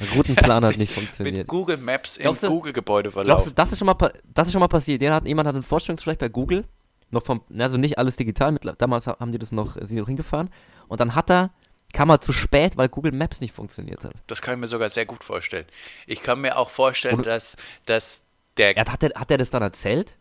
Der 0.00 0.08
Routenplan 0.16 0.64
hat 0.64 0.76
nicht 0.76 0.90
Mit 0.90 0.90
funktioniert. 0.90 1.46
Google 1.48 1.76
Maps 1.76 2.16
im 2.16 2.22
Glaubst 2.22 2.46
Google-Gebäude 2.46 3.10
Glaubst 3.10 3.26
verlaufen. 3.26 3.48
du, 3.50 3.54
das 3.54 3.72
ist 3.72 3.78
schon 3.78 3.86
mal, 3.86 3.96
das 4.34 4.46
ist 4.46 4.52
schon 4.52 4.60
mal 4.60 4.68
passiert? 4.68 5.02
Jemand 5.02 5.22
hat, 5.22 5.28
jemand 5.28 5.48
hat 5.48 5.54
ein 5.56 5.62
Vorstellungsgespräch 5.62 6.18
bei 6.18 6.28
Google, 6.28 6.64
noch 7.10 7.22
vom, 7.24 7.42
also 7.58 7.76
nicht 7.76 7.98
alles 7.98 8.16
digital, 8.16 8.52
mittler- 8.52 8.74
damals 8.76 9.06
ha- 9.06 9.16
haben 9.18 9.32
die 9.32 9.38
das 9.38 9.50
noch, 9.52 9.74
sind 9.74 9.90
die 9.90 9.94
noch 10.00 10.06
hingefahren, 10.08 10.50
und 10.88 11.00
dann 11.00 11.14
hat 11.14 11.30
er, 11.30 11.50
kam 11.92 12.10
er 12.10 12.20
zu 12.20 12.32
spät, 12.32 12.76
weil 12.76 12.88
Google 12.88 13.12
Maps 13.12 13.40
nicht 13.40 13.54
funktioniert 13.54 14.04
hat. 14.04 14.12
Das 14.26 14.42
kann 14.42 14.54
ich 14.54 14.60
mir 14.60 14.66
sogar 14.66 14.88
sehr 14.90 15.06
gut 15.06 15.24
vorstellen. 15.24 15.64
Ich 16.06 16.22
kann 16.22 16.40
mir 16.40 16.56
auch 16.58 16.68
vorstellen, 16.70 17.20
Oder- 17.20 17.32
dass, 17.32 17.56
dass 17.86 18.22
der. 18.56 18.76
Er, 18.76 18.84
hat, 18.84 19.02
er, 19.02 19.10
hat 19.18 19.30
er 19.30 19.38
das 19.38 19.50
dann 19.50 19.62
erzählt? 19.62 20.16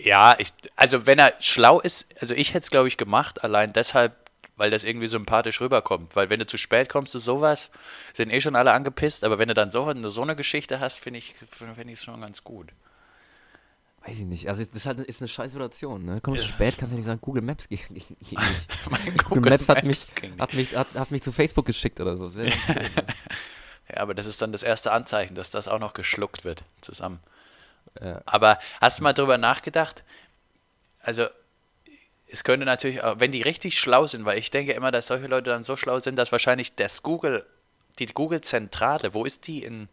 Ja, 0.00 0.34
ich, 0.38 0.52
also 0.74 1.06
wenn 1.06 1.18
er 1.18 1.34
schlau 1.38 1.80
ist, 1.80 2.06
also 2.20 2.32
ich 2.34 2.54
hätte 2.54 2.64
es 2.64 2.70
glaube 2.70 2.88
ich 2.88 2.96
gemacht, 2.96 3.44
allein 3.44 3.72
deshalb, 3.72 4.21
weil 4.62 4.70
das 4.70 4.84
irgendwie 4.84 5.08
sympathisch 5.08 5.60
rüberkommt. 5.60 6.14
Weil 6.14 6.30
wenn 6.30 6.38
du 6.38 6.46
zu 6.46 6.56
spät 6.56 6.88
kommst 6.88 7.10
zu 7.10 7.18
sowas, 7.18 7.72
sind 8.14 8.30
eh 8.30 8.40
schon 8.40 8.54
alle 8.54 8.72
angepisst, 8.72 9.24
aber 9.24 9.40
wenn 9.40 9.48
du 9.48 9.54
dann 9.54 9.72
so, 9.72 9.84
eine- 9.86 10.08
so 10.10 10.22
eine 10.22 10.36
Geschichte 10.36 10.78
hast, 10.78 11.00
finde 11.00 11.18
ich 11.18 11.34
finde 11.50 11.92
ich 11.92 11.98
es 11.98 12.04
schon 12.04 12.20
ganz 12.20 12.44
gut. 12.44 12.68
Weiß 14.06 14.16
ich 14.20 14.24
nicht. 14.24 14.48
Also 14.48 14.62
das 14.64 14.72
ist, 14.74 14.86
halt, 14.86 15.00
ist 15.00 15.20
eine 15.20 15.26
scheiß 15.26 15.50
Situation. 15.50 16.04
Ne? 16.04 16.20
Kommst 16.20 16.44
du 16.44 16.46
spät, 16.46 16.76
kannst 16.78 16.92
du 16.92 16.96
nicht 16.96 17.06
sagen, 17.06 17.20
Google 17.20 17.42
Maps 17.42 17.68
geht, 17.68 17.88
geht 17.88 18.08
nicht. 18.20 18.30
Mein 18.90 19.16
Google 19.16 19.50
Maps 19.50 19.68
hat 19.68 19.82
mich, 19.82 20.14
ging 20.14 20.30
nicht. 20.30 20.40
hat, 20.40 20.52
mich, 20.54 20.76
hat, 20.76 20.88
hat 20.94 21.10
mich 21.10 21.22
zu 21.22 21.32
Facebook 21.32 21.66
geschickt 21.66 22.00
oder 22.00 22.16
so. 22.16 22.26
Sehr, 22.26 22.52
Ja, 23.88 23.96
aber 23.96 24.14
das 24.14 24.26
ist 24.26 24.40
dann 24.40 24.52
das 24.52 24.62
erste 24.62 24.92
Anzeichen, 24.92 25.34
dass 25.34 25.50
das 25.50 25.66
auch 25.66 25.80
noch 25.80 25.92
geschluckt 25.92 26.44
wird 26.44 26.62
zusammen. 26.82 27.18
Ja. 28.00 28.22
Aber 28.26 28.58
hast 28.80 29.00
du 29.00 29.02
mal 29.02 29.12
drüber 29.12 29.38
nachgedacht? 29.38 30.04
Also, 31.00 31.26
es 32.32 32.44
könnte 32.44 32.64
natürlich, 32.66 33.02
auch, 33.02 33.20
wenn 33.20 33.30
die 33.32 33.42
richtig 33.42 33.78
schlau 33.78 34.06
sind, 34.06 34.24
weil 34.24 34.38
ich 34.38 34.50
denke 34.50 34.72
immer, 34.72 34.90
dass 34.90 35.06
solche 35.06 35.26
Leute 35.26 35.50
dann 35.50 35.64
so 35.64 35.76
schlau 35.76 35.98
sind, 36.00 36.16
dass 36.16 36.32
wahrscheinlich 36.32 36.74
das 36.74 37.02
Google, 37.02 37.44
die 37.98 38.06
Google-Zentrale, 38.06 39.12
wo 39.14 39.24
ist 39.24 39.46
die 39.46 39.62
in 39.62 39.88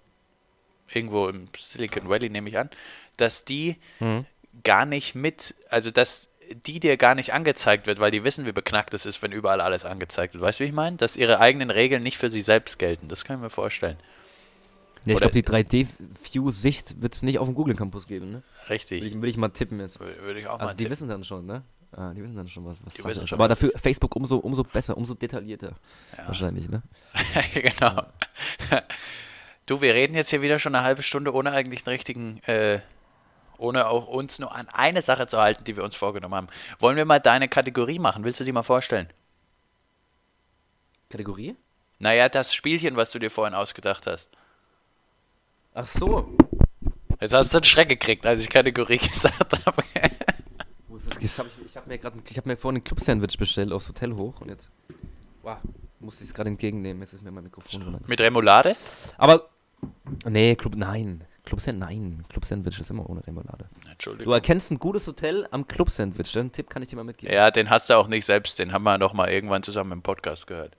irgendwo 0.92 1.28
im 1.28 1.50
Silicon 1.58 2.10
Valley, 2.10 2.30
nehme 2.30 2.50
ich 2.50 2.58
an, 2.58 2.70
dass 3.18 3.46
die 3.46 3.76
Mhm. 4.00 4.26
gar 4.64 4.86
nicht 4.86 5.14
mit, 5.16 5.54
also 5.70 5.92
dass 5.92 6.28
die 6.66 6.80
dir 6.80 6.98
gar 6.98 7.14
nicht 7.14 7.32
angezeigt 7.34 7.86
wird, 7.86 8.00
weil 8.00 8.10
die 8.10 8.24
wissen, 8.24 8.46
wie 8.48 8.52
beknackt 8.52 8.94
es 8.96 9.06
ist, 9.06 9.22
wenn 9.22 9.32
überall 9.32 9.62
alles 9.62 9.86
angezeigt 9.86 10.34
wird. 10.34 10.42
Weißt 10.44 10.60
du, 10.60 10.64
wie 10.64 10.70
ich 10.70 10.74
meine? 10.74 10.98
Dass 10.98 11.16
ihre 11.18 11.40
eigenen 11.40 11.70
Regeln 11.70 12.02
nicht 12.02 12.18
für 12.18 12.32
sie 12.32 12.42
selbst 12.42 12.80
gelten. 12.80 13.08
Das 13.08 13.24
kann 13.24 13.36
ich 13.36 13.42
mir 13.44 13.50
vorstellen. 13.52 13.98
Ja, 15.06 15.14
ich 15.14 15.20
glaube, 15.20 15.34
die 15.34 15.44
3D-View-Sicht 15.44 17.02
wird 17.02 17.14
es 17.14 17.22
nicht 17.22 17.38
auf 17.40 17.48
dem 17.48 17.54
Google 17.56 17.76
Campus 17.76 18.08
geben, 18.08 18.32
ne? 18.32 18.44
Würde 18.62 18.70
Richtig. 18.72 19.04
ich, 19.04 19.14
würd 19.14 19.26
ich 19.30 19.38
mal 19.38 19.50
tippen 19.50 19.80
jetzt. 19.80 20.00
Wür- 20.02 20.22
Würde 20.22 20.40
ich 20.40 20.48
auch 20.48 20.54
Also 20.60 20.66
mal 20.66 20.74
die 20.74 20.78
tippen. 20.86 20.92
wissen 20.92 21.08
dann 21.10 21.24
schon, 21.24 21.46
ne? 21.46 21.62
Ah, 21.92 22.14
die 22.14 22.22
wissen 22.22 22.36
dann 22.36 22.48
schon, 22.48 22.66
was, 22.66 22.78
was 22.84 22.94
Sache 22.94 23.10
wissen 23.10 23.24
ist. 23.24 23.30
schon, 23.30 23.40
Aber 23.40 23.48
dafür 23.48 23.72
Facebook 23.76 24.16
umso, 24.16 24.38
umso 24.38 24.64
besser, 24.64 24.96
umso 24.96 25.16
detaillierter. 25.16 25.72
Ja. 26.18 26.28
Wahrscheinlich, 26.28 26.70
ne? 26.70 26.82
genau. 27.54 28.04
Du, 29.66 29.82
wir 29.82 29.94
reden 29.94 30.16
jetzt 30.16 30.32
hier 30.32 30.42
wieder 30.42 30.58
schon 30.58 30.74
eine 30.74 30.84
halbe 30.84 31.04
Stunde, 31.04 31.32
ohne 31.32 31.52
eigentlich 31.52 31.86
einen 31.86 31.92
richtigen, 31.94 32.40
äh, 32.48 32.80
ohne 33.60 33.88
auch 33.88 34.08
uns 34.08 34.40
nur 34.40 34.52
an 34.52 34.68
eine 34.70 35.04
Sache 35.04 35.28
zu 35.28 35.38
halten, 35.38 35.64
die 35.64 35.76
wir 35.76 35.84
uns 35.84 35.96
vorgenommen 35.96 36.34
haben. 36.34 36.48
Wollen 36.80 36.96
wir 36.96 37.06
mal 37.06 37.20
deine 37.20 37.48
Kategorie 37.48 38.00
machen? 38.00 38.24
Willst 38.24 38.40
du 38.40 38.44
die 38.46 38.52
mal 38.52 38.64
vorstellen? 38.64 39.08
Kategorie? 41.12 41.56
Naja, 42.00 42.30
das 42.30 42.52
Spielchen, 42.52 42.96
was 42.96 43.12
du 43.12 43.20
dir 43.20 43.30
vorhin 43.30 43.54
ausgedacht 43.54 44.08
hast. 44.08 44.28
Ach 45.76 45.86
so. 45.86 46.36
Jetzt 47.22 47.36
hast 47.36 47.54
du 47.54 47.58
einen 47.58 47.66
Schreck 47.66 47.90
gekriegt, 47.90 48.26
als 48.26 48.42
ich 48.42 48.50
Kategorie 48.50 48.98
gesagt 49.12 49.66
habe. 49.68 49.84
Das? 51.10 51.40
Hab 51.40 51.48
ich 51.48 51.54
ich 51.66 51.78
habe 51.78 51.88
mir 51.88 51.98
gerade, 51.98 52.18
habe 52.18 52.50
mir 52.50 52.58
vorhin 52.58 52.82
ein 52.82 52.84
Club-Sandwich 52.84 53.38
bestellt 53.38 53.72
aufs 53.72 53.88
Hotel 53.88 54.16
hoch 54.16 54.42
und 54.42 54.50
jetzt, 54.50 54.72
wow, 55.42 55.58
musste 56.00 56.24
ich 56.24 56.30
es 56.30 56.34
gerade 56.34 56.50
entgegennehmen. 56.50 57.02
Jetzt 57.02 57.14
ist 57.14 57.24
mir 57.24 57.32
mein 57.32 57.44
Mikrofon 57.44 57.82
runter. 57.82 58.00
Mit 58.08 58.22
Remoulade? 58.22 58.76
Aber, 59.18 59.50
nee, 60.26 60.56
Club, 60.56 60.76
nein. 60.76 61.24
Club-Sandwich, 61.44 61.88
nein. 61.88 62.26
Club-Sandwich 62.30 62.80
ist 62.80 62.90
immer 62.92 63.10
ohne 63.10 63.26
Remoulade. 63.26 63.66
Du 63.84 63.90
Entschuldigung. 63.90 64.34
erkennst 64.34 64.72
ein 64.72 64.80
gutes 64.80 65.08
Hotel 65.08 65.48
am 65.52 65.68
Club-Sandwich. 65.68 66.32
Den 66.32 66.52
Tipp 66.52 66.70
kann 66.70 66.84
ich 66.84 66.90
dir 66.90 66.96
mal 66.96 67.04
mitgeben. 67.04 67.34
Ja, 67.34 67.50
den 67.52 67.70
hast 67.70 67.90
du 67.90 67.96
auch 67.96 68.08
nicht 68.08 68.26
selbst, 68.26 68.60
den 68.60 68.72
haben 68.72 68.84
wir 68.84 68.98
doch 68.98 69.14
mal 69.14 69.30
irgendwann 69.30 69.64
zusammen 69.64 69.94
im 69.94 70.02
Podcast 70.02 70.48
gehört. 70.48 70.76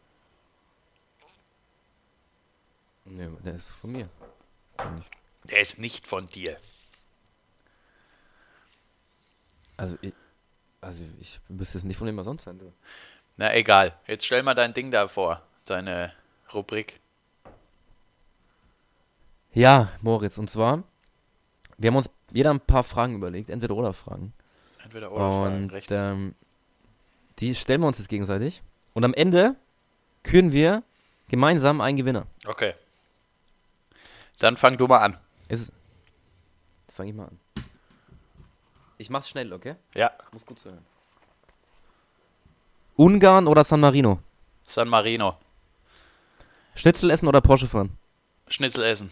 Nee, 3.05 3.29
der 3.45 3.55
ist 3.55 3.71
von 3.71 3.91
mir. 3.91 4.09
Der 5.51 5.61
ist 5.61 5.79
nicht 5.79 6.07
von 6.07 6.27
dir. 6.29 6.57
Also, 9.77 9.97
ich, 10.03 10.13
also 10.81 11.03
ich 11.21 11.41
wüsste 11.49 11.79
es 11.79 11.85
nicht 11.85 11.97
von 11.97 12.07
wem 12.07 12.19
er 12.19 12.25
sonst 12.25 12.45
sein 12.45 12.59
soll. 12.59 12.73
Na 13.37 13.55
egal, 13.55 13.95
jetzt 14.07 14.25
stell 14.27 14.43
mal 14.43 14.55
dein 14.55 14.75
Ding 14.75 14.91
da 14.91 15.09
vor, 15.09 15.43
deine 15.65 16.13
Rubrik. 16.53 17.01
Ja, 19.53 19.91
Moritz, 20.01 20.39
und 20.39 20.49
zwar, 20.49 20.85
wir 21.79 21.89
haben 21.89 21.97
uns 21.97 22.11
jeder 22.31 22.51
ein 22.51 22.61
paar 22.61 22.85
Fragen 22.85 23.15
überlegt, 23.15 23.51
entweder 23.51 23.75
oder 23.75 23.93
Fragen. 23.93 24.33
Entweder 24.85 25.11
oder 25.11 25.31
Fragen, 25.31 25.65
und 25.65 25.73
richtig. 25.73 25.97
ähm, 25.97 26.35
die 27.39 27.55
stellen 27.55 27.81
wir 27.81 27.89
uns 27.89 27.99
jetzt 27.99 28.09
gegenseitig. 28.09 28.63
Und 28.95 29.05
am 29.05 29.15
Ende 29.15 29.57
küren 30.23 30.53
wir 30.53 30.83
gemeinsam 31.29 31.81
einen 31.81 31.97
Gewinner. 31.97 32.27
Okay. 32.47 32.75
Dann 34.39 34.57
fang 34.57 34.77
du 34.77 34.87
mal 34.87 34.99
an. 34.99 35.17
Ist 35.49 35.73
Fange 36.93 37.11
ich 37.11 37.17
mal 37.17 37.27
an. 37.27 37.39
Ich 39.01 39.09
mach's 39.09 39.31
schnell, 39.31 39.51
okay? 39.55 39.77
Ja, 39.95 40.11
Muss 40.31 40.45
gut 40.45 40.59
zuhören. 40.59 40.85
Ungarn 42.97 43.47
oder 43.47 43.65
San 43.65 43.81
Marino? 43.81 44.21
San 44.67 44.91
Marino. 44.91 45.39
Schnitzel 46.75 47.09
essen 47.09 47.27
oder 47.27 47.41
Porsche 47.41 47.67
fahren? 47.67 47.97
Schnitzel 48.49 48.85
essen. 48.85 49.11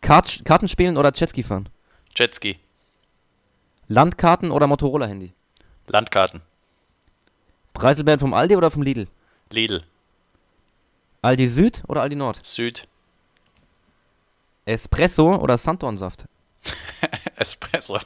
Kart 0.00 0.44
Karten 0.44 0.68
spielen 0.68 0.96
oder 0.96 1.10
Jetski 1.12 1.42
fahren? 1.42 1.68
Jetski. 2.14 2.60
Landkarten 3.88 4.52
oder 4.52 4.68
Motorola-Handy? 4.68 5.32
Landkarten. 5.88 6.40
Preiselbeeren 7.74 8.20
vom 8.20 8.32
Aldi 8.32 8.54
oder 8.54 8.70
vom 8.70 8.82
Lidl? 8.82 9.08
Lidl. 9.50 9.82
Aldi 11.20 11.48
Süd 11.48 11.82
oder 11.88 12.02
Aldi 12.02 12.14
Nord? 12.14 12.38
Süd. 12.46 12.86
Espresso 14.66 15.34
oder 15.34 15.58
Sanddornsaft? 15.58 16.26
Espresso. 17.34 17.98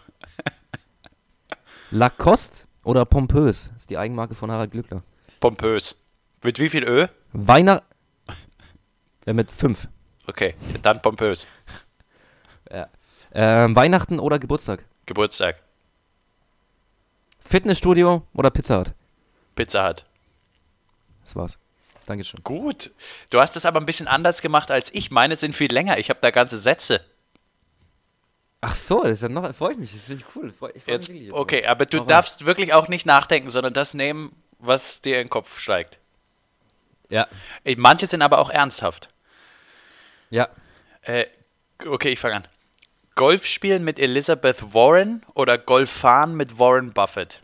Lacoste 1.90 2.66
oder 2.84 3.04
Pompös? 3.04 3.70
Das 3.72 3.82
ist 3.82 3.90
die 3.90 3.98
Eigenmarke 3.98 4.34
von 4.34 4.50
Harald 4.50 4.70
Glückler. 4.70 5.02
Pompös. 5.40 5.96
Mit 6.42 6.58
wie 6.58 6.68
viel 6.68 6.84
Ö? 6.84 7.08
Weihnacht. 7.32 7.82
Ja, 9.24 9.32
mit 9.32 9.50
fünf. 9.50 9.88
Okay, 10.26 10.54
dann 10.82 11.02
pompös. 11.02 11.46
Ähm, 13.38 13.76
Weihnachten 13.76 14.18
oder 14.18 14.38
Geburtstag? 14.38 14.82
Geburtstag. 15.04 15.56
Fitnessstudio 17.44 18.22
oder 18.32 18.50
Pizza 18.50 18.80
Hut? 18.80 18.92
Pizza 19.54 19.86
Hut. 19.86 20.06
Das 21.22 21.36
war's. 21.36 21.58
Dankeschön. 22.06 22.40
Gut. 22.42 22.92
Du 23.28 23.38
hast 23.38 23.54
es 23.56 23.66
aber 23.66 23.78
ein 23.78 23.84
bisschen 23.84 24.08
anders 24.08 24.40
gemacht 24.40 24.70
als 24.70 24.92
ich. 24.94 25.10
Meine 25.10 25.36
sind 25.36 25.54
viel 25.54 25.70
länger. 25.70 25.98
Ich 25.98 26.08
habe 26.08 26.20
da 26.22 26.30
ganze 26.30 26.56
Sätze. 26.58 27.02
Ach 28.60 28.74
so, 28.74 29.02
das 29.02 29.12
ist 29.12 29.22
ja 29.22 29.28
noch, 29.28 29.54
freue 29.54 29.72
ich 29.72 29.78
mich. 29.78 29.92
Das 29.92 30.04
finde 30.04 30.24
ich 30.26 30.36
cool. 30.36 30.52
Freu, 30.52 30.70
ich 30.74 30.82
freu 30.82 30.92
Jetzt, 30.92 31.08
mich 31.08 31.32
okay, 31.32 31.60
drauf. 31.62 31.70
aber 31.70 31.86
du 31.86 31.98
rein. 31.98 32.06
darfst 32.08 32.46
wirklich 32.46 32.72
auch 32.72 32.88
nicht 32.88 33.06
nachdenken, 33.06 33.50
sondern 33.50 33.74
das 33.74 33.94
nehmen, 33.94 34.34
was 34.58 35.02
dir 35.02 35.16
in 35.20 35.24
den 35.26 35.30
Kopf 35.30 35.58
steigt. 35.58 35.98
Ja. 37.08 37.28
Ey, 37.64 37.76
Manche 37.76 38.06
sind 38.06 38.22
aber 38.22 38.38
auch 38.38 38.50
ernsthaft. 38.50 39.10
Ja. 40.30 40.48
Äh, 41.02 41.26
okay, 41.86 42.08
ich 42.10 42.18
fange 42.18 42.36
an. 42.36 42.48
Golf 43.14 43.46
spielen 43.46 43.84
mit 43.84 43.98
Elizabeth 43.98 44.74
Warren 44.74 45.24
oder 45.34 45.56
Golf 45.56 45.90
fahren 45.90 46.34
mit 46.34 46.58
Warren 46.58 46.92
Buffett? 46.92 47.42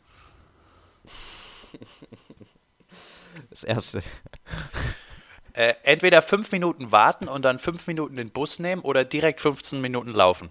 Das 3.49 3.65
erste. 3.65 4.03
Äh, 5.55 5.75
entweder 5.85 6.21
fünf 6.23 6.53
Minuten 6.53 6.93
warten 6.93 7.29
und 7.29 7.43
dann 7.43 7.59
fünf 7.59 7.87
Minuten 7.87 8.17
den 8.17 8.31
Bus 8.31 8.59
nehmen 8.59 8.83
oder 8.83 9.05
direkt 9.05 9.41
15 9.41 9.81
Minuten 9.81 10.11
laufen. 10.11 10.51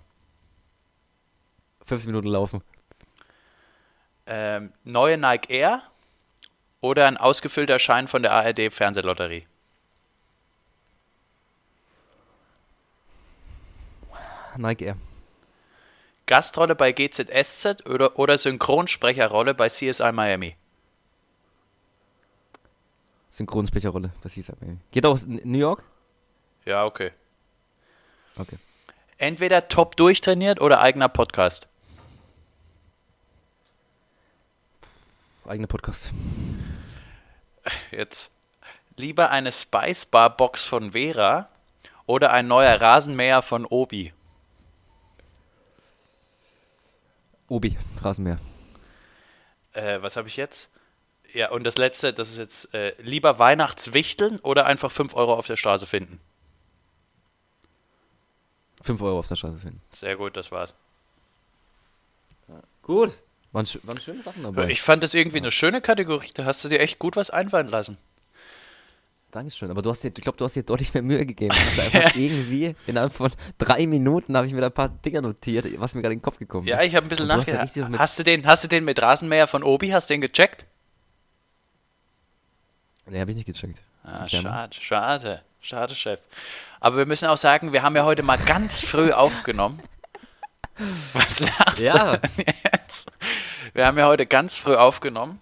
15 1.91 2.09
Minuten 2.09 2.29
laufen. 2.29 2.61
Ähm, 4.25 4.71
neue 4.85 5.17
Nike 5.17 5.51
Air 5.51 5.83
oder 6.79 7.05
ein 7.05 7.17
ausgefüllter 7.17 7.79
Schein 7.79 8.07
von 8.07 8.21
der 8.21 8.31
ARD 8.31 8.71
Fernsehlotterie? 8.71 9.45
Nike 14.55 14.85
Air. 14.85 14.97
Gastrolle 16.27 16.75
bei 16.75 16.93
GZSZ 16.93 17.85
oder, 17.85 18.17
oder 18.17 18.37
Synchronsprecherrolle 18.37 19.53
bei 19.53 19.67
CSI 19.67 20.13
Miami? 20.13 20.55
Synchronsprecherrolle. 23.31 24.11
Was 24.23 24.31
hieß 24.33 24.45
das? 24.45 24.55
Geht 24.91 25.05
auch 25.05 25.19
New 25.25 25.57
York? 25.57 25.83
Ja, 26.63 26.85
okay. 26.85 27.11
Okay. 28.37 28.57
Entweder 29.17 29.67
top 29.67 29.97
durchtrainiert 29.97 30.61
oder 30.61 30.79
eigener 30.79 31.09
Podcast. 31.09 31.67
Eigener 35.51 35.67
Podcast. 35.67 36.13
Jetzt 37.91 38.31
lieber 38.95 39.31
eine 39.31 39.51
Spice 39.51 40.05
Bar 40.05 40.37
Box 40.37 40.63
von 40.63 40.93
Vera 40.93 41.49
oder 42.05 42.31
ein 42.31 42.47
neuer 42.47 42.79
Rasenmäher 42.79 43.41
von 43.41 43.65
Obi. 43.65 44.13
Obi. 47.49 47.77
Rasenmäher. 48.01 48.39
Äh, 49.73 50.01
was 50.01 50.15
habe 50.15 50.29
ich 50.29 50.37
jetzt? 50.37 50.69
Ja, 51.33 51.51
und 51.51 51.65
das 51.65 51.77
letzte, 51.77 52.13
das 52.13 52.29
ist 52.29 52.37
jetzt 52.37 52.73
äh, 52.73 52.95
lieber 53.01 53.37
Weihnachtswichteln 53.37 54.39
oder 54.39 54.65
einfach 54.67 54.89
5 54.89 55.13
Euro 55.15 55.33
auf 55.33 55.47
der 55.47 55.57
Straße 55.57 55.85
finden. 55.85 56.21
5 58.83 59.01
Euro 59.01 59.19
auf 59.19 59.27
der 59.27 59.35
Straße 59.35 59.57
finden. 59.57 59.81
Sehr 59.91 60.15
gut, 60.15 60.37
das 60.37 60.49
war's. 60.49 60.73
Gut. 62.83 63.21
Waren, 63.51 63.67
waren 63.83 63.99
schöne 63.99 64.23
Sachen 64.23 64.43
dabei. 64.43 64.69
Ich 64.69 64.81
fand 64.81 65.03
das 65.03 65.13
irgendwie 65.13 65.37
eine 65.39 65.51
schöne 65.51 65.81
Kategorie. 65.81 66.29
Da 66.33 66.45
hast 66.45 66.63
du 66.63 66.69
dir 66.69 66.79
echt 66.79 66.99
gut 66.99 67.15
was 67.15 67.29
einfallen 67.29 67.67
lassen. 67.67 67.97
Dankeschön. 69.31 69.71
Aber 69.71 69.81
du 69.81 69.89
hast 69.89 70.03
dir, 70.03 70.09
ich 70.09 70.13
glaube, 70.15 70.37
du 70.37 70.43
hast 70.45 70.55
dir 70.55 70.63
deutlich 70.63 70.93
mehr 70.93 71.03
Mühe 71.03 71.25
gegeben. 71.25 71.55
Ich 71.73 71.81
einfach 71.81 72.15
irgendwie 72.15 72.75
innerhalb 72.85 73.13
von 73.13 73.31
drei 73.57 73.87
Minuten 73.87 74.35
habe 74.35 74.45
ich 74.47 74.53
mir 74.53 74.59
da 74.61 74.67
ein 74.67 74.73
paar 74.73 74.89
Dinger 74.89 75.21
notiert, 75.21 75.65
was 75.79 75.93
mir 75.95 76.01
gerade 76.01 76.13
in 76.13 76.19
den 76.19 76.23
Kopf 76.23 76.37
gekommen 76.37 76.67
Ja, 76.67 76.79
ist. 76.79 76.87
ich 76.87 76.95
habe 76.95 77.05
ein 77.05 77.09
bisschen 77.09 77.31
hast 77.31 77.47
ja 77.47 77.57
nachgedacht. 77.57 77.99
Hast, 77.99 78.19
du 78.19 78.23
den, 78.23 78.45
hast 78.47 78.63
du 78.63 78.67
den 78.67 78.83
mit 78.85 79.01
Rasenmäher 79.01 79.47
von 79.47 79.63
Obi, 79.63 79.89
hast 79.89 80.09
du 80.09 80.13
den 80.13 80.21
gecheckt? 80.21 80.65
Nee, 83.05 83.19
habe 83.19 83.31
ich 83.31 83.37
nicht 83.37 83.45
gecheckt. 83.47 83.79
Ah, 84.03 84.27
schade, 84.27 84.75
schade, 84.79 85.41
schade, 85.61 85.95
Chef. 85.95 86.19
Aber 86.79 86.97
wir 86.97 87.05
müssen 87.05 87.27
auch 87.27 87.37
sagen, 87.37 87.71
wir 87.73 87.83
haben 87.83 87.95
ja 87.95 88.03
heute 88.05 88.23
mal 88.23 88.37
ganz 88.37 88.81
früh 88.81 89.11
aufgenommen. 89.11 89.81
Was 91.13 91.39
lachst 91.39 91.79
Ja. 91.83 92.17
du 92.17 92.29
jetzt? 92.73 93.11
wir 93.73 93.85
haben 93.85 93.97
ja 93.97 94.07
heute 94.07 94.25
ganz 94.25 94.55
früh 94.55 94.75
aufgenommen 94.75 95.39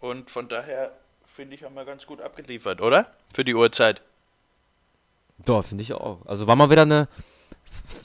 und 0.00 0.30
von 0.30 0.48
daher 0.48 0.92
finde 1.26 1.54
ich, 1.54 1.62
haben 1.64 1.74
wir 1.74 1.84
ganz 1.84 2.06
gut 2.06 2.20
abgeliefert, 2.20 2.80
oder? 2.80 3.12
Für 3.32 3.44
die 3.44 3.54
Uhrzeit. 3.54 4.02
Doch, 5.44 5.64
finde 5.64 5.82
ich 5.82 5.92
auch. 5.92 6.24
Also 6.26 6.46
war 6.46 6.56
mal 6.56 6.70
wieder 6.70 6.82
eine, 6.82 7.06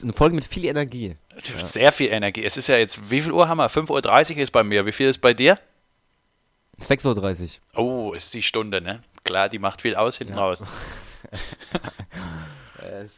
eine 0.02 0.14
Folge 0.14 0.36
mit 0.36 0.46
viel 0.46 0.66
Energie. 0.66 1.16
Sehr 1.38 1.92
viel 1.92 2.12
Energie. 2.12 2.44
Es 2.44 2.58
ist 2.58 2.68
ja 2.68 2.78
jetzt, 2.78 3.10
wie 3.10 3.22
viel 3.22 3.32
Uhr 3.32 3.48
haben 3.48 3.58
wir? 3.58 3.70
5.30 3.72 4.36
Uhr 4.36 4.38
ist 4.44 4.52
bei 4.52 4.64
mir. 4.64 4.86
Wie 4.86 4.92
viel 4.92 5.10
ist 5.10 5.20
bei 5.20 5.34
dir? 5.34 5.58
6.30 6.80 7.60
Uhr. 7.76 7.84
Oh, 7.84 8.14
ist 8.14 8.34
die 8.34 8.44
Stunde, 8.44 8.82
ne? 8.82 9.02
Klar, 9.24 9.50
die 9.50 9.58
macht 9.60 9.82
viel 9.82 9.96
aus 9.96 10.18
hinten 10.18 10.34
Ja. 10.34 10.40
raus. 10.42 10.62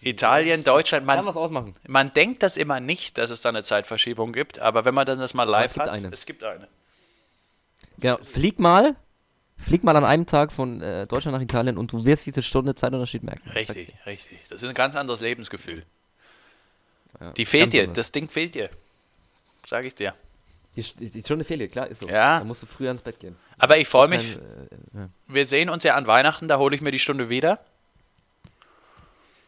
Italien, 0.01 0.64
Deutschland, 0.64 1.08
Kann 1.08 1.24
man, 1.26 1.36
ausmachen. 1.36 1.76
man 1.88 2.14
denkt 2.14 2.43
das 2.43 2.58
immer 2.58 2.80
nicht, 2.80 3.18
dass 3.18 3.30
es 3.30 3.41
da 3.41 3.49
eine 3.49 3.64
Zeitverschiebung 3.64 4.34
gibt, 4.34 4.60
aber 4.60 4.86
wenn 4.86 4.93
man 4.93 5.06
dann 5.06 5.20
das 5.20 5.34
mal 5.34 5.43
live 5.45 5.72
es 5.72 5.78
hat, 5.78 5.88
eine. 5.89 6.10
es 6.12 6.26
gibt 6.26 6.43
eine. 6.43 6.68
Genau, 7.97 8.18
flieg 8.24 8.60
mal, 8.60 8.95
flieg 9.58 9.84
mal 9.84 9.95
an 9.95 10.03
einem 10.03 10.26
Tag 10.26 10.51
von 10.51 10.82
äh, 10.82 11.08
Deutschland 11.08 11.36
nach 11.38 11.41
Italien 11.41 11.78
und 11.78 11.91
du 11.93 12.03
wirst 12.06 12.26
diese 12.26 12.43
Stunde 12.43 12.76
Zeitunterschied 12.76 13.24
merken. 13.24 13.41
Das 13.45 13.56
Richtig, 13.56 13.88
dir. 13.88 14.06
richtig. 14.06 14.39
Das 14.49 14.62
ist 14.62 14.68
ein 14.68 14.76
ganz 14.76 14.95
anderes 14.95 15.22
Lebensgefühl. 15.22 15.84
Ja, 17.22 17.32
Die 17.32 17.45
fehlt 17.45 17.72
dir, 17.72 17.84
anders. 17.84 17.95
das 17.95 18.12
Ding 18.12 18.28
fehlt 18.30 18.56
dir. 18.56 18.70
Sag 19.68 19.86
ich 19.86 19.95
dir. 19.95 20.14
Die, 20.76 20.82
die, 20.82 21.10
die 21.10 21.20
Stunde 21.22 21.45
fehlt 21.45 21.62
dir, 21.62 21.70
klar, 21.70 21.88
ist 21.88 21.99
so. 21.99 22.10
Ja. 22.10 22.39
Da 22.39 22.43
musst 22.43 22.62
du 22.62 22.66
früher 22.68 22.91
ins 22.91 23.01
Bett 23.01 23.18
gehen. 23.20 23.38
Aber 23.58 23.78
ich 23.78 23.88
freue 23.88 24.10
mich, 24.10 24.34
Kein, 24.34 24.41
äh, 24.41 24.99
ja. 25.03 25.10
wir 25.28 25.45
sehen 25.45 25.70
uns 25.70 25.84
ja 25.84 25.95
an 25.95 26.06
Weihnachten, 26.08 26.49
da 26.49 26.58
hole 26.58 26.76
ich 26.76 26.82
mir 26.82 26.91
die 26.91 26.99
Stunde 26.99 27.30
wieder. 27.30 27.60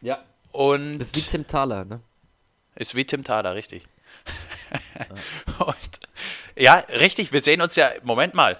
Ja. 0.00 0.22
Und 0.52 0.98
Das 0.98 1.08
ist 1.08 1.16
wie 1.16 1.22
Tim 1.22 1.46
Thaler, 1.46 1.84
ne? 1.84 2.00
Ist 2.76 2.94
wie 2.94 3.04
Tim 3.04 3.24
Thaler, 3.24 3.54
richtig. 3.54 3.84
Und, 5.58 6.00
ja, 6.56 6.74
richtig, 6.74 7.32
wir 7.32 7.40
sehen 7.40 7.60
uns 7.60 7.76
ja, 7.76 7.90
Moment 8.02 8.34
mal. 8.34 8.58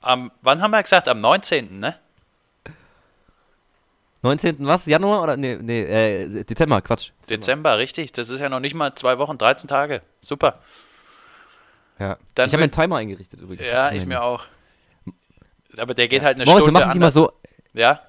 Am, 0.00 0.30
wann 0.42 0.62
haben 0.62 0.70
wir 0.70 0.82
gesagt? 0.82 1.08
Am 1.08 1.20
19., 1.20 1.80
ne? 1.80 1.98
19. 4.22 4.66
was? 4.66 4.86
Januar 4.86 5.22
oder? 5.22 5.36
Nee, 5.36 5.56
nee, 5.60 5.82
äh, 5.82 6.44
Dezember, 6.44 6.80
Quatsch. 6.82 7.10
Dezember, 7.28 7.78
richtig. 7.78 8.12
Das 8.12 8.28
ist 8.28 8.40
ja 8.40 8.48
noch 8.48 8.60
nicht 8.60 8.74
mal 8.74 8.94
zwei 8.94 9.18
Wochen, 9.18 9.38
13 9.38 9.68
Tage. 9.68 10.02
Super. 10.20 10.54
Ja. 11.98 12.18
Dann 12.34 12.48
ich 12.48 12.52
habe 12.52 12.64
einen 12.64 12.72
Timer 12.72 12.96
eingerichtet 12.96 13.40
übrigens. 13.40 13.66
Ja, 13.66 13.92
ich 13.92 14.04
mir 14.04 14.22
auch. 14.22 14.44
Aber 15.78 15.94
der 15.94 16.08
geht 16.08 16.22
halt 16.22 16.36
eine 16.36 16.44
Moritz, 16.44 16.62
wir 16.62 16.64
Stunde 16.64 16.80
machen 16.80 16.90
es 16.90 16.96
immer 16.96 17.06
anders. 17.06 17.14
so. 17.14 17.32
Ja, 17.72 18.00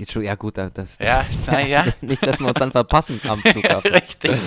ja 0.00 0.34
gut, 0.34 0.58
da- 0.58 0.70
das, 0.70 0.98
ja, 0.98 1.24
ja. 1.60 1.86
nicht, 2.00 2.24
dass 2.26 2.38
wir 2.40 2.46
uns 2.48 2.58
dann 2.58 2.72
verpassen 2.72 3.20
am 3.28 3.38
Flughafen. 3.42 3.92
richtig. 3.92 4.32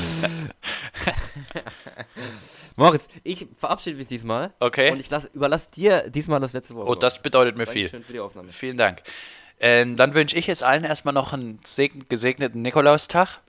Moritz, 2.76 3.08
ich 3.24 3.48
verabschiede 3.60 3.98
mich 3.98 4.08
diesmal 4.08 4.54
Okay. 4.60 4.92
und 4.92 5.00
ich 5.00 5.10
lass, 5.10 5.26
überlasse 5.26 5.70
dir 5.72 6.10
diesmal 6.10 6.40
das 6.40 6.54
letzte 6.54 6.76
Wort. 6.76 6.88
Oh, 6.88 6.96
das 6.96 7.22
bedeutet 7.22 7.58
mir 7.58 7.66
Dankeschön 7.66 7.90
viel. 7.90 8.04
für 8.04 8.14
die 8.14 8.20
Aufnahme. 8.20 8.50
Vielen 8.52 8.78
Dank. 8.78 9.02
Ähm, 9.60 9.98
dann 9.98 10.14
wünsche 10.14 10.38
ich 10.38 10.48
jetzt 10.48 10.64
allen 10.64 10.86
erstmal 10.86 11.14
noch 11.14 11.34
einen 11.34 11.60
seg- 11.66 12.08
gesegneten 12.08 12.62
Nikolaustag 12.62 13.42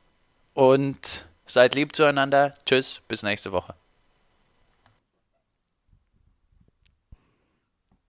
und 0.54 1.24
seid 1.46 1.76
lieb 1.76 1.94
zueinander. 1.94 2.54
Tschüss, 2.66 3.00
bis 3.06 3.22
nächste 3.22 3.52
Woche. 3.52 3.74